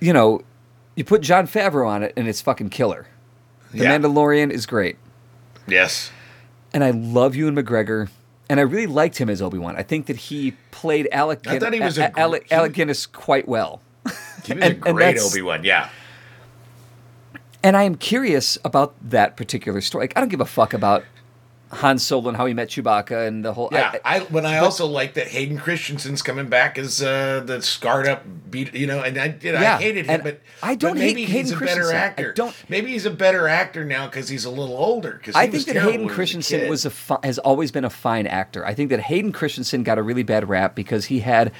you 0.00 0.12
know 0.12 0.42
you 0.96 1.04
put 1.04 1.20
Jon 1.20 1.46
Favreau 1.46 1.86
on 1.86 2.02
it 2.02 2.12
and 2.16 2.28
it's 2.28 2.40
fucking 2.40 2.70
killer. 2.70 3.06
The 3.72 3.78
Yeah. 3.84 3.96
Mandalorian 3.98 4.50
is 4.50 4.66
great, 4.66 4.96
yes. 5.68 6.10
and 6.74 6.82
I 6.82 6.90
love 6.90 7.36
Ewan 7.36 7.54
McGregor, 7.54 8.08
and 8.50 8.60
I 8.60 8.64
really 8.64 8.86
liked 8.86 9.16
him 9.18 9.30
as 9.30 9.40
Obi 9.40 9.56
Wan. 9.58 9.76
I 9.76 9.82
think 9.82 10.06
that 10.06 10.16
he 10.16 10.52
played 10.72 11.08
Alec, 11.12 11.46
I 11.46 11.58
thought 11.58 11.72
he 11.72 11.80
was 11.80 11.96
a 11.98 12.06
A- 12.14 12.18
Alec, 12.20 12.46
he- 12.48 12.54
Alec 12.54 12.72
Guinness 12.74 13.06
quite 13.06 13.48
well. 13.48 13.80
He 14.44 14.54
was 14.54 14.64
And- 14.64 14.72
a 14.86 14.92
great 14.92 15.18
Obi 15.18 15.40
Wan. 15.42 15.64
Yeah. 15.64 15.88
And 17.62 17.76
I 17.76 17.82
am 17.84 17.94
curious 17.94 18.56
about 18.64 18.94
that 19.10 19.36
particular 19.36 19.80
story. 19.80 20.04
Like, 20.04 20.14
I 20.16 20.20
don't 20.20 20.30
give 20.30 20.40
a 20.40 20.46
fuck 20.46 20.72
about 20.72 21.04
Han 21.72 21.98
Solo 22.00 22.28
and 22.28 22.36
how 22.36 22.46
he 22.46 22.54
met 22.54 22.68
Chewbacca 22.68 23.28
and 23.28 23.44
the 23.44 23.52
whole. 23.52 23.68
Yeah, 23.70 23.94
I, 24.04 24.16
I, 24.16 24.20
when 24.24 24.44
I 24.44 24.58
also 24.58 24.86
like 24.86 25.14
that 25.14 25.28
Hayden 25.28 25.56
Christensen's 25.56 26.20
coming 26.20 26.48
back 26.48 26.76
as 26.78 27.00
uh, 27.00 27.42
the 27.46 27.62
scarred 27.62 28.08
up 28.08 28.24
beat, 28.50 28.74
you 28.74 28.88
know, 28.88 29.00
and 29.02 29.16
I 29.16 29.36
you 29.40 29.52
know, 29.52 29.60
Yeah, 29.60 29.76
I 29.76 29.80
hated 29.80 30.06
him, 30.06 30.20
but 30.24 30.40
I 30.62 30.74
don't 30.74 30.94
but 30.94 31.00
hate 31.00 31.06
maybe 31.14 31.24
Hayden 31.26 31.42
he's 31.46 31.52
a 31.52 31.54
better 31.54 31.66
Christensen. 31.82 31.96
I 31.96 32.00
actor. 32.00 32.32
don't- 32.32 32.56
maybe 32.68 32.90
he's 32.90 33.06
a 33.06 33.10
better 33.10 33.46
actor 33.46 33.84
now 33.84 34.06
because 34.06 34.28
he's 34.28 34.44
a 34.44 34.50
little 34.50 34.76
older. 34.76 35.12
Because 35.12 35.36
I 35.36 35.46
think 35.46 35.66
that 35.66 35.76
Hayden 35.76 36.08
Christensen 36.08 36.68
was 36.68 36.84
a 36.84 36.90
fi- 36.90 37.20
has 37.22 37.38
always 37.38 37.70
been 37.70 37.84
a 37.84 37.90
fine 37.90 38.26
actor. 38.26 38.66
I 38.66 38.74
think 38.74 38.90
that 38.90 39.00
Hayden 39.02 39.30
Christensen 39.30 39.84
got 39.84 39.96
a 39.96 40.02
really 40.02 40.24
bad 40.24 40.48
rap 40.48 40.74
because 40.74 41.04
he 41.04 41.20
had 41.20 41.52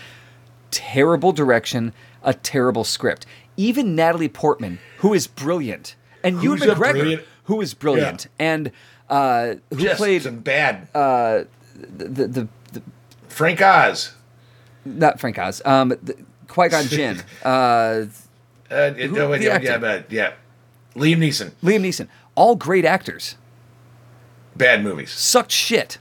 terrible 0.73 1.33
direction, 1.33 1.93
a 2.23 2.35
terrible 2.35 2.83
script. 2.85 3.27
Even 3.57 3.95
Natalie 3.95 4.29
Portman, 4.29 4.79
who 4.99 5.15
is 5.15 5.27
brilliant, 5.27 5.95
and 6.25 6.43
Ewan 6.43 6.59
McGregor, 6.59 7.23
who 7.45 7.61
is 7.61 7.75
brilliant, 7.75 8.27
and 8.39 8.71
uh, 9.11 9.55
who 9.71 9.77
just 9.77 9.99
played 9.99 10.23
some 10.23 10.39
bad 10.39 10.89
the, 10.93 11.47
the, 11.89 12.27
the, 12.29 12.49
the 12.73 12.83
Frank 13.29 13.61
Oz. 13.61 14.15
not 14.85 15.19
Frank 15.21 15.39
Oz, 15.39 15.61
um, 15.65 15.89
the, 15.91 16.17
Qui 16.49 16.69
Gon 16.69 16.85
Jinn, 16.89 17.23
uh, 17.45 18.05
Uh, 18.71 18.91
Who- 18.93 19.09
no, 19.09 19.31
the 19.37 19.43
yeah, 19.45 19.51
actor? 19.55 19.67
yeah, 19.67 19.79
but 19.79 20.11
yeah, 20.13 20.33
Liam 20.95 21.19
Neeson. 21.19 21.51
Liam 21.63 21.81
Neeson, 21.83 22.07
all 22.35 22.55
great 22.57 22.85
actors, 22.85 23.37
Bad 24.57 24.83
movies. 24.83 25.11
sucked 25.11 25.53
shit 25.53 25.99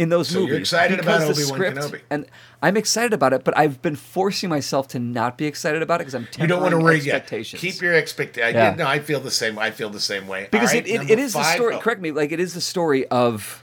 in 0.00 0.08
those 0.08 0.28
So 0.28 0.38
you're 0.38 0.48
movies. 0.48 0.60
excited 0.60 0.98
about 0.98 1.20
Obi-Wan 1.22 1.34
script- 1.36 1.76
Kenobi? 1.78 2.00
and 2.08 2.24
I'm 2.62 2.76
excited 2.76 3.12
about 3.12 3.32
it, 3.34 3.44
but 3.44 3.56
I've 3.56 3.82
been 3.82 3.96
forcing 3.96 4.48
myself 4.48 4.88
to 4.88 4.98
not 4.98 5.36
be 5.36 5.44
excited 5.46 5.82
about 5.82 5.96
it 6.00 6.06
because 6.06 6.14
I'm 6.14 6.26
You 6.40 6.46
don't 6.46 6.62
want 6.62 6.72
to 6.72 6.78
raise 6.78 7.06
expectations. 7.06 7.60
Keep 7.60 7.82
your 7.82 7.94
expectations. 7.94 8.54
Yeah. 8.54 8.74
No, 8.76 8.86
I 8.86 8.98
feel 8.98 9.20
the 9.20 9.30
same. 9.30 9.58
I 9.58 9.70
feel 9.70 9.90
the 9.90 10.00
same 10.00 10.26
way. 10.26 10.48
because 10.50 10.72
right, 10.72 10.86
it, 10.86 11.02
it, 11.02 11.10
it 11.10 11.18
is 11.18 11.34
the 11.34 11.42
story. 11.44 11.74
oh, 11.74 11.78
Correct 11.80 12.00
me, 12.00 12.12
like 12.12 12.32
it 12.32 12.40
is 12.40 12.54
the 12.54 12.60
story 12.62 13.06
of 13.08 13.62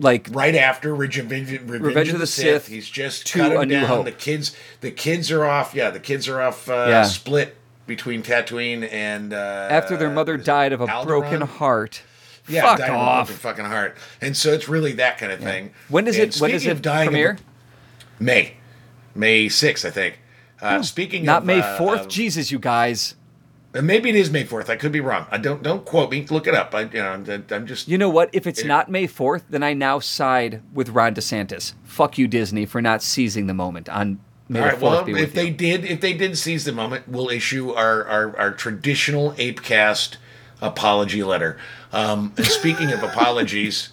like 0.00 0.28
right 0.30 0.54
after 0.54 0.94
Revenge, 0.94 1.50
Revenge, 1.50 1.82
Revenge 1.82 2.08
of 2.10 2.20
the, 2.20 2.26
Sith, 2.28 2.68
he's 2.68 2.88
just 2.88 3.26
to 3.28 3.38
cut 3.40 3.52
him 3.52 3.68
down. 3.68 3.84
Hope. 3.86 4.04
The 4.04 4.12
kids, 4.12 4.54
the 4.80 4.92
kids 4.92 5.32
are 5.32 5.44
off. 5.44 5.74
Yeah, 5.74 5.90
the 5.90 5.98
kids 6.00 6.28
are 6.28 6.40
off. 6.40 6.68
Uh, 6.68 6.86
Yeah. 6.88 7.02
Split 7.02 7.56
between 7.88 8.22
Tatooine 8.22 8.88
and 8.92 9.32
uh, 9.32 9.66
after 9.70 9.96
their 9.96 10.10
mother 10.10 10.36
died 10.36 10.72
of 10.72 10.80
a 10.80 10.86
Alderaan? 10.86 11.06
broken 11.06 11.40
heart. 11.40 12.02
Yeah, 12.48 12.62
Fuck 12.62 12.80
a 12.80 12.92
off. 12.92 13.26
broken 13.28 13.40
fucking 13.40 13.64
heart. 13.66 13.96
And 14.20 14.36
so 14.36 14.52
it's 14.52 14.68
really 14.68 14.92
that 14.94 15.18
kind 15.18 15.32
of 15.32 15.40
thing. 15.40 15.72
When 15.88 16.04
does 16.04 16.18
And 16.18 16.34
it? 16.34 16.40
When 16.40 16.50
does 16.50 16.64
it 16.66 16.80
dying 16.82 17.08
a- 17.08 17.10
premiere? 17.10 17.38
May, 18.20 18.54
May 19.14 19.48
sixth, 19.48 19.84
I 19.84 19.90
think. 19.90 20.18
Uh, 20.60 20.82
speaking 20.82 21.24
Not 21.24 21.42
of 21.42 21.46
May 21.46 21.60
uh, 21.60 21.76
fourth. 21.78 22.00
of- 22.02 22.08
Jesus, 22.08 22.50
you 22.50 22.58
guys. 22.58 23.14
uh, 23.74 23.82
maybe 23.82 24.08
it 24.08 24.16
is 24.16 24.30
May 24.30 24.44
fourth. 24.44 24.68
I 24.70 24.76
could 24.76 24.90
be 24.92 25.00
wrong. 25.00 25.26
I 25.30 25.38
don't 25.38 25.62
don't 25.62 25.84
quote 25.84 26.10
me. 26.10 26.26
Look 26.30 26.46
it 26.48 26.54
up. 26.54 26.74
I 26.74 26.80
you 26.82 26.88
know 26.94 27.10
I'm, 27.10 27.44
I'm 27.50 27.66
just 27.66 27.86
You 27.86 27.96
know 27.98 28.08
what? 28.08 28.30
If 28.32 28.46
it's 28.46 28.60
It- 28.60 28.66
not 28.66 28.90
May 28.90 29.06
4th, 29.06 29.42
then 29.50 29.62
I 29.62 29.72
now 29.74 29.98
side 30.00 30.62
with 30.74 30.88
Ron 30.88 31.14
DeSantis. 31.14 31.74
Fuck 31.84 32.18
you, 32.18 32.26
Disney, 32.26 32.66
for 32.66 32.82
not 32.82 33.02
seizing 33.02 33.46
the 33.46 33.54
moment 33.54 33.88
on 33.88 34.18
May 34.48 34.60
All 34.60 34.66
right. 34.66 34.74
4th 34.76 34.80
Well, 34.80 35.16
if 35.16 35.34
they 35.34 35.46
you. 35.48 35.52
did, 35.54 35.84
if 35.84 36.00
they 36.00 36.14
did 36.14 36.36
seize 36.38 36.64
the 36.64 36.72
moment, 36.72 37.06
we'll 37.08 37.28
issue 37.28 37.72
our 37.72 38.04
our, 38.06 38.36
our 38.36 38.50
traditional 38.52 39.32
ApeCast 39.32 40.16
apology 40.60 41.22
letter. 41.22 41.58
Um, 41.92 42.32
and 42.36 42.46
speaking 42.46 42.90
of 42.92 43.02
apologies, 43.02 43.90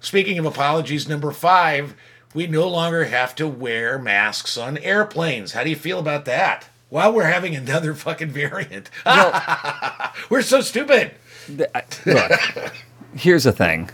speaking 0.00 0.38
of 0.38 0.44
apologies, 0.46 1.08
number 1.08 1.30
five, 1.30 1.94
we 2.34 2.46
no 2.46 2.68
longer 2.68 3.04
have 3.04 3.34
to 3.36 3.46
wear 3.48 3.98
masks 3.98 4.56
on 4.56 4.78
airplanes. 4.78 5.52
How 5.52 5.64
do 5.64 5.70
you 5.70 5.76
feel 5.76 5.98
about 5.98 6.24
that? 6.26 6.68
While 6.88 7.12
we're 7.14 7.24
having 7.24 7.56
another 7.56 7.94
fucking 7.94 8.30
variant, 8.30 8.90
we're 10.30 10.42
so 10.42 10.60
stupid. 10.60 11.12
The- 11.48 11.74
I- 11.76 11.84
look, 12.06 12.72
here's 13.14 13.44
the 13.44 13.52
thing. 13.52 13.88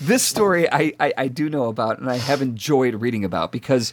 this 0.00 0.22
story 0.22 0.70
I, 0.70 0.92
I, 1.00 1.12
I 1.18 1.28
do 1.28 1.48
know 1.50 1.64
about 1.64 1.98
and 1.98 2.08
I 2.08 2.16
have 2.16 2.40
enjoyed 2.40 2.94
reading 2.96 3.24
about 3.24 3.50
because, 3.52 3.92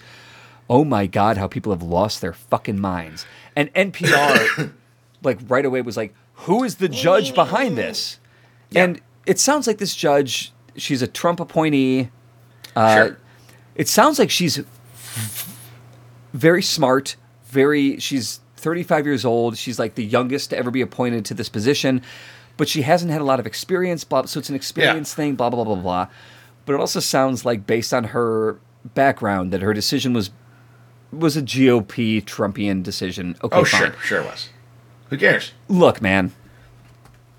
oh 0.70 0.86
my 0.86 1.08
God, 1.08 1.38
how 1.38 1.48
people 1.48 1.72
have 1.74 1.82
lost 1.84 2.22
their 2.22 2.34
fucking 2.34 2.80
minds. 2.80 3.26
And 3.56 3.74
NPR, 3.74 4.72
like 5.24 5.40
right 5.48 5.66
away, 5.66 5.82
was 5.82 5.98
like, 5.98 6.14
who 6.34 6.64
is 6.64 6.76
the 6.76 6.90
judge 6.90 7.34
behind 7.34 7.78
this? 7.78 8.20
And 8.76 9.02
it 9.26 9.40
sounds 9.40 9.68
like 9.68 9.78
this 9.78 9.96
judge, 9.96 10.52
she's 10.76 11.02
a 11.02 11.08
Trump 11.08 11.40
appointee. 11.40 12.10
Uh, 12.76 12.96
sure. 12.96 13.18
It 13.76 13.88
sounds 13.88 14.20
like 14.20 14.30
she's 14.30 14.62
very 16.34 16.62
smart, 16.62 17.16
very 17.46 18.00
she's 18.00 18.42
35 18.58 19.06
years 19.06 19.26
old. 19.26 19.58
She's 19.58 19.80
like 19.80 19.96
the 19.96 20.04
youngest 20.04 20.50
to 20.50 20.58
ever 20.58 20.72
be 20.72 20.82
appointed 20.82 21.26
to 21.26 21.34
this 21.34 21.50
position, 21.50 22.02
but 22.58 22.68
she 22.68 22.82
hasn't 22.82 23.12
had 23.12 23.22
a 23.22 23.24
lot 23.24 23.40
of 23.40 23.46
experience, 23.48 24.04
blah, 24.04 24.26
so 24.26 24.40
it's 24.40 24.50
an 24.50 24.56
experience 24.56 25.14
thing, 25.14 25.36
blah 25.36 25.50
blah 25.50 25.64
blah 25.64 25.76
blah 25.76 25.84
blah. 25.84 26.08
But 26.66 26.74
it 26.74 26.80
also 26.80 27.00
sounds 27.00 27.46
like 27.46 27.66
based 27.66 27.94
on 27.94 28.06
her 28.06 28.60
background 28.94 29.52
that 29.52 29.62
her 29.62 29.74
decision 29.74 30.14
was 30.14 30.32
was 31.12 31.38
a 31.38 31.42
GOP 31.42 32.24
Trumpian 32.24 32.84
decision. 32.84 33.36
Okay, 33.44 33.58
Oh, 33.60 33.64
fine. 33.66 33.92
sure, 33.92 33.96
sure 34.04 34.24
was. 34.24 34.50
Who 35.10 35.18
cares? 35.18 35.52
Look, 35.68 36.02
man. 36.02 36.34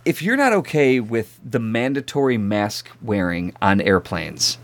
If 0.05 0.23
you're 0.23 0.37
not 0.37 0.53
okay 0.53 1.01
with 1.01 1.39
the 1.45 1.59
mandatory 1.59 2.39
mask 2.39 2.89
wearing 3.03 3.55
on 3.61 3.81
airplanes, 3.81 4.57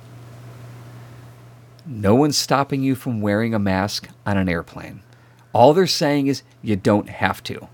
no 1.85 2.15
one's 2.15 2.37
stopping 2.39 2.83
you 2.83 2.95
from 2.95 3.21
wearing 3.21 3.55
a 3.55 3.59
mask 3.59 4.09
on 4.25 4.37
an 4.37 4.49
airplane. 4.49 5.03
All 5.53 5.75
they're 5.75 5.87
saying 5.87 6.29
is 6.29 6.43
you 6.63 6.77
don't 6.77 7.09
have 7.09 7.43
to. 7.45 7.69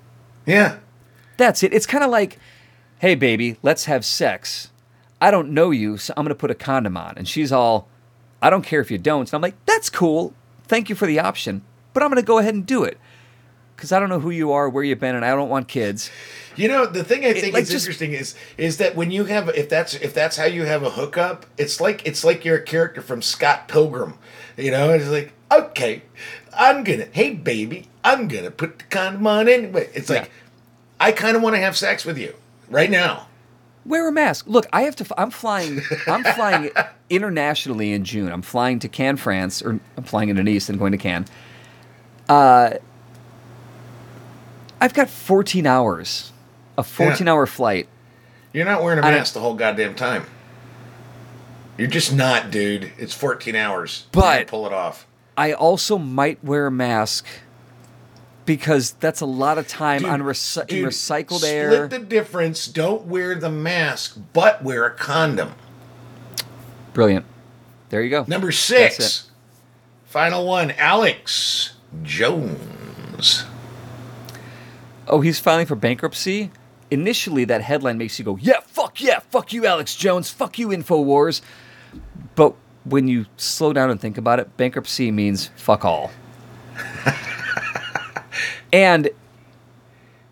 Yeah. 0.46 0.78
That's 1.36 1.62
it. 1.62 1.72
It's 1.74 1.86
kind 1.86 2.02
of 2.02 2.10
like, 2.10 2.38
hey, 3.00 3.14
baby, 3.14 3.58
let's 3.62 3.84
have 3.84 4.04
sex. 4.04 4.70
I 5.20 5.30
don't 5.30 5.50
know 5.50 5.70
you, 5.70 5.98
so 5.98 6.14
I'm 6.16 6.24
going 6.24 6.30
to 6.30 6.34
put 6.40 6.50
a 6.50 6.54
condom 6.54 6.96
on. 6.96 7.14
And 7.18 7.28
she's 7.28 7.52
all, 7.52 7.86
I 8.40 8.50
don't 8.50 8.62
care 8.62 8.80
if 8.80 8.90
you 8.90 8.98
don't. 8.98 9.28
And 9.28 9.34
I'm 9.34 9.42
like, 9.42 9.56
that's 9.66 9.90
cool. 9.90 10.32
Thank 10.68 10.88
you 10.88 10.94
for 10.94 11.06
the 11.06 11.18
option, 11.20 11.62
but 11.92 12.02
I'm 12.02 12.10
going 12.10 12.22
to 12.22 12.26
go 12.26 12.38
ahead 12.38 12.54
and 12.54 12.64
do 12.66 12.84
it. 12.84 12.98
because 13.74 13.92
I 13.92 14.00
don't 14.00 14.08
know 14.08 14.18
who 14.20 14.30
you 14.30 14.50
are, 14.52 14.68
where 14.68 14.82
you've 14.84 14.98
been, 15.00 15.14
and 15.14 15.24
I 15.24 15.30
don't 15.34 15.48
want 15.48 15.68
kids. 15.68 16.10
You 16.56 16.66
know, 16.68 16.84
the 16.84 17.04
thing 17.04 17.24
I 17.24 17.32
think 17.32 17.54
like, 17.54 17.62
is 17.62 17.70
just- 17.70 17.84
interesting 17.86 18.12
is 18.12 18.34
is 18.56 18.78
that 18.78 18.96
when 18.96 19.10
you 19.12 19.24
have 19.26 19.48
if 19.50 19.68
that's 19.68 19.94
if 19.94 20.12
that's 20.12 20.36
how 20.36 20.46
you 20.46 20.64
have 20.64 20.82
a 20.82 20.90
hookup, 20.90 21.46
it's 21.56 21.80
like 21.80 22.04
it's 22.04 22.24
like 22.24 22.44
you're 22.44 22.56
a 22.56 22.62
character 22.62 23.00
from 23.00 23.22
Scott 23.22 23.68
Pilgrim. 23.68 24.14
You 24.56 24.72
know, 24.72 24.90
it's 24.90 25.06
like 25.08 25.32
okay, 25.52 26.02
I'm 26.52 26.82
gonna 26.82 27.06
hey 27.12 27.30
baby, 27.34 27.86
I'm 28.02 28.26
gonna 28.26 28.50
put 28.50 28.80
the 28.80 28.84
condom 28.86 29.26
on 29.28 29.48
anyway. 29.48 29.88
It's 29.94 30.10
like 30.10 30.24
Yeah. 30.24 30.28
I 30.98 31.12
kind 31.12 31.36
of 31.36 31.42
want 31.44 31.54
to 31.54 31.60
have 31.60 31.76
sex 31.76 32.04
with 32.04 32.18
you 32.18 32.34
right 32.68 32.90
now. 32.90 33.27
Wear 33.88 34.06
a 34.06 34.12
mask. 34.12 34.44
Look, 34.46 34.66
I 34.72 34.82
have 34.82 34.94
to. 34.96 35.04
f- 35.04 35.12
I'm 35.16 35.30
flying. 35.30 35.80
I'm 36.06 36.22
flying 36.34 36.70
internationally 37.08 37.92
in 37.92 38.04
June. 38.04 38.30
I'm 38.30 38.42
flying 38.42 38.78
to 38.80 38.88
Cannes, 38.88 39.16
France, 39.16 39.62
or 39.62 39.80
I'm 39.96 40.04
flying 40.04 40.28
into 40.28 40.42
Nice 40.42 40.68
and 40.68 40.78
going 40.78 40.92
to 40.92 40.98
Cannes. 40.98 41.26
Uh, 42.28 42.74
I've 44.80 44.92
got 44.94 45.08
14 45.08 45.66
hours, 45.66 46.32
a 46.76 46.84
14 46.84 47.26
hour 47.26 47.46
flight. 47.46 47.88
You're 48.52 48.66
not 48.66 48.82
wearing 48.82 48.98
a 48.98 49.02
mask 49.02 49.32
the 49.34 49.40
whole 49.40 49.54
goddamn 49.54 49.94
time. 49.94 50.24
You're 51.78 51.88
just 51.88 52.14
not, 52.14 52.50
dude. 52.50 52.92
It's 52.98 53.14
14 53.14 53.54
hours. 53.56 54.06
But- 54.12 54.48
pull 54.48 54.66
it 54.66 54.72
off. 54.72 55.06
I 55.36 55.52
also 55.52 55.98
might 55.98 56.42
wear 56.42 56.66
a 56.66 56.70
mask 56.70 57.24
because 58.48 58.92
that's 58.92 59.20
a 59.20 59.26
lot 59.26 59.58
of 59.58 59.68
time 59.68 60.06
on 60.06 60.22
recy- 60.22 60.62
in 60.62 60.66
Dude, 60.66 60.88
recycled 60.88 61.36
split 61.36 61.52
air. 61.52 61.70
Split 61.70 61.90
the 61.90 61.98
difference. 62.06 62.66
Don't 62.66 63.04
wear 63.04 63.34
the 63.34 63.50
mask, 63.50 64.18
but 64.32 64.64
wear 64.64 64.86
a 64.86 64.90
condom. 64.90 65.52
Brilliant. 66.94 67.26
There 67.90 68.02
you 68.02 68.08
go. 68.08 68.24
Number 68.26 68.50
six. 68.50 69.30
Final 70.06 70.46
one. 70.46 70.70
Alex 70.72 71.74
Jones. 72.02 73.44
oh, 75.06 75.20
he's 75.20 75.38
filing 75.38 75.66
for 75.66 75.76
bankruptcy. 75.76 76.50
Initially, 76.90 77.44
that 77.44 77.60
headline 77.60 77.98
makes 77.98 78.18
you 78.18 78.24
go, 78.24 78.38
"Yeah, 78.40 78.60
fuck 78.64 79.02
yeah, 79.02 79.18
fuck 79.30 79.52
you, 79.52 79.66
Alex 79.66 79.94
Jones, 79.94 80.30
fuck 80.30 80.58
you, 80.58 80.68
Infowars." 80.68 81.42
But 82.34 82.54
when 82.84 83.08
you 83.08 83.26
slow 83.36 83.74
down 83.74 83.90
and 83.90 84.00
think 84.00 84.16
about 84.16 84.40
it, 84.40 84.56
bankruptcy 84.56 85.10
means 85.10 85.50
fuck 85.54 85.84
all. 85.84 86.10
and 88.72 89.08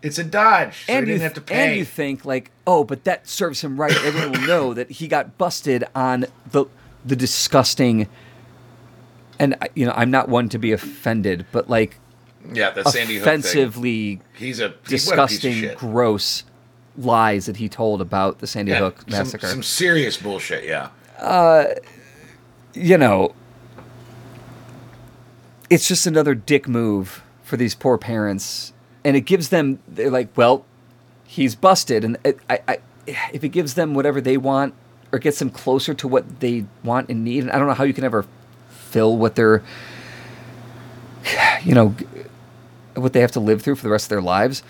It's 0.01 0.17
a 0.19 0.23
dodge, 0.23 0.85
so 0.85 0.93
and 0.93 1.07
he 1.07 1.13
you 1.13 1.19
have 1.19 1.33
to 1.33 1.53
and 1.53 1.75
you 1.75 1.85
think 1.85 2.23
like, 2.25 2.51
oh, 2.65 2.83
but 2.83 3.03
that 3.05 3.27
serves 3.27 3.61
him 3.63 3.79
right. 3.79 3.95
Everyone 4.05 4.31
will 4.33 4.47
know 4.47 4.73
that 4.73 4.91
he 4.91 5.07
got 5.07 5.37
busted 5.37 5.83
on 5.95 6.25
the 6.51 6.65
the 7.05 7.15
disgusting. 7.15 8.07
And 9.39 9.55
you 9.75 9.85
know, 9.85 9.93
I'm 9.95 10.09
not 10.11 10.29
one 10.29 10.49
to 10.49 10.57
be 10.57 10.71
offended, 10.71 11.45
but 11.51 11.69
like 11.69 11.97
yeah, 12.53 12.71
the 12.71 12.83
Sandy 12.85 13.15
Hook 13.15 13.23
thing. 13.23 13.33
offensively 13.33 14.21
He's 14.35 14.59
a 14.59 14.63
he- 14.63 14.69
what 14.69 14.75
a 14.75 14.77
piece 14.77 14.83
of 14.83 14.89
disgusting, 14.89 15.53
shit. 15.53 15.77
gross 15.77 16.43
lies 16.97 17.45
that 17.45 17.57
he 17.57 17.69
told 17.69 18.01
about 18.01 18.39
the 18.39 18.47
Sandy 18.47 18.71
Yeah, 18.71 18.79
Hook 18.79 19.01
some, 19.01 19.11
massacre. 19.11 19.47
some 19.47 19.61
serious 19.63 20.17
bullshit. 20.17 20.63
Yeah. 20.63 20.89
Uh, 21.19 21.65
you 22.73 22.97
know, 22.97 23.33
it's 25.69 25.87
just 25.87 26.07
another 26.07 26.33
dick 26.35 26.67
move 26.67 27.21
for 27.47 27.55
these 27.55 27.73
poor 27.73 27.97
parents, 27.97 28.73
and 29.05 29.15
it 29.15 29.21
gives 29.21 29.47
them 29.49 29.79
they're 29.87 30.11
like, 30.11 30.35
well, 30.35 30.65
he's 31.23 31.55
busted, 31.55 32.03
and 32.03 32.17
it, 32.25 32.37
I, 32.49 32.59
I, 32.67 32.77
if 33.31 33.41
it 33.41 33.49
gives 33.49 33.75
them 33.75 33.93
whatever 33.93 34.19
they 34.19 34.35
want 34.35 34.73
or 35.13 35.19
gets 35.19 35.39
them 35.39 35.49
closer 35.49 35.93
to 35.93 36.07
what 36.09 36.41
they 36.41 36.65
want 36.83 37.09
and 37.09 37.23
need, 37.23 37.43
and 37.43 37.51
I 37.51 37.57
don't 37.57 37.67
know 37.67 37.73
how 37.73 37.85
you 37.85 37.93
can 37.93 38.03
ever 38.03 38.25
fill 38.69 39.15
what 39.15 39.35
they're, 39.35 39.63
you 41.63 41.73
know, 41.73 41.95
what 42.95 43.13
they 43.13 43.21
have 43.21 43.31
to 43.31 43.39
live 43.39 43.61
through 43.61 43.75
for 43.75 43.83
the 43.83 43.89
rest 43.89 44.07
of 44.07 44.09
their 44.09 44.21
lives. 44.21 44.61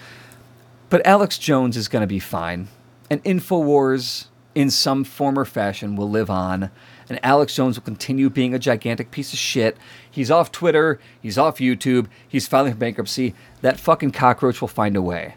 But 0.89 1.05
Alex 1.05 1.39
Jones 1.39 1.75
is 1.75 1.87
going 1.87 2.01
to 2.01 2.07
be 2.07 2.19
fine. 2.19 2.67
And 3.09 3.23
InfoWars, 3.23 4.27
in 4.53 4.69
some 4.69 5.03
form 5.03 5.39
or 5.39 5.45
fashion, 5.45 5.95
will 5.95 6.09
live 6.09 6.29
on. 6.29 6.69
And 7.09 7.19
Alex 7.23 7.55
Jones 7.55 7.77
will 7.77 7.83
continue 7.83 8.29
being 8.29 8.53
a 8.53 8.59
gigantic 8.59 9.11
piece 9.11 9.31
of 9.31 9.39
shit. 9.39 9.77
He's 10.11 10.29
off 10.29 10.51
Twitter. 10.51 10.99
He's 11.21 11.37
off 11.37 11.57
YouTube. 11.59 12.07
He's 12.27 12.47
filing 12.47 12.73
for 12.73 12.77
bankruptcy. 12.79 13.33
That 13.61 13.79
fucking 13.79 14.11
cockroach 14.11 14.59
will 14.59 14.67
find 14.67 14.95
a 14.97 15.01
way. 15.01 15.35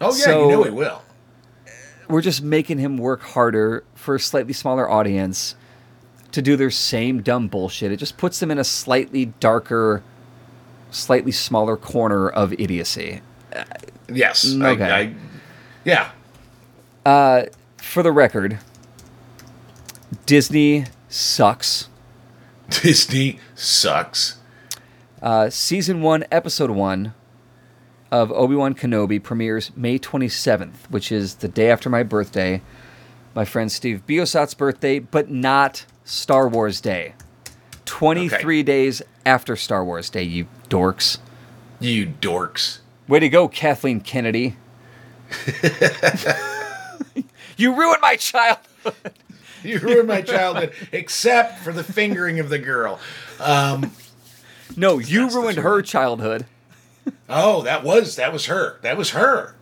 Oh 0.00 0.14
yeah, 0.16 0.24
So- 0.24 0.44
you 0.44 0.50
know 0.56 0.62
he 0.62 0.70
will. 0.70 1.02
We're 2.08 2.20
just 2.22 2.40
making 2.40 2.78
him 2.78 2.98
work 2.98 3.20
harder 3.22 3.82
for 3.96 4.14
a 4.14 4.20
slightly 4.20 4.52
smaller 4.52 4.88
audience 4.88 5.56
to 6.30 6.40
do 6.40 6.54
their 6.54 6.70
same 6.70 7.20
dumb 7.20 7.48
bullshit. 7.48 7.90
It 7.90 7.96
just 7.96 8.16
puts 8.16 8.38
them 8.38 8.52
in 8.52 8.58
a 8.58 8.64
slightly 8.64 9.26
darker, 9.40 10.04
slightly 10.92 11.32
smaller 11.32 11.76
corner 11.76 12.28
of 12.28 12.52
idiocy. 12.52 13.22
Yes. 14.08 14.54
Okay. 14.54 14.84
I, 14.84 14.98
I, 15.00 15.14
yeah. 15.84 16.10
Uh, 17.04 17.42
for 17.78 18.04
the 18.04 18.12
record, 18.12 18.58
Disney 20.24 20.86
sucks. 21.08 21.88
Disney 22.70 23.38
sucks. 23.54 24.38
Uh, 25.22 25.50
season 25.50 26.02
one, 26.02 26.24
episode 26.30 26.70
one 26.70 27.14
of 28.10 28.30
Obi 28.32 28.54
Wan 28.54 28.74
Kenobi 28.74 29.22
premieres 29.22 29.70
May 29.76 29.98
27th, 29.98 30.90
which 30.90 31.10
is 31.10 31.36
the 31.36 31.48
day 31.48 31.70
after 31.70 31.90
my 31.90 32.02
birthday, 32.02 32.62
my 33.34 33.44
friend 33.44 33.70
Steve 33.70 34.02
Biosat's 34.06 34.54
birthday, 34.54 34.98
but 34.98 35.30
not 35.30 35.84
Star 36.04 36.48
Wars 36.48 36.80
Day. 36.80 37.14
23 37.84 38.62
days 38.62 39.02
after 39.24 39.56
Star 39.56 39.84
Wars 39.84 40.10
Day, 40.10 40.22
you 40.22 40.46
dorks. 40.68 41.18
You 41.80 42.06
dorks. 42.06 42.78
Way 43.08 43.20
to 43.20 43.28
go, 43.28 43.48
Kathleen 43.48 44.00
Kennedy. 44.00 44.56
you 47.56 47.74
ruined 47.74 48.00
my 48.02 48.16
childhood. 48.16 49.12
You 49.70 49.78
ruined 49.80 50.08
my 50.08 50.22
childhood, 50.22 50.72
except 50.92 51.60
for 51.60 51.72
the 51.72 51.84
fingering 51.84 52.38
of 52.40 52.48
the 52.48 52.58
girl. 52.58 52.98
Um, 53.40 53.92
No, 54.76 54.98
you 54.98 55.28
ruined 55.28 55.58
her 55.58 55.82
childhood. 55.82 56.46
oh, 57.28 57.62
that 57.62 57.84
was 57.84 58.16
that 58.16 58.32
was 58.32 58.46
her. 58.46 58.78
That 58.82 58.96
was 58.96 59.10
her. 59.10 59.54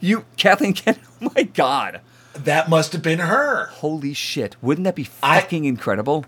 You, 0.00 0.24
Kathleen 0.36 0.72
Kennedy. 0.74 1.04
Oh 1.22 1.30
my 1.36 1.42
God. 1.42 2.00
That 2.32 2.70
must 2.70 2.92
have 2.94 3.02
been 3.02 3.18
her. 3.18 3.66
Holy 3.66 4.14
shit. 4.14 4.56
Wouldn't 4.62 4.84
that 4.86 4.94
be 4.94 5.06
I- 5.22 5.40
fucking 5.40 5.66
incredible? 5.66 6.24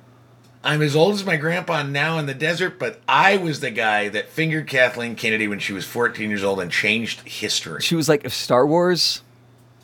I'm 0.64 0.80
as 0.82 0.94
old 0.94 1.14
as 1.14 1.24
my 1.24 1.36
grandpa 1.36 1.82
now 1.82 2.18
in 2.18 2.26
the 2.26 2.34
desert, 2.34 2.78
but 2.78 3.00
I 3.08 3.36
was 3.38 3.60
the 3.60 3.70
guy 3.70 4.08
that 4.10 4.28
fingered 4.28 4.68
Kathleen 4.68 5.16
Kennedy 5.16 5.48
when 5.48 5.58
she 5.58 5.72
was 5.72 5.84
14 5.86 6.28
years 6.28 6.44
old 6.44 6.60
and 6.60 6.70
changed 6.70 7.20
history. 7.26 7.80
She 7.82 7.94
was 7.96 8.08
like, 8.08 8.24
if 8.24 8.32
Star 8.34 8.64
Wars 8.66 9.22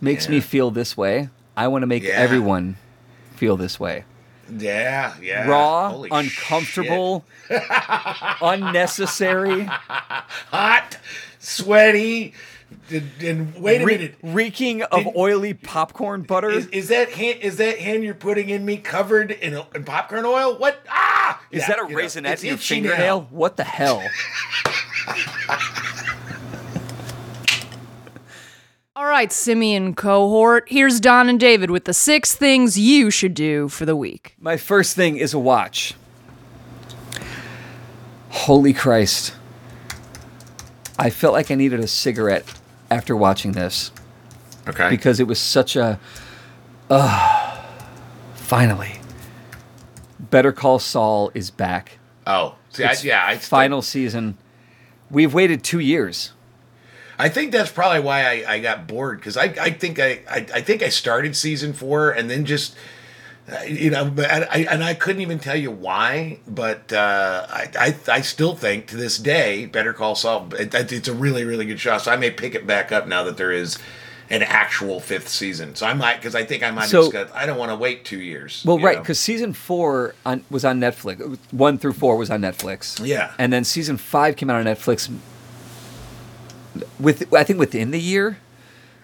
makes 0.01 0.29
me 0.29 0.39
feel 0.41 0.70
this 0.70 0.97
way, 0.97 1.31
I 1.57 1.66
want 1.68 1.83
to 1.83 1.87
make 1.87 2.05
Yeah. 2.05 2.11
everyone 2.11 2.76
feel 3.39 3.57
this 3.57 3.78
way. 3.80 4.05
Yeah, 4.51 5.14
yeah. 5.22 5.47
Raw, 5.47 5.91
Holy 5.91 6.09
uncomfortable, 6.11 7.24
unnecessary, 8.41 9.64
hot, 9.64 10.99
sweaty, 11.39 12.32
and, 12.91 13.11
and 13.22 13.55
wait 13.57 13.82
a 13.82 13.84
re- 13.84 13.97
minute. 13.97 14.14
reeking 14.22 14.82
of 14.82 15.05
Did- 15.05 15.16
oily 15.16 15.53
popcorn 15.55 16.22
butter. 16.22 16.51
Is, 16.51 16.66
is 16.68 16.89
that 16.89 17.11
hand? 17.11 17.41
Is 17.43 17.59
that 17.59 17.78
hand 17.78 18.05
you're 18.05 18.14
putting 18.14 18.49
in 18.49 18.64
me 18.64 18.78
covered 18.78 19.30
in, 19.32 19.61
in 19.74 19.84
popcorn 19.84 20.24
oil? 20.24 20.57
What? 20.59 20.80
Ah! 20.89 21.43
Is 21.51 21.61
Yeah, 21.62 21.68
that 21.68 21.78
a 21.84 21.89
you 21.89 21.97
know, 21.97 22.03
raisinette 22.03 22.32
it's 22.32 22.43
in 22.43 22.49
your 22.49 22.57
itchy 22.57 22.80
now. 22.80 22.89
fingernail? 22.89 23.20
What 23.30 23.57
the 23.59 23.64
hell? 23.64 24.03
All 28.99 29.07
right, 29.07 29.31
Simian 29.31 29.95
cohort, 29.95 30.65
here's 30.67 30.99
Don 30.99 31.29
and 31.29 31.39
David 31.39 31.71
with 31.71 31.85
the 31.85 31.95
six 31.95 32.35
things 32.35 32.77
you 32.77 33.13
should 33.13 33.33
do 33.33 33.69
for 33.69 33.87
the 33.87 33.95
week. 33.95 34.35
My 34.41 34.57
first 34.57 34.97
thing 34.97 35.19
is 35.19 35.33
a 35.33 35.39
watch. 35.39 35.95
Holy 38.31 38.73
Christ. 38.73 39.37
I 40.99 41.11
felt 41.11 41.33
like 41.33 41.49
I 41.53 41.55
needed 41.55 41.79
a 41.79 41.87
cigarette 41.87 42.53
after 42.91 43.15
watching 43.15 43.53
this 43.53 43.93
Okay. 44.67 44.91
because 44.91 45.21
it 45.21 45.29
was 45.29 45.39
such 45.39 45.77
a. 45.77 46.01
Uh, 46.91 47.63
finally. 48.35 48.99
Better 50.19 50.51
Call 50.51 50.81
Saul 50.81 51.31
is 51.35 51.53
back. 51.53 52.01
oh, 52.27 52.57
see, 52.71 52.83
I, 52.83 52.91
It's 52.91 53.05
yeah. 53.05 53.25
I 53.25 53.39
final 53.39 53.81
season. 53.81 54.37
We've 55.09 55.33
waited 55.33 55.63
two 55.63 55.79
years. 55.79 56.33
I 57.19 57.29
think 57.29 57.53
that's 57.53 57.71
probably 57.73 58.01
why 58.01 58.23
I, 58.45 58.55
I 58.55 58.59
got 58.61 58.87
bored 58.87 59.19
because 59.19 59.37
I, 59.37 59.45
I 59.61 59.71
think 59.71 59.99
I, 59.99 60.21
I 60.31 60.47
I 60.55 60.61
think 60.61 60.83
I 60.83 60.89
started 60.89 61.35
season 61.37 61.73
four 61.73 62.11
and 62.11 62.31
then 62.31 62.45
just 62.45 62.77
uh, 63.51 63.62
you 63.62 63.91
know 63.91 64.09
but 64.09 64.31
I, 64.31 64.39
I 64.43 64.59
and 64.71 64.85
I 64.85 64.95
couldn't 64.95 65.23
even 65.23 65.39
tell 65.39 65.57
you 65.57 65.71
why 65.71 66.39
but 66.47 66.93
uh, 66.93 67.47
I, 67.51 67.69
I 67.79 67.97
I 68.09 68.21
still 68.21 68.55
think 68.55 68.87
to 68.89 68.97
this 68.97 69.19
day 69.19 69.66
Better 69.66 69.93
Call 69.93 70.14
Saul 70.14 70.49
it, 70.55 70.73
it's 70.93 71.09
a 71.09 71.14
really 71.14 71.45
really 71.45 71.64
good 71.66 71.81
show 71.81 71.99
so 71.99 72.12
I 72.12 72.16
may 72.16 72.31
pick 72.31 72.55
it 72.55 72.66
back 72.66 72.93
up 72.93 73.09
now 73.09 73.25
that 73.25 73.37
there 73.37 73.53
is 73.53 73.79
an 74.31 74.43
actual 74.43 75.01
fifth 75.01 75.29
season 75.29 75.75
so 75.75 75.87
I 75.87 75.95
might 75.95 76.16
because 76.16 76.35
I 76.35 76.45
think 76.45 76.62
I 76.62 76.71
might 76.71 76.89
So- 76.89 77.01
just 77.01 77.12
got 77.12 77.35
I 77.35 77.47
don't 77.47 77.59
want 77.59 77.73
to 77.73 77.77
wait 77.77 78.05
two 78.05 78.21
years 78.21 78.62
Well, 78.64 78.79
right, 78.79 78.99
because 78.99 79.19
season 79.19 79.55
four 79.55 80.14
on, 80.27 80.45
was 80.51 80.64
on 80.66 80.79
Netflix. 80.79 81.39
One 81.51 81.79
through 81.79 81.95
four 81.95 82.16
was 82.19 82.31
on 82.31 82.43
Netflix. 82.43 83.05
Yeah. 83.05 83.33
And 83.39 83.51
then 83.53 83.64
season 83.64 83.97
five 83.97 84.37
came 84.37 84.51
out 84.51 84.57
on 84.57 84.66
Netflix 84.66 85.11
with 86.99 87.33
I 87.35 87.45
think 87.45 87.59
within 87.59 87.91
the 87.91 88.01
year. 88.01 88.39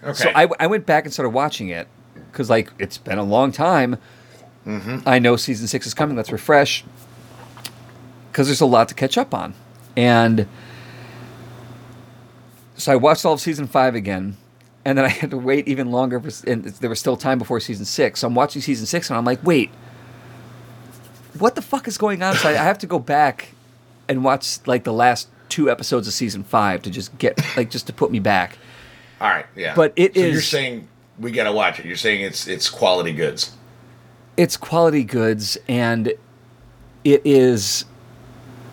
Okay. 0.03 0.13
So 0.13 0.31
I, 0.35 0.47
I 0.59 0.67
went 0.67 0.85
back 0.85 1.05
and 1.05 1.13
started 1.13 1.31
watching 1.31 1.69
it 1.69 1.87
because 2.31 2.49
like 2.49 2.71
it's 2.79 2.97
been 2.97 3.17
a 3.17 3.23
long 3.23 3.51
time. 3.51 3.97
Mm-hmm. 4.65 5.07
I 5.07 5.19
know 5.19 5.35
season 5.35 5.67
six 5.67 5.85
is 5.85 5.93
coming. 5.93 6.15
Let's 6.15 6.31
refresh 6.31 6.83
because 8.31 8.47
there's 8.47 8.61
a 8.61 8.65
lot 8.65 8.89
to 8.89 8.95
catch 8.95 9.17
up 9.17 9.33
on, 9.33 9.53
and 9.95 10.47
so 12.75 12.91
I 12.91 12.95
watched 12.95 13.25
all 13.25 13.33
of 13.33 13.39
season 13.41 13.67
five 13.67 13.95
again, 13.95 14.37
and 14.83 14.97
then 14.97 15.05
I 15.05 15.09
had 15.09 15.31
to 15.31 15.37
wait 15.37 15.67
even 15.67 15.91
longer. 15.91 16.19
For, 16.19 16.49
and 16.49 16.65
there 16.65 16.89
was 16.89 16.99
still 16.99 17.15
time 17.15 17.39
before 17.39 17.59
season 17.59 17.85
six. 17.85 18.21
So 18.21 18.27
I'm 18.27 18.35
watching 18.35 18.61
season 18.61 18.85
six, 18.85 19.09
and 19.09 19.17
I'm 19.17 19.25
like, 19.25 19.43
wait, 19.43 19.69
what 21.37 21.55
the 21.55 21.61
fuck 21.61 21.87
is 21.87 21.97
going 21.97 22.21
on? 22.23 22.35
So 22.35 22.49
I, 22.49 22.53
I 22.53 22.63
have 22.63 22.79
to 22.79 22.87
go 22.87 22.99
back 22.99 23.53
and 24.07 24.23
watch 24.23 24.65
like 24.65 24.83
the 24.83 24.93
last 24.93 25.29
two 25.49 25.69
episodes 25.69 26.07
of 26.07 26.13
season 26.13 26.43
five 26.43 26.81
to 26.83 26.89
just 26.89 27.17
get 27.17 27.39
like 27.57 27.69
just 27.69 27.87
to 27.87 27.93
put 27.93 28.11
me 28.11 28.19
back. 28.19 28.57
All 29.21 29.29
right, 29.29 29.45
yeah. 29.55 29.73
But 29.75 29.93
it 29.95 30.15
so 30.15 30.21
You're 30.21 30.41
saying 30.41 30.87
we 31.19 31.31
gotta 31.31 31.51
watch 31.53 31.79
it. 31.79 31.85
You're 31.85 31.95
saying 31.95 32.21
it's 32.21 32.47
it's 32.47 32.69
quality 32.69 33.13
goods. 33.13 33.51
it's 34.37 34.57
quality 34.57 35.03
goods 35.03 35.57
and 35.67 36.13
it 37.05 37.21
is 37.23 37.85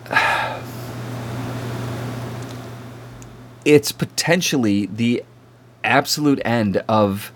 it's 3.65 3.91
potentially 3.91 4.87
the 4.87 5.23
absolute 5.83 6.41
end 6.43 6.83
of 6.87 7.31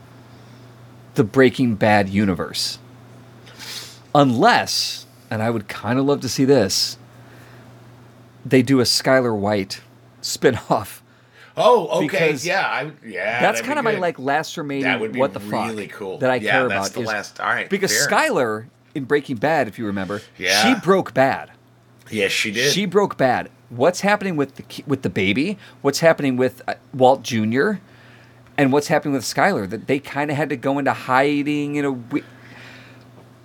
the 1.15 1.23
breaking 1.23 1.75
bad 1.75 2.09
universe 2.09 2.79
unless 4.13 5.05
and 5.29 5.41
i 5.41 5.49
would 5.49 5.67
kind 5.67 5.97
of 5.99 6.05
love 6.05 6.21
to 6.21 6.29
see 6.29 6.45
this 6.45 6.97
they 8.49 8.61
do 8.61 8.79
a 8.79 8.83
Skyler 8.83 9.35
White 9.37 9.81
spin-off 10.21 11.03
Oh, 11.59 12.03
okay, 12.05 12.33
yeah, 12.41 12.61
I 12.67 12.91
yeah. 13.03 13.41
that's 13.41 13.61
kind 13.61 13.79
of 13.79 13.85
my 13.85 13.93
like 13.95 14.19
last 14.19 14.55
remaining 14.57 14.83
That 14.83 14.99
would 14.99 15.13
be 15.13 15.19
what 15.19 15.33
the 15.33 15.39
fuck 15.39 15.69
really 15.69 15.87
cool. 15.87 16.19
that 16.19 16.29
I 16.29 16.35
Yeah, 16.35 16.51
care 16.51 16.67
that's 16.69 16.89
about. 16.89 16.93
the 16.93 17.01
is- 17.01 17.07
last- 17.07 17.39
all 17.39 17.47
right, 17.47 17.67
because 17.67 17.91
fair. 17.91 18.07
Skyler 18.07 18.65
in 18.93 19.05
Breaking 19.05 19.37
Bad, 19.37 19.67
if 19.67 19.79
you 19.79 19.87
remember, 19.87 20.21
Yeah. 20.37 20.61
she 20.75 20.79
broke 20.79 21.15
bad. 21.15 21.49
Yes, 22.11 22.31
she 22.31 22.51
did. 22.51 22.71
She 22.73 22.85
broke 22.85 23.17
bad. 23.17 23.49
What's 23.69 24.01
happening 24.01 24.35
with 24.37 24.55
the 24.55 24.83
with 24.85 25.01
the 25.01 25.09
baby? 25.09 25.57
What's 25.81 25.99
happening 25.99 26.37
with 26.37 26.61
uh, 26.67 26.75
Walt 26.93 27.23
Jr. 27.23 27.71
and 28.55 28.71
what's 28.71 28.87
happening 28.87 29.13
with 29.15 29.23
Skyler? 29.23 29.67
That 29.67 29.87
they 29.87 29.97
kind 29.99 30.29
of 30.29 30.37
had 30.37 30.49
to 30.49 30.55
go 30.55 30.77
into 30.77 30.93
hiding 30.93 31.75
in 31.75 31.85
a. 31.85 31.91
We- 31.91 32.23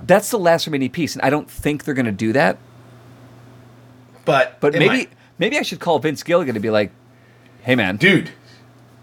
that's 0.03 0.31
the 0.31 0.39
last 0.39 0.67
remaining 0.67 0.91
piece, 0.91 1.15
and 1.15 1.23
I 1.25 1.31
don't 1.31 1.51
think 1.51 1.85
they're 1.85 1.95
going 1.95 2.07
to 2.07 2.13
do 2.13 2.33
that. 2.35 2.59
But 4.25 4.59
But 4.61 4.73
maybe 4.75 4.87
might. 4.89 5.11
maybe 5.39 5.59
I 5.59 5.63
should 5.63 5.81
call 5.81 5.99
Vince 5.99 6.23
Gilligan 6.23 6.55
to 6.55 6.61
be 6.61 6.71
like, 6.71 6.91
"Hey, 7.63 7.75
man, 7.75 7.97
dude. 7.97 8.31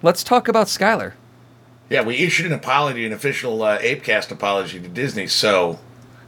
let's 0.01 0.23
talk 0.23 0.47
about 0.47 0.67
Skyler." 0.67 1.13
Yeah, 1.89 2.03
we 2.03 2.17
issued 2.17 2.45
an 2.45 2.53
apology, 2.53 3.05
an 3.05 3.13
official 3.13 3.63
uh, 3.63 3.79
Apecast 3.79 4.31
apology 4.31 4.79
to 4.79 4.87
Disney. 4.87 5.25
So, 5.27 5.79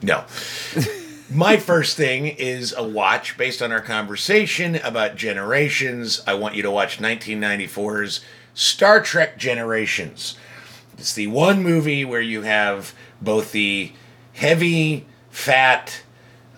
no. 0.01 0.23
My 1.33 1.55
first 1.57 1.95
thing 1.95 2.25
is 2.27 2.73
a 2.75 2.83
watch 2.83 3.37
based 3.37 3.61
on 3.61 3.71
our 3.71 3.79
conversation 3.79 4.75
about 4.77 5.15
generations. 5.15 6.21
I 6.27 6.33
want 6.33 6.55
you 6.55 6.63
to 6.63 6.71
watch 6.71 6.97
1994's 6.99 8.19
Star 8.53 8.99
Trek 9.01 9.37
Generations. 9.37 10.35
It's 10.97 11.13
the 11.13 11.27
one 11.27 11.63
movie 11.63 12.03
where 12.03 12.19
you 12.21 12.41
have 12.41 12.93
both 13.21 13.53
the 13.53 13.93
heavy, 14.33 15.05
fat 15.29 16.01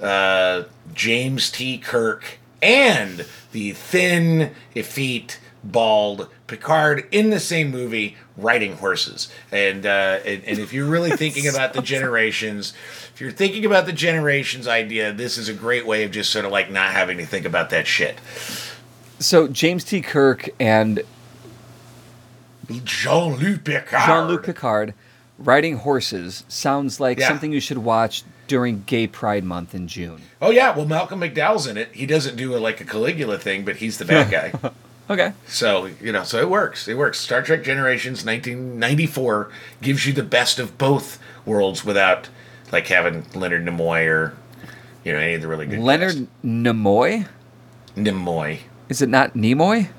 uh, 0.04 0.64
James 0.94 1.50
T. 1.50 1.78
Kirk 1.78 2.38
and 2.62 3.26
the 3.52 3.72
thin, 3.72 4.52
effete, 4.76 5.40
bald 5.64 6.30
Picard 6.48 7.08
in 7.12 7.30
the 7.30 7.40
same 7.40 7.72
movie 7.72 8.18
riding 8.36 8.74
horses. 8.78 9.30
And, 9.52 9.86
uh, 9.86 10.20
and 10.26 10.44
and 10.44 10.60
if 10.60 10.74
you're 10.74 10.86
really 10.88 11.12
thinking 11.18 11.48
about 11.48 11.74
the 11.74 11.82
generations, 11.82 12.74
if 13.14 13.22
you're 13.22 13.32
thinking 13.32 13.66
about 13.66 13.86
the 13.86 13.94
generations 13.94 14.68
idea, 14.68 15.14
this 15.14 15.38
is 15.38 15.48
a 15.50 15.54
great 15.54 15.86
way 15.88 16.04
of 16.04 16.12
just 16.12 16.32
sort 16.32 16.46
of 16.46 16.52
like 16.52 16.70
not 16.70 16.92
having 16.92 17.18
to 17.18 17.26
think 17.26 17.46
about 17.46 17.70
that 17.72 17.88
shit. 17.88 18.18
So 19.20 19.48
James 19.48 19.84
T. 19.84 20.02
Kirk 20.02 20.50
and 20.60 21.02
Jean-Luc 22.84 23.64
Picard. 23.64 24.06
Jean 24.06 24.28
Luc 24.28 24.44
Picard 24.44 24.94
riding 25.38 25.78
horses 25.78 26.44
sounds 26.48 27.00
like 27.00 27.20
Yeah. 27.20 27.28
something 27.28 27.52
you 27.52 27.60
should 27.60 27.80
watch 27.80 28.24
during 28.48 28.84
Gay 28.84 29.08
Pride 29.08 29.44
Month 29.44 29.74
in 29.74 29.88
June. 29.88 30.22
Oh 30.42 30.52
yeah, 30.52 30.76
well 30.76 30.86
Malcolm 30.86 31.22
McDowell's 31.22 31.68
in 31.68 31.78
it. 31.78 31.90
He 31.94 32.06
doesn't 32.06 32.36
do 32.36 32.56
a, 32.56 32.60
like 32.60 32.82
a 32.82 32.86
Caligula 32.86 33.38
thing, 33.38 33.66
but 33.66 33.78
he's 33.78 33.98
the 33.98 34.06
bad 34.06 34.32
guy. 34.32 34.72
Okay. 35.10 35.34
So, 35.48 35.90
you 36.02 36.14
know, 36.14 36.24
so 36.24 36.40
it 36.40 36.50
works. 36.50 36.88
It 36.88 36.98
works. 36.98 37.20
Star 37.20 37.42
Trek 37.42 37.62
Generations 37.64 38.26
1994 38.26 39.52
gives 39.82 40.06
you 40.06 40.14
the 40.14 40.24
best 40.24 40.60
of 40.60 40.78
both 40.78 41.20
worlds 41.46 41.84
without 41.84 42.30
like 42.72 42.88
having 42.88 43.26
Leonard 43.36 43.66
Nimoy 43.66 44.08
or 44.08 44.36
you 45.04 45.12
know 45.12 45.20
any 45.20 45.34
of 45.34 45.42
the 45.42 45.48
really 45.48 45.66
good 45.66 45.80
Leonard 45.80 46.14
cast. 46.14 46.28
Nimoy? 46.46 47.28
Nimoy. 47.98 48.60
Is 48.88 49.02
it 49.02 49.10
not 49.10 49.34
Nimoy? 49.34 49.90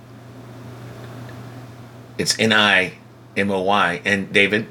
It's 2.17 2.39
N 2.39 2.53
I 2.53 2.95
M 3.37 3.51
O 3.51 3.61
Y 3.61 4.01
and 4.05 4.33
David 4.33 4.67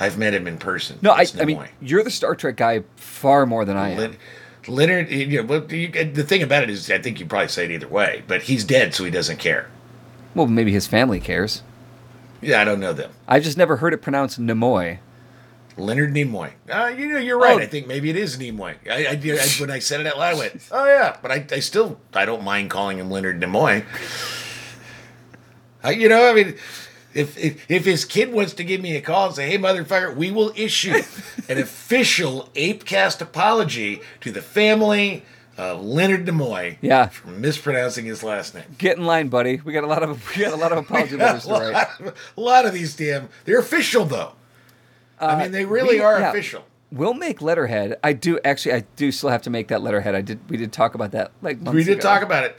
I've 0.00 0.18
met 0.18 0.34
him 0.34 0.46
in 0.46 0.58
person. 0.58 0.98
No, 1.02 1.12
I, 1.12 1.26
I 1.40 1.44
mean, 1.44 1.62
you're 1.80 2.02
the 2.02 2.10
Star 2.10 2.34
Trek 2.34 2.56
guy 2.56 2.82
far 2.96 3.46
more 3.46 3.64
than 3.64 3.76
I 3.76 3.90
am. 3.90 3.98
Len- 3.98 4.16
Leonard, 4.66 5.10
you 5.10 5.42
know, 5.42 5.58
the 5.60 6.24
thing 6.26 6.42
about 6.42 6.62
it 6.62 6.70
is, 6.70 6.90
I 6.90 6.98
think 6.98 7.20
you 7.20 7.26
probably 7.26 7.48
say 7.48 7.66
it 7.66 7.70
either 7.70 7.88
way, 7.88 8.22
but 8.26 8.42
he's 8.42 8.64
dead, 8.64 8.94
so 8.94 9.04
he 9.04 9.10
doesn't 9.10 9.38
care. 9.38 9.68
Well, 10.34 10.46
maybe 10.46 10.72
his 10.72 10.86
family 10.86 11.20
cares. 11.20 11.62
Yeah, 12.40 12.60
I 12.60 12.64
don't 12.64 12.80
know 12.80 12.92
them. 12.92 13.10
I've 13.28 13.42
just 13.42 13.56
never 13.56 13.76
heard 13.76 13.92
it 13.92 14.02
pronounced 14.02 14.40
Nimoy. 14.40 14.98
Leonard 15.76 16.14
Nimoy. 16.14 16.52
Uh, 16.70 16.86
you 16.86 17.08
know, 17.08 17.18
you're 17.18 17.38
right. 17.38 17.56
Oh. 17.56 17.58
I 17.58 17.66
think 17.66 17.86
maybe 17.86 18.10
it 18.10 18.16
is 18.16 18.36
Nimoy. 18.36 18.76
I, 18.88 19.06
I, 19.06 19.10
I, 19.10 19.48
when 19.60 19.70
I 19.70 19.80
said 19.80 20.00
it 20.00 20.06
out 20.06 20.18
loud, 20.18 20.34
I 20.34 20.38
went, 20.38 20.68
"Oh 20.70 20.86
yeah," 20.86 21.16
but 21.20 21.30
I, 21.30 21.44
I 21.50 21.60
still, 21.60 22.00
I 22.12 22.24
don't 22.24 22.44
mind 22.44 22.70
calling 22.70 22.98
him 22.98 23.10
Leonard 23.10 23.40
Nimoy. 23.40 23.84
I, 25.82 25.90
you 25.90 26.08
know, 26.08 26.30
I 26.30 26.32
mean, 26.32 26.54
if, 27.14 27.38
if 27.38 27.70
if 27.70 27.84
his 27.84 28.04
kid 28.04 28.32
wants 28.32 28.54
to 28.54 28.64
give 28.64 28.80
me 28.80 28.96
a 28.96 29.00
call 29.00 29.26
and 29.26 29.34
say, 29.36 29.48
"Hey, 29.48 29.58
motherfucker," 29.58 30.14
we 30.16 30.30
will 30.30 30.52
issue 30.56 30.94
an 31.48 31.58
official 31.58 32.48
Apecast 32.54 33.20
apology 33.20 34.00
to 34.20 34.30
the 34.32 34.42
family 34.42 35.24
of 35.56 35.82
Leonard 35.84 36.26
Nimoy 36.26 36.78
Yeah. 36.80 37.06
for 37.08 37.28
mispronouncing 37.28 38.06
his 38.06 38.22
last 38.24 38.54
name. 38.54 38.64
Get 38.76 38.96
in 38.98 39.04
line, 39.06 39.28
buddy. 39.28 39.60
We 39.64 39.72
got 39.72 39.84
a 39.84 39.86
lot 39.86 40.02
of 40.02 40.36
we 40.36 40.42
got 40.42 40.52
a 40.52 40.56
lot 40.56 40.72
of 40.72 40.78
apology 40.84 41.16
letters 41.16 41.44
to 41.44 41.52
write. 41.52 41.88
a 42.36 42.40
lot 42.40 42.66
of 42.66 42.72
these 42.74 42.94
damn, 42.96 43.28
they're 43.44 43.60
official 43.60 44.04
though. 44.04 44.32
I 45.20 45.26
uh, 45.34 45.38
mean, 45.38 45.52
they 45.52 45.64
really 45.64 45.96
we- 45.98 46.04
are 46.04 46.18
yeah. 46.20 46.30
official. 46.30 46.64
We'll 46.92 47.14
make 47.14 47.42
letterhead. 47.42 47.98
I 48.04 48.12
do 48.12 48.38
actually. 48.44 48.74
I 48.74 48.84
do 48.94 49.10
still 49.10 49.30
have 49.30 49.42
to 49.42 49.50
make 49.50 49.68
that 49.68 49.82
letterhead. 49.82 50.14
I 50.14 50.20
did. 50.20 50.38
We 50.48 50.56
did 50.56 50.72
talk 50.72 50.94
about 50.94 51.10
that 51.12 51.32
like 51.42 51.58
We 51.60 51.82
did 51.82 51.98
ago. 51.98 52.02
talk 52.02 52.22
about 52.22 52.44
it. 52.44 52.56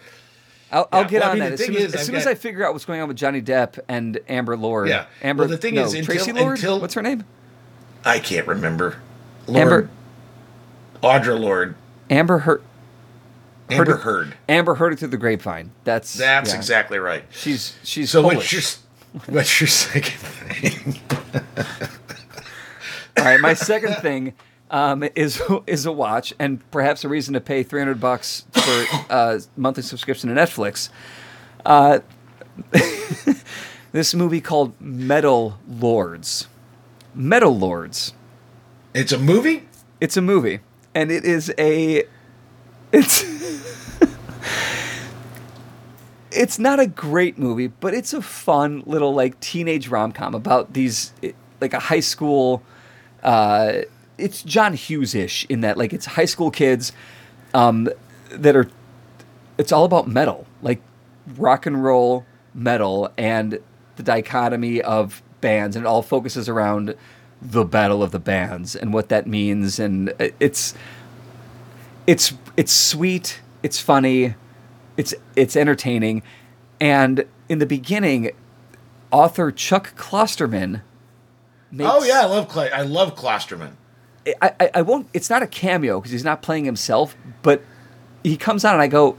I'll, 0.76 0.90
I'll 0.92 1.06
get 1.06 1.22
well, 1.22 1.30
I 1.30 1.32
on 1.32 1.40
mean, 1.40 1.50
that 1.52 1.54
as 1.54 1.66
soon, 1.66 1.76
as, 1.78 1.96
as 1.96 2.06
soon 2.06 2.16
as 2.16 2.28
I 2.28 2.36
figure 2.36 2.66
out 2.66 2.74
what's 2.74 2.84
going 2.84 3.00
on 3.00 3.08
with 3.08 3.16
Johnny 3.16 3.42
Depp 3.42 3.80
and 3.88 4.20
Amber 4.28 4.58
Lord. 4.58 4.90
Yeah. 4.90 5.06
Amber. 5.22 5.44
Well, 5.44 5.50
the 5.50 5.58
thing 5.58 5.76
no, 5.76 5.86
is, 5.86 5.94
until- 5.94 6.06
Tracy 6.16 6.34
Lord. 6.34 6.58
until- 6.58 6.82
what's 6.82 6.96
her 6.96 7.02
name? 7.02 7.24
I 8.04 8.20
can't 8.20 8.46
remember. 8.46 8.98
Lord, 9.48 9.62
Amber. 9.62 9.90
Audra 11.02 11.40
Lord, 11.40 11.76
Amber 12.10 12.40
Heard. 12.40 12.62
Amber 13.70 13.94
it- 13.96 14.02
Heard. 14.02 14.34
Amber 14.50 14.76
heard 14.76 14.92
it 14.94 15.00
through 15.00 15.08
the 15.08 15.18
grapevine. 15.18 15.72
That's 15.86 16.14
That's 16.14 16.52
yeah. 16.52 16.58
exactly 16.58 17.00
right. 17.00 17.24
She's 17.32 17.78
she's 17.84 18.12
So 18.12 18.22
Polish. 18.22 18.36
what's 18.38 18.52
your 18.54 19.34
what's 19.34 19.62
your 19.62 19.68
second 19.68 20.20
thing? 20.20 21.00
All 23.18 23.24
right, 23.24 23.40
my 23.40 23.54
second 23.54 23.96
thing 23.96 24.34
um, 24.72 25.04
is 25.16 25.42
is 25.68 25.86
a 25.86 25.92
watch, 25.92 26.34
and 26.40 26.70
perhaps 26.72 27.04
a 27.04 27.10
reason 27.10 27.34
to 27.34 27.42
pay 27.42 27.64
three 27.64 27.82
hundred 27.82 28.00
bucks 28.00 28.46
for 28.52 28.86
uh, 29.10 29.40
monthly 29.56 29.84
subscription 29.84 30.34
to 30.34 30.36
Netflix. 30.36 30.90
Uh, 31.66 32.00
this 33.92 34.14
movie 34.14 34.42
called 34.42 34.80
Metal 34.80 35.58
Lords. 35.68 36.48
Metal 37.14 37.58
Lords. 37.58 38.14
It's 38.94 39.12
a 39.12 39.18
movie. 39.18 39.68
It's 40.00 40.18
a 40.18 40.22
movie, 40.22 40.60
and 40.94 41.12
it 41.12 41.26
is 41.26 41.54
a. 41.58 42.04
It's. 42.92 43.24
it's 46.32 46.60
not 46.60 46.80
a 46.80 46.88
great 46.88 47.38
movie, 47.38 47.68
but 47.68 47.94
it's 47.94 48.14
a 48.14 48.22
fun 48.22 48.84
little 48.86 49.14
like 49.14 49.40
teenage 49.40 49.88
rom 49.88 50.12
com 50.12 50.36
about 50.36 50.74
these 50.74 51.14
like 51.62 51.74
a 51.74 51.80
high 51.80 52.00
school. 52.00 52.62
Uh, 53.24 53.82
it's 54.18 54.44
John 54.44 54.74
Hughes 54.74 55.16
ish 55.16 55.46
in 55.50 55.62
that 55.62 55.78
like 55.78 55.94
it's 55.94 56.06
high 56.06 56.26
school 56.26 56.52
kids 56.52 56.92
um, 57.54 57.90
that 58.30 58.56
are. 58.56 58.70
It's 59.58 59.72
all 59.72 59.86
about 59.86 60.08
metal, 60.08 60.46
like 60.62 60.82
rock 61.38 61.66
and 61.66 61.84
roll 61.84 62.26
metal, 62.54 63.12
and 63.18 63.60
the 63.96 64.04
dichotomy 64.04 64.82
of 64.82 65.22
bands, 65.42 65.76
and 65.76 65.86
it 65.86 65.88
all 65.88 66.02
focuses 66.02 66.50
around 66.50 66.96
the 67.42 67.64
battle 67.64 68.02
of 68.02 68.12
the 68.12 68.20
bands 68.20 68.76
and 68.76 68.94
what 68.94 69.10
that 69.10 69.28
means, 69.28 69.80
and 69.80 70.14
it's 70.40 70.74
it's 72.08 72.34
it's 72.58 72.72
sweet, 72.72 73.42
it's 73.64 73.80
funny, 73.80 74.36
it's 74.98 75.14
it's 75.36 75.56
entertaining, 75.56 76.22
and 76.80 77.26
in 77.48 77.60
the 77.60 77.66
beginning, 77.66 78.32
author 79.12 79.52
Chuck 79.52 79.96
Klosterman. 79.96 80.82
Makes, 81.72 81.92
Oh 81.94 82.04
yeah, 82.04 82.22
I 82.22 82.26
love 82.26 82.58
I 82.58 82.82
love 82.82 83.16
Klosterman. 83.16 83.74
I, 84.42 84.54
I, 84.60 84.70
I 84.76 84.82
won't. 84.82 85.08
It's 85.14 85.30
not 85.30 85.44
a 85.44 85.48
cameo 85.48 86.00
because 86.00 86.12
he's 86.12 86.24
not 86.24 86.42
playing 86.42 86.66
himself, 86.66 87.16
but 87.44 87.62
he 88.24 88.38
comes 88.38 88.66
on 88.66 88.74
and 88.74 88.82
I 88.82 88.88
go. 88.88 89.18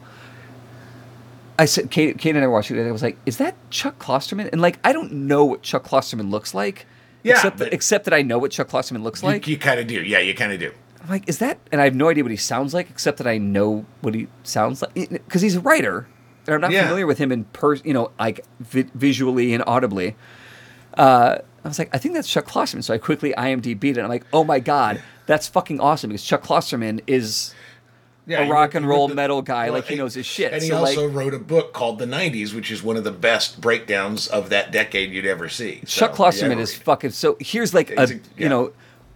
I 1.59 1.65
said, 1.65 1.91
Kate, 1.91 2.19
Kate 2.19 2.35
and 2.35 2.45
I 2.45 2.47
were 2.47 2.53
watching 2.53 2.77
it. 2.77 2.87
I 2.87 2.93
was 2.93 3.03
like, 3.03 3.17
"Is 3.25 3.39
that 3.39 3.55
Chuck 3.71 3.99
Klosterman?" 3.99 4.51
And 4.53 4.61
like, 4.61 4.79
I 4.85 4.93
don't 4.93 5.13
know 5.13 5.45
what 5.45 5.63
Chuck 5.63 5.85
Klosterman 5.85 6.31
looks 6.31 6.53
like. 6.55 6.87
Yeah, 7.23 7.35
except, 7.35 7.59
but- 7.59 7.73
except 7.73 8.05
that 8.05 8.15
I 8.15 8.23
know 8.23 8.39
what 8.39 8.51
Chuck 8.51 8.69
Klosterman 8.69 9.03
looks 9.03 9.23
You- 9.23 9.29
like. 9.29 9.47
you, 9.49 9.57
kind 9.57 9.81
of 9.81 9.87
do. 9.87 10.03
Yeah, 10.03 10.19
you 10.19 10.35
kind 10.35 10.53
of 10.53 10.61
do. 10.61 10.71
I'm 11.03 11.09
like, 11.09 11.29
is 11.29 11.39
that? 11.39 11.59
And 11.73 11.81
I 11.81 11.85
have 11.85 11.95
no 11.95 12.09
idea 12.09 12.25
what 12.25 12.31
he 12.31 12.37
sounds 12.37 12.75
like, 12.75 12.91
except 12.91 13.19
that 13.19 13.27
I 13.27 13.39
know 13.39 13.87
what 14.01 14.15
he 14.15 14.29
sounds 14.43 14.83
like 14.83 14.93
because 15.11 15.41
he's 15.41 15.57
a 15.57 15.61
writer, 15.61 16.07
and 16.47 16.55
I'm 16.57 16.61
not 16.61 16.73
Yeah. 16.73 16.83
familiar 16.83 17.07
with 17.07 17.19
him 17.19 17.33
in 17.33 17.45
per, 17.45 17.75
you 17.77 17.95
know, 17.95 18.11
like 18.19 18.45
vi- 18.61 18.91
visually 18.95 19.55
and 19.55 19.65
audibly. 19.67 20.15
Uh, 20.95 21.39
I 21.67 21.69
was 21.69 21.79
like, 21.79 21.91
I 21.95 21.99
think 21.99 22.15
that's 22.15 22.29
Chuck 22.29 22.47
Klosterman. 22.47 22.83
So 22.85 22.95
I 22.95 22.99
quickly 22.99 23.35
IMDb'd 23.37 23.85
it. 23.85 23.91
And 23.97 24.01
I'm 24.05 24.09
like, 24.09 24.25
oh 24.33 24.45
my 24.45 24.61
god, 24.61 25.03
that's 25.27 25.49
fucking 25.49 25.81
awesome 25.81 26.11
because 26.11 26.23
Chuck 26.23 26.43
Klosterman 26.43 27.01
is 27.07 27.55
Yeah, 28.27 28.47
a 28.47 28.51
rock 28.51 28.75
and 28.75 28.87
roll 28.87 29.09
the- 29.09 29.15
metal 29.15 29.43
guy. 29.43 29.65
well, 29.67 29.75
like 29.75 29.87
he 29.87 29.97
knows 29.97 30.15
his 30.15 30.27
shit. 30.27 30.53
And 30.53 30.63
he 30.63 30.69
so 30.69 30.79
also 30.79 31.07
like, 31.09 31.17
wrote 31.17 31.35
a 31.35 31.39
book 31.39 31.73
called 31.73 31.99
The 31.99 32.07
90s, 32.07 32.55
which 32.55 32.71
is 32.71 32.83
one 32.83 32.97
of 32.97 33.05
the 33.05 33.11
best 33.13 33.61
breakdowns 33.61 34.27
of 34.29 34.49
that 34.51 34.71
decade 34.73 35.11
you'd 35.13 35.27
ever 35.27 35.49
see. 35.49 35.81
So, 35.87 36.07
Chuck 36.07 36.17
Klosterman 36.17 36.59
is 36.59 36.75
fucking. 36.75 37.11
So 37.11 37.37
here's 37.41 37.75
like 37.75 37.91
a, 37.91 38.03
a- 38.03 38.21
you 38.37 38.49
know, 38.49 38.73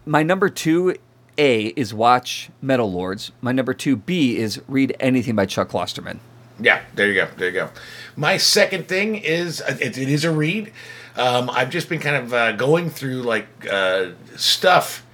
my 0.06 0.22
number 0.22 0.48
two 0.48 0.96
A 1.38 1.66
is 1.66 1.94
watch 1.94 2.50
Metal 2.60 2.90
Lords. 2.90 3.30
My 3.40 3.52
number 3.52 3.74
two 3.74 3.94
B 3.96 4.36
is 4.38 4.60
read 4.66 4.96
anything 5.00 5.36
by 5.36 5.46
Chuck 5.46 5.68
Klosterman. 5.68 6.18
Yeah, 6.60 6.82
there 6.94 7.08
you 7.08 7.14
go. 7.14 7.28
There 7.36 7.48
you 7.48 7.54
go. 7.54 7.70
My 8.16 8.36
second 8.36 8.88
thing 8.88 9.16
is 9.16 9.60
uh, 9.62 9.76
it, 9.80 9.96
it 9.98 10.08
is 10.08 10.24
a 10.24 10.30
read. 10.32 10.72
Um, 11.16 11.50
I've 11.50 11.70
just 11.70 11.88
been 11.88 12.00
kind 12.00 12.16
of 12.16 12.32
uh, 12.34 12.52
going 12.52 12.90
through 12.90 13.22
like 13.22 13.46
uh, 13.70 14.10
stuff, 14.36 15.04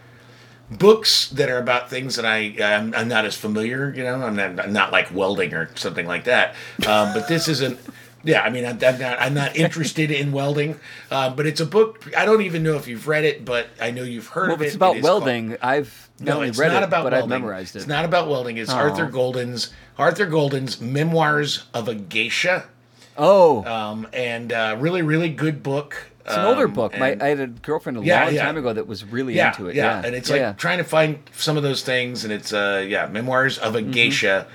books 0.70 1.28
that 1.30 1.49
are 1.49 1.59
about 1.59 1.88
things 1.90 2.16
that 2.16 2.24
I 2.26 2.55
I'm, 2.62 2.94
I'm 2.94 3.09
not 3.09 3.24
as 3.24 3.36
familiar. 3.36 3.92
You 3.94 4.05
know, 4.05 4.14
I'm 4.22 4.36
not, 4.36 4.61
I'm 4.61 4.72
not 4.72 4.92
like 4.92 5.14
welding 5.14 5.55
or 5.55 5.70
something 5.76 6.07
like 6.07 6.24
that. 6.24 6.55
Um, 6.86 7.12
but 7.14 7.28
this 7.28 7.49
isn't. 7.49 7.78
Yeah, 8.24 8.42
I 8.42 8.51
mean, 8.51 8.64
I'm, 8.66 8.78
I'm 8.82 8.99
not 8.99 9.20
I'm 9.20 9.34
not 9.34 9.57
interested 9.57 10.11
in 10.11 10.32
welding. 10.32 10.80
Um, 11.11 11.36
but 11.36 11.47
it's 11.47 11.61
a 11.61 11.66
book. 11.66 12.11
I 12.16 12.24
don't 12.24 12.42
even 12.42 12.62
know 12.64 12.74
if 12.76 12.88
you've 12.88 13.07
read 13.07 13.24
it, 13.24 13.44
but 13.44 13.68
I 13.80 13.90
know 13.92 14.03
you've 14.03 14.28
heard 14.28 14.49
Well, 14.49 14.57
of 14.57 14.62
it. 14.62 14.66
it's 14.66 14.74
about 14.74 14.97
It 14.97 14.99
is 14.99 15.05
called- 15.07 15.22
welding, 15.22 15.57
I've 15.62 16.05
no, 16.20 16.40
it's 16.42 16.58
not 16.58 16.68
it, 16.82 16.82
about 16.82 17.04
but 17.04 17.12
welding. 17.12 17.32
I've 17.32 17.40
memorized 17.40 17.76
it. 17.76 17.80
It's 17.80 17.88
not 17.88 18.04
about 18.04 18.28
welding. 18.28 18.56
It's 18.58 18.70
Oh. 18.72 18.76
Arthur 18.76 19.06
Golden's 19.06 19.70
Arthur 19.98 20.26
Golden's 20.26 20.80
Memoirs 20.80 21.64
of 21.74 21.88
a 21.88 21.94
Geisha. 21.94 22.64
oh, 23.18 23.64
Um, 23.64 24.06
and 24.12 24.52
uh, 24.52 24.76
really, 24.78 25.02
really 25.02 25.28
good 25.30 25.62
book. 25.62 25.96
it's 26.24 26.34
an 26.34 26.44
older 26.44 26.64
Um, 26.66 26.72
book. 26.72 26.98
My, 26.98 27.16
I 27.20 27.28
had 27.28 27.40
a 27.40 27.46
girlfriend 27.46 27.98
a 27.98 28.02
Yeah, 28.02 28.24
long 28.24 28.34
yeah. 28.34 28.44
time 28.44 28.56
ago 28.56 28.72
that 28.72 28.86
was 28.86 29.04
really 29.04 29.34
yeah, 29.34 29.48
into 29.48 29.68
it. 29.68 29.74
yeah, 29.76 30.00
Yeah, 30.00 30.06
and 30.06 30.14
it's 30.14 30.28
like 30.30 30.56
trying 30.58 30.78
to 30.78 30.84
find 30.84 31.18
some 31.36 31.56
of 31.56 31.62
those 31.62 31.82
things, 31.82 32.24
and 32.24 32.32
it's 32.32 32.52
uh, 32.52 32.84
yeah, 32.86 33.06
memoirs 33.06 33.58
of 33.58 33.74
a 33.74 33.80
Mm-hmm. 33.80 33.90
geisha 33.92 34.46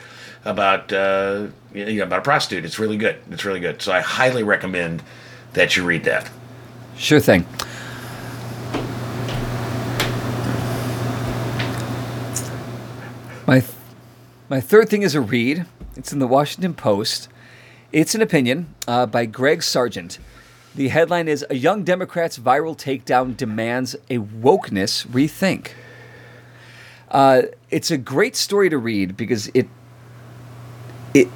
about 0.45 0.91
uh, 0.91 1.47
you 1.73 1.85
know, 1.97 2.03
about 2.03 2.19
a 2.19 2.23
prostitute. 2.23 2.65
It's 2.65 2.77
really 2.79 2.97
good. 2.97 3.17
It's 3.31 3.45
really 3.45 3.59
good. 3.59 3.81
So 3.81 3.91
I 3.93 4.01
highly 4.01 4.43
recommend 4.43 5.01
that 5.53 5.75
you 5.77 5.83
read 5.85 6.03
that. 6.05 6.29
Sure 6.97 7.19
thing. 7.19 7.45
My, 13.51 13.61
my 14.47 14.61
third 14.61 14.87
thing 14.87 15.01
is 15.01 15.13
a 15.13 15.19
read. 15.19 15.65
It's 15.97 16.13
in 16.13 16.19
the 16.19 16.27
Washington 16.27 16.73
Post. 16.73 17.27
It's 17.91 18.15
an 18.15 18.21
opinion 18.21 18.73
uh, 18.87 19.07
by 19.07 19.25
Greg 19.25 19.61
Sargent. 19.61 20.19
The 20.73 20.87
headline 20.87 21.27
is 21.27 21.45
A 21.49 21.55
Young 21.55 21.83
Democrat's 21.83 22.39
Viral 22.39 22.77
Takedown 22.77 23.35
Demands 23.35 23.93
a 24.09 24.19
Wokeness 24.19 25.05
Rethink. 25.05 25.71
Uh, 27.09 27.41
it's 27.69 27.91
a 27.91 27.97
great 27.97 28.37
story 28.37 28.69
to 28.69 28.77
read 28.77 29.17
because 29.17 29.47
it 29.53 29.67
it 31.13 31.27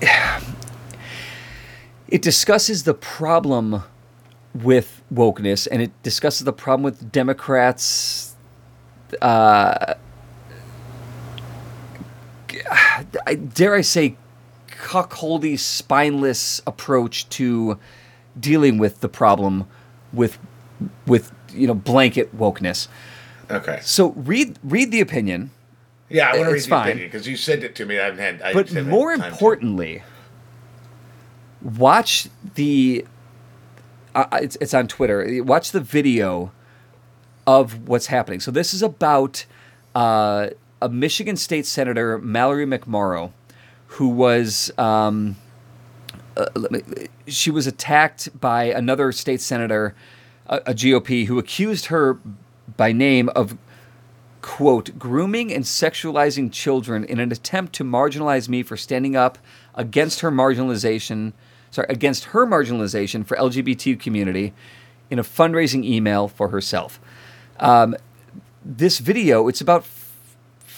it 2.08 2.22
discusses 2.22 2.84
the 2.84 2.94
problem 2.94 3.84
with 4.54 5.02
wokeness 5.14 5.68
and 5.70 5.82
it 5.82 5.92
discusses 6.02 6.46
the 6.46 6.54
problem 6.54 6.84
with 6.84 7.12
Democrats. 7.12 8.38
Uh, 9.22 9.96
dare 13.54 13.76
I 13.76 13.82
say, 13.82 14.16
cuckoldy, 14.68 15.58
spineless 15.58 16.62
approach 16.68 17.28
to 17.30 17.80
dealing 18.40 18.78
with 18.78 19.00
the 19.02 19.10
problem 19.10 19.66
with 20.14 20.38
with 21.08 21.32
you 21.54 21.68
know 21.68 21.74
blanket 21.74 22.38
wokeness. 22.38 22.88
Okay. 23.50 23.80
So 23.82 24.10
read 24.12 24.58
read 24.64 24.92
the 24.92 25.02
opinion, 25.02 25.52
Yeah, 26.10 26.30
I 26.32 26.38
want 26.38 26.48
to 26.50 26.54
read 26.54 26.64
the 26.64 26.68
fine. 26.70 26.88
opinion 26.90 27.08
because 27.08 27.28
you 27.28 27.38
sent 27.38 27.64
it 27.64 27.76
to 27.76 27.86
me. 27.86 28.00
I 28.00 28.06
haven't 28.06 28.20
had. 28.20 28.42
I 28.42 28.54
but 28.54 28.70
haven't 28.70 28.90
more 28.90 29.12
had 29.12 29.20
time 29.20 29.30
to. 29.30 29.34
importantly, 29.36 30.04
watch 31.62 32.28
the. 32.56 33.06
Uh, 34.14 34.26
it's 34.42 34.58
it's 34.62 34.74
on 34.74 34.88
Twitter. 34.88 35.44
Watch 35.44 35.72
the 35.72 35.82
video 35.82 36.52
of 37.46 37.88
what's 37.88 38.08
happening. 38.08 38.40
So 38.40 38.50
this 38.50 38.74
is 38.74 38.82
about 38.82 39.46
uh, 39.94 40.50
a 40.86 40.90
Michigan 40.90 41.36
State 41.36 41.66
Senator 41.66 42.20
Mallory 42.20 42.66
McMorrow, 42.66 43.32
who 43.88 44.08
was. 44.10 44.72
Um, 44.78 45.36
uh, 46.38 46.48
me, 46.70 46.82
she 47.28 47.50
was 47.50 47.66
attacked 47.66 48.40
by 48.40 48.66
another 48.66 49.12
state 49.12 49.42
senator, 49.42 49.96
a, 50.48 50.58
a 50.58 50.74
GOP, 50.74 51.26
who 51.26 51.40
accused 51.40 51.88
her 51.88 52.20
by 52.78 52.92
name 52.92 53.30
of 53.30 53.58
quote, 54.42 55.00
grooming 55.00 55.52
and 55.52 55.64
sexualizing 55.64 56.52
children 56.52 57.04
in 57.04 57.20
an 57.20 57.32
attempt 57.32 57.74
to 57.74 57.84
marginalize 57.84 58.48
me 58.48 58.62
for 58.62 58.78
standing 58.78 59.16
up 59.16 59.40
against 59.74 60.20
her 60.20 60.30
marginalization, 60.30 61.34
sorry, 61.72 61.88
against 61.90 62.26
her 62.26 62.46
marginalization 62.46 63.26
for 63.26 63.36
LGBT 63.38 64.00
community 64.00 64.54
in 65.10 65.18
a 65.18 65.24
fundraising 65.24 65.84
email 65.84 66.28
for 66.28 66.50
herself. 66.50 67.00
Um, 67.60 67.96
this 68.64 69.00
video, 69.00 69.48
it's 69.48 69.62
about 69.62 69.86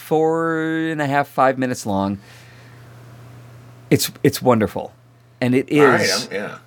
four 0.08 0.58
and 0.90 1.02
a 1.02 1.06
half, 1.06 1.28
five 1.28 1.58
minutes 1.58 1.84
long. 1.84 2.18
It's 3.90 4.10
it's 4.22 4.40
wonderful, 4.40 4.92
and 5.40 5.54
it 5.54 5.68
is 5.68 5.80
All 5.80 5.86
right. 5.86 6.28
I'm, 6.30 6.34
yeah. 6.34 6.58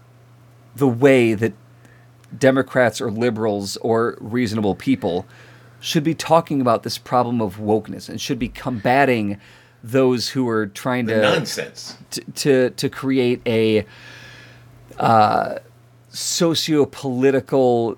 the 0.76 0.88
way 0.88 1.34
that 1.34 1.54
Democrats 2.38 3.02
or 3.02 3.10
liberals 3.12 3.78
or 3.78 4.18
reasonable 4.22 4.76
people 4.76 5.26
should 5.80 6.04
be 6.04 6.14
talking 6.14 6.62
about 6.62 6.84
this 6.84 6.98
problem 7.00 7.42
of 7.42 7.58
wokeness 7.58 8.08
and 8.10 8.22
should 8.22 8.38
be 8.38 8.48
combating 8.50 9.40
those 9.84 10.30
who 10.30 10.48
are 10.48 10.68
trying 10.68 11.08
The 11.08 11.14
to 11.16 11.22
nonsense. 11.22 11.98
to, 12.12 12.22
to 12.22 12.70
to 12.70 12.90
create 12.90 13.42
a 13.48 13.86
uh, 15.00 15.56
socio-political 16.10 17.98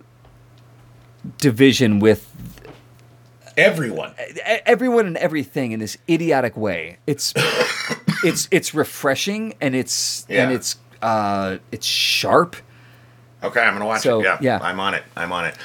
division 1.39 1.99
with 1.99 2.32
Everyone. 3.58 4.14
everyone 4.66 5.06
and 5.08 5.18
everything 5.18 5.72
in 5.72 5.80
this 5.80 5.97
idiotic 6.10 6.56
way. 6.58 6.97
It's 7.08 7.34
it's 8.24 8.47
it's 8.51 8.74
refreshing 8.74 9.54
and 9.62 9.76
it's 9.76 10.26
and 10.30 10.51
it's 10.51 10.78
uh, 11.01 11.58
it's 11.72 11.86
sharp. 11.86 12.56
Okay, 13.43 13.60
I'm 13.62 13.74
gonna 13.74 13.86
watch 13.86 14.01
So, 14.01 14.22
it. 14.22 14.24
Yeah, 14.24 14.38
yeah. 14.41 14.60
I'm 14.62 14.80
on 14.80 14.93
it. 14.93 15.04
I'm 15.16 15.32
on 15.32 15.45
it. 15.45 15.56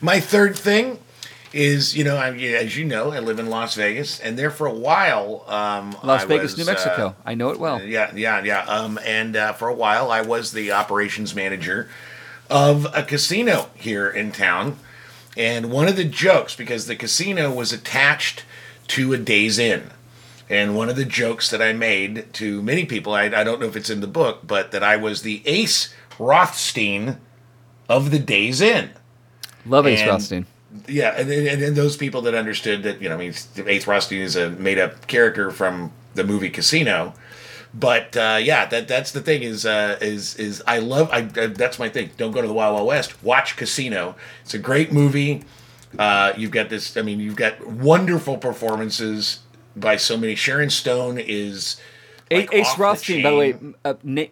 My 0.00 0.20
third 0.20 0.56
thing 0.56 0.98
is, 1.52 1.96
you 1.96 2.04
know, 2.04 2.16
I, 2.16 2.30
as 2.36 2.76
you 2.76 2.84
know, 2.84 3.10
I 3.12 3.20
live 3.20 3.38
in 3.38 3.48
Las 3.48 3.74
Vegas, 3.74 4.20
and 4.20 4.38
there 4.38 4.50
for 4.50 4.66
a 4.66 4.72
while, 4.72 5.44
um, 5.48 5.96
Las 6.02 6.22
I 6.24 6.26
Vegas, 6.26 6.42
was, 6.56 6.58
New 6.58 6.64
Mexico. 6.66 7.06
uh, 7.08 7.12
I 7.24 7.34
know 7.34 7.50
it 7.50 7.58
well. 7.58 7.80
yeah, 7.82 8.12
yeah, 8.14 8.42
yeah. 8.42 8.60
Um, 8.64 8.98
and 9.04 9.34
uh, 9.36 9.52
for 9.54 9.68
a 9.68 9.74
while, 9.74 10.10
I 10.10 10.20
was 10.20 10.52
the 10.52 10.72
operations 10.72 11.34
manager 11.34 11.88
of 12.50 12.86
a 12.94 13.02
casino 13.02 13.70
here 13.74 14.08
in 14.10 14.32
town. 14.32 14.76
And 15.38 15.70
one 15.70 15.86
of 15.86 15.94
the 15.96 16.04
jokes, 16.04 16.56
because 16.56 16.86
the 16.86 16.96
casino 16.96 17.52
was 17.52 17.72
attached 17.72 18.44
to 18.88 19.12
a 19.12 19.18
Days 19.18 19.58
Inn, 19.58 19.92
and 20.50 20.74
one 20.76 20.88
of 20.88 20.96
the 20.96 21.04
jokes 21.04 21.48
that 21.50 21.62
I 21.62 21.72
made 21.72 22.32
to 22.34 22.60
many 22.60 22.84
people, 22.84 23.14
I, 23.14 23.26
I 23.26 23.44
don't 23.44 23.60
know 23.60 23.66
if 23.66 23.76
it's 23.76 23.88
in 23.88 24.00
the 24.00 24.06
book, 24.08 24.40
but 24.44 24.72
that 24.72 24.82
I 24.82 24.96
was 24.96 25.22
the 25.22 25.42
Ace 25.46 25.94
Rothstein 26.18 27.18
of 27.88 28.10
the 28.10 28.18
Days 28.18 28.60
Inn. 28.60 28.90
Love 29.64 29.86
Ace 29.86 30.00
and- 30.00 30.10
Rothstein. 30.10 30.46
Yeah, 30.86 31.14
and, 31.16 31.30
and, 31.30 31.62
and 31.62 31.76
those 31.76 31.96
people 31.96 32.20
that 32.22 32.34
understood 32.34 32.82
that, 32.82 33.00
you 33.00 33.08
know, 33.08 33.14
I 33.14 33.18
mean, 33.18 33.34
Ace 33.66 33.86
Rothstein 33.86 34.20
is 34.20 34.36
a 34.36 34.50
made 34.50 34.78
up 34.78 35.06
character 35.06 35.50
from 35.50 35.92
the 36.14 36.24
movie 36.24 36.50
Casino. 36.50 37.14
But 37.74 38.16
uh, 38.16 38.38
yeah, 38.40 38.66
that 38.66 38.88
that's 38.88 39.12
the 39.12 39.20
thing 39.20 39.42
is 39.42 39.66
uh, 39.66 39.98
is 40.00 40.36
is 40.36 40.62
I 40.66 40.78
love 40.78 41.10
I, 41.12 41.22
uh, 41.40 41.48
that's 41.48 41.78
my 41.78 41.88
thing. 41.88 42.10
Don't 42.16 42.32
go 42.32 42.40
to 42.40 42.48
the 42.48 42.54
Wild 42.54 42.74
Wild 42.74 42.86
West. 42.86 43.22
Watch 43.22 43.56
Casino. 43.56 44.16
It's 44.42 44.54
a 44.54 44.58
great 44.58 44.92
movie. 44.92 45.44
Uh, 45.98 46.32
you've 46.36 46.50
got 46.50 46.70
this. 46.70 46.96
I 46.96 47.02
mean, 47.02 47.20
you've 47.20 47.36
got 47.36 47.66
wonderful 47.66 48.38
performances 48.38 49.40
by 49.76 49.96
so 49.96 50.16
many. 50.16 50.34
Sharon 50.34 50.70
Stone 50.70 51.18
is 51.18 51.80
like, 52.30 52.52
Ace 52.52 52.78
Rothstein, 52.78 53.22
by 53.22 53.30
the 53.30 53.36
way, 53.36 53.58
uh, 53.84 53.94
na- 54.02 54.24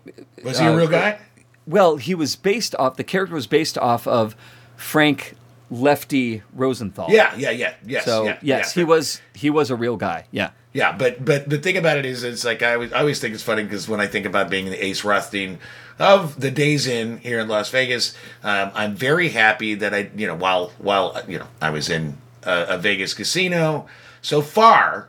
Was 0.43 0.59
he 0.59 0.67
a 0.67 0.73
uh, 0.73 0.77
real 0.77 0.89
guy? 0.89 1.19
Well, 1.67 1.97
he 1.97 2.15
was 2.15 2.37
based 2.37 2.75
off. 2.77 2.97
The 2.97 3.05
character 3.05 3.35
was 3.35 3.47
based 3.47 3.79
off 3.79 4.07
of 4.07 4.37
Frank 4.77 5.35
Lefty 5.71 6.43
Rosenthal. 6.53 7.11
Yeah, 7.11 7.35
yeah, 7.37 7.51
yeah, 7.51 7.75
yes. 7.85 8.05
So 8.05 8.25
yeah, 8.25 8.39
yes, 8.43 8.77
yeah. 8.77 8.81
he 8.81 8.85
was 8.85 9.21
he 9.35 9.51
was 9.51 9.71
a 9.71 9.77
real 9.77 9.97
guy. 9.97 10.27
Yeah. 10.31 10.51
Yeah, 10.77 10.93
but 10.93 11.25
but 11.25 11.49
the 11.49 11.57
thing 11.57 11.79
about 11.79 11.97
it 11.97 12.05
is, 12.05 12.23
it's 12.23 12.45
like 12.45 12.63
I 12.63 12.75
always, 12.75 12.93
I 12.93 12.99
always 12.99 13.19
think 13.19 13.33
it's 13.33 13.43
funny 13.43 13.63
because 13.63 13.89
when 13.89 13.99
I 13.99 14.07
think 14.07 14.27
about 14.27 14.51
being 14.51 14.67
the 14.67 14.85
Ace 14.85 15.05
Rothstein 15.05 15.59
of 15.99 16.39
the 16.39 16.51
Days 16.51 16.87
in 16.87 17.17
here 17.17 17.41
in 17.41 17.49
Las 17.49 17.71
Vegas, 17.71 18.15
um, 18.45 18.73
I'm 18.75 18.95
very 18.95 19.31
happy 19.31 19.75
that 19.75 19.95
I, 19.95 20.11
you 20.15 20.27
know, 20.27 20.35
while 20.35 20.73
while 20.77 21.19
you 21.27 21.39
know 21.39 21.47
I 21.63 21.71
was 21.71 21.89
in 21.89 22.19
a, 22.43 22.67
a 22.69 22.79
Vegas 22.79 23.15
casino, 23.15 23.87
so 24.21 24.43
far 24.43 25.09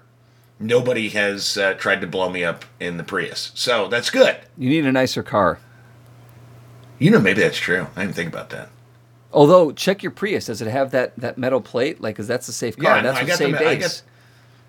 nobody 0.58 1.10
has 1.10 1.58
uh, 1.58 1.74
tried 1.74 2.00
to 2.00 2.08
blow 2.08 2.30
me 2.30 2.46
up 2.46 2.64
in 2.80 2.96
the 2.96 3.04
Prius, 3.04 3.52
so 3.54 3.90
that's 3.90 4.10
good. 4.10 4.38
You 4.58 4.70
need 4.70 4.86
a 4.86 4.92
nicer 4.94 5.22
car. 5.22 5.60
You 6.98 7.12
know, 7.12 7.20
maybe 7.20 7.42
that's 7.42 7.60
true. 7.60 7.88
I 7.98 8.06
didn't 8.06 8.16
think 8.16 8.30
about 8.32 8.52
that. 8.52 8.70
Although, 9.34 9.74
check 9.74 10.02
your 10.02 10.14
Prius. 10.14 10.46
Does 10.46 10.62
it 10.62 10.70
have 10.70 10.92
that, 10.92 11.14
that 11.18 11.38
metal 11.38 11.60
plate? 11.60 12.00
Like, 12.00 12.16
because 12.16 12.28
that's 12.28 12.48
a 12.48 12.54
safe 12.54 12.78
car. 12.78 12.96
Yeah, 12.96 13.02
no, 13.02 13.12
that's 13.12 13.20
I 13.20 13.24
what 13.24 13.38
saved 13.38 13.62
Ace. 13.62 14.04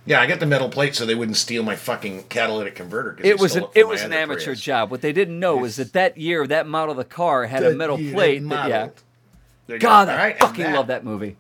Yeah, 0.09 0.21
I 0.23 0.27
got 0.27 0.41
the 0.41 0.47
metal 0.47 0.71
plate 0.71 0.95
so 0.95 1.05
they 1.05 1.15
wouldn't 1.15 1.37
steal 1.37 1.63
my 1.63 1.77
fucking 1.77 2.25
catalytic 2.25 2.75
converter. 2.77 3.19
It 3.23 3.39
was 3.39 3.57
an 3.57 3.67
it 3.75 3.87
was 3.87 4.03
an 4.03 4.13
amateur 4.15 4.45
Prius. 4.47 4.61
job. 4.61 4.91
What 4.91 5.03
they 5.03 5.13
didn't 5.13 5.39
know 5.39 5.57
was 5.59 5.77
that 5.77 5.93
that 5.93 6.17
year 6.17 6.47
that 6.47 6.67
model 6.67 6.93
of 6.93 6.97
the 6.97 7.05
car 7.05 7.45
had 7.47 7.63
a 7.63 7.75
metal 7.75 7.99
plate. 7.99 8.41
that 8.43 8.49
That, 8.49 8.69
yeah. 8.69 8.79
model. 8.81 8.95
Go. 9.69 9.79
God, 9.79 10.09
I 10.09 10.17
right, 10.17 10.39
fucking 10.39 10.73
love 10.73 10.87
that 10.87 11.05
movie. 11.05 11.37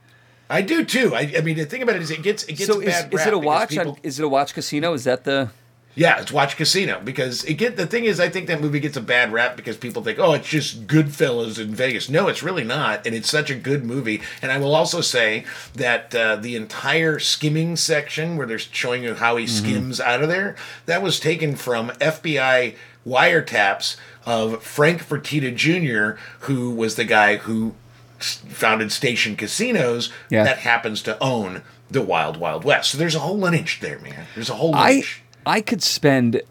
I 0.51 0.61
do 0.61 0.85
too. 0.85 1.15
I, 1.15 1.33
I 1.39 1.41
mean, 1.41 1.57
the 1.57 1.65
thing 1.65 1.83
about 1.83 1.97
it 1.97 2.03
is, 2.03 2.11
it 2.11 2.23
gets 2.23 2.45
it 2.45 2.57
gets 2.57 2.67
So 2.67 2.81
is, 2.81 2.87
bad 2.89 3.15
is 3.15 3.27
it 3.27 3.33
a 3.33 3.39
watch? 3.39 3.71
people- 3.71 3.99
is 4.03 4.21
it 4.21 4.25
a 4.25 4.29
watch 4.29 4.53
casino? 4.53 4.93
Is 4.93 5.05
that 5.05 5.25
the? 5.25 5.49
Yeah, 5.95 6.21
it's 6.21 6.31
Watch 6.31 6.57
Casino 6.57 7.01
because 7.03 7.43
it 7.45 7.55
get 7.55 7.77
the 7.77 7.87
thing 7.87 8.05
is, 8.05 8.21
I 8.21 8.29
think 8.29 8.47
that 8.47 8.61
movie 8.61 8.79
gets 8.79 8.97
a 8.97 9.01
bad 9.01 9.33
rap 9.33 9.57
because 9.57 9.77
people 9.77 10.03
think, 10.03 10.19
oh, 10.21 10.33
it's 10.35 10.49
just 10.49 10.87
Goodfellas 10.87 11.59
in 11.59 11.75
Vegas. 11.75 12.09
No, 12.09 12.29
it's 12.29 12.43
really 12.43 12.63
not, 12.63 13.05
and 13.05 13.17
it's 13.17 13.29
such 13.31 13.51
a 13.51 13.55
good 13.57 13.85
movie. 13.85 14.21
And 14.41 14.53
I 14.53 14.59
will 14.59 14.77
also 14.77 15.01
say 15.01 15.45
that 15.75 16.15
uh, 16.15 16.37
the 16.37 16.55
entire 16.55 17.19
skimming 17.19 17.75
section 17.77 18.37
where 18.37 18.47
they're 18.47 18.59
showing 18.61 19.03
you 19.03 19.15
how 19.15 19.37
he 19.37 19.45
Mm-hmm. 19.47 19.57
skims 19.67 20.01
out 20.01 20.23
of 20.23 20.29
there, 20.29 20.55
that 20.87 21.03
was 21.03 21.19
taken 21.19 21.57
from 21.57 21.89
FBI 21.91 22.77
wiretaps 23.07 23.97
of 24.27 24.63
Frank 24.63 25.03
Fertitta 25.03 25.55
Jr., 25.55 26.21
who 26.41 26.71
was 26.75 26.95
the 26.97 27.05
guy 27.05 27.37
who 27.39 27.75
founded 28.19 28.93
Station 28.93 29.37
Casinos 29.37 30.13
that 30.45 30.59
happens 30.59 31.03
to 31.03 31.21
own 31.23 31.63
the 31.91 32.03
Wild 32.03 32.37
Wild 32.37 32.65
West. 32.65 32.91
So 32.91 32.99
there's 32.99 33.15
a 33.15 33.21
whole 33.21 33.39
lineage 33.39 33.81
there, 33.81 33.99
man. 34.01 34.27
There's 34.35 34.51
a 34.51 34.55
whole 34.55 34.73
lineage. 34.73 35.23
I 35.25 35.28
could 35.61 35.83
spend 35.83 36.43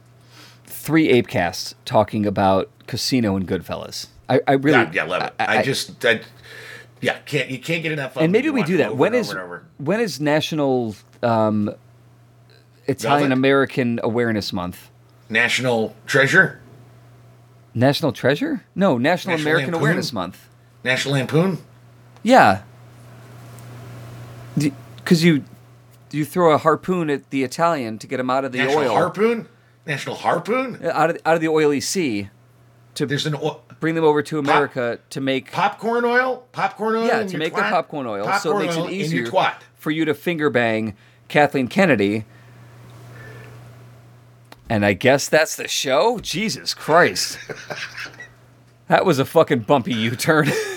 three 0.65 1.09
ape 1.09 1.27
casts 1.27 1.75
talking 1.85 2.25
about 2.25 2.69
Casino 2.87 3.35
and 3.35 3.47
Goodfellas. 3.47 4.07
I, 4.29 4.41
I 4.47 4.53
really 4.53 4.77
yeah, 4.77 4.91
yeah, 4.93 5.03
love 5.03 5.23
it. 5.23 5.33
I, 5.39 5.61
just, 5.61 6.03
I, 6.05 6.21
yeah, 7.01 7.19
can't 7.19 7.49
you 7.49 7.59
can't 7.59 7.83
get 7.83 7.91
enough 7.91 8.17
of. 8.17 8.23
and 8.23 8.31
maybe 8.31 8.49
we 8.49 8.63
do 8.63 8.77
that. 8.77 8.95
When 8.95 9.13
is 9.13 9.29
over 9.29 9.39
and 9.39 9.45
over. 9.45 9.65
when 9.77 9.99
is 9.99 10.19
National 10.19 10.95
um, 11.23 11.73
Italian 12.87 13.31
American 13.31 13.99
Awareness 14.03 14.51
Month? 14.51 14.89
National 15.29 15.95
Treasure, 16.05 16.59
National 17.73 18.11
Treasure? 18.11 18.65
No, 18.75 18.97
National, 18.97 19.33
National 19.33 19.51
American 19.51 19.73
Lampoon? 19.73 19.81
Awareness 19.81 20.13
Month. 20.13 20.49
National 20.83 21.13
Lampoon? 21.13 21.59
Yeah. 22.23 22.63
Because 24.95 25.23
you 25.23 25.43
you 26.11 26.25
throw 26.25 26.53
a 26.53 26.57
harpoon 26.57 27.09
at 27.09 27.29
the 27.31 27.43
Italian 27.43 27.97
to 27.99 28.07
get 28.07 28.19
him 28.19 28.29
out 28.29 28.45
of 28.45 28.51
the 28.51 28.59
National 28.59 28.79
oil, 28.83 28.93
Harpoon? 28.93 29.47
National 29.85 30.15
Harpoon? 30.15 30.79
Uh, 30.83 30.89
out 30.89 31.09
of 31.09 31.17
out 31.25 31.35
of 31.35 31.41
the 31.41 31.47
oily 31.47 31.81
sea, 31.81 32.29
to 32.95 33.05
There's 33.05 33.25
an 33.25 33.35
o- 33.35 33.61
bring 33.79 33.95
them 33.95 34.03
over 34.03 34.21
to 34.23 34.39
America 34.39 34.99
to 35.09 35.21
make 35.21 35.51
popcorn 35.51 36.05
oil, 36.05 36.45
popcorn 36.51 36.95
oil. 36.95 37.05
yeah 37.07 37.23
to 37.25 37.37
make 37.37 37.53
twat? 37.53 37.55
their 37.57 37.69
popcorn 37.69 38.07
oil, 38.07 38.31
so 38.39 38.57
it 38.57 38.63
makes 38.65 38.75
it 38.75 38.89
easier 38.89 39.29
for 39.75 39.91
you 39.91 40.05
to 40.05 40.13
finger 40.13 40.49
bang 40.49 40.95
Kathleen 41.27 41.67
Kennedy. 41.67 42.25
And 44.69 44.85
I 44.85 44.93
guess 44.93 45.29
that's 45.29 45.55
the 45.55 45.67
show. 45.67 46.19
Jesus 46.19 46.73
Christ, 46.73 47.37
that 48.89 49.05
was 49.05 49.17
a 49.19 49.25
fucking 49.25 49.59
bumpy 49.61 49.93
U-turn. 49.93 50.49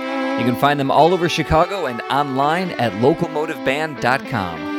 You 0.39 0.45
can 0.45 0.55
find 0.55 0.79
them 0.79 0.91
all 0.91 1.13
over 1.13 1.29
Chicago 1.29 1.85
and 1.85 2.01
online 2.03 2.71
at 2.71 2.91
locomotiveband.com. 2.93 4.70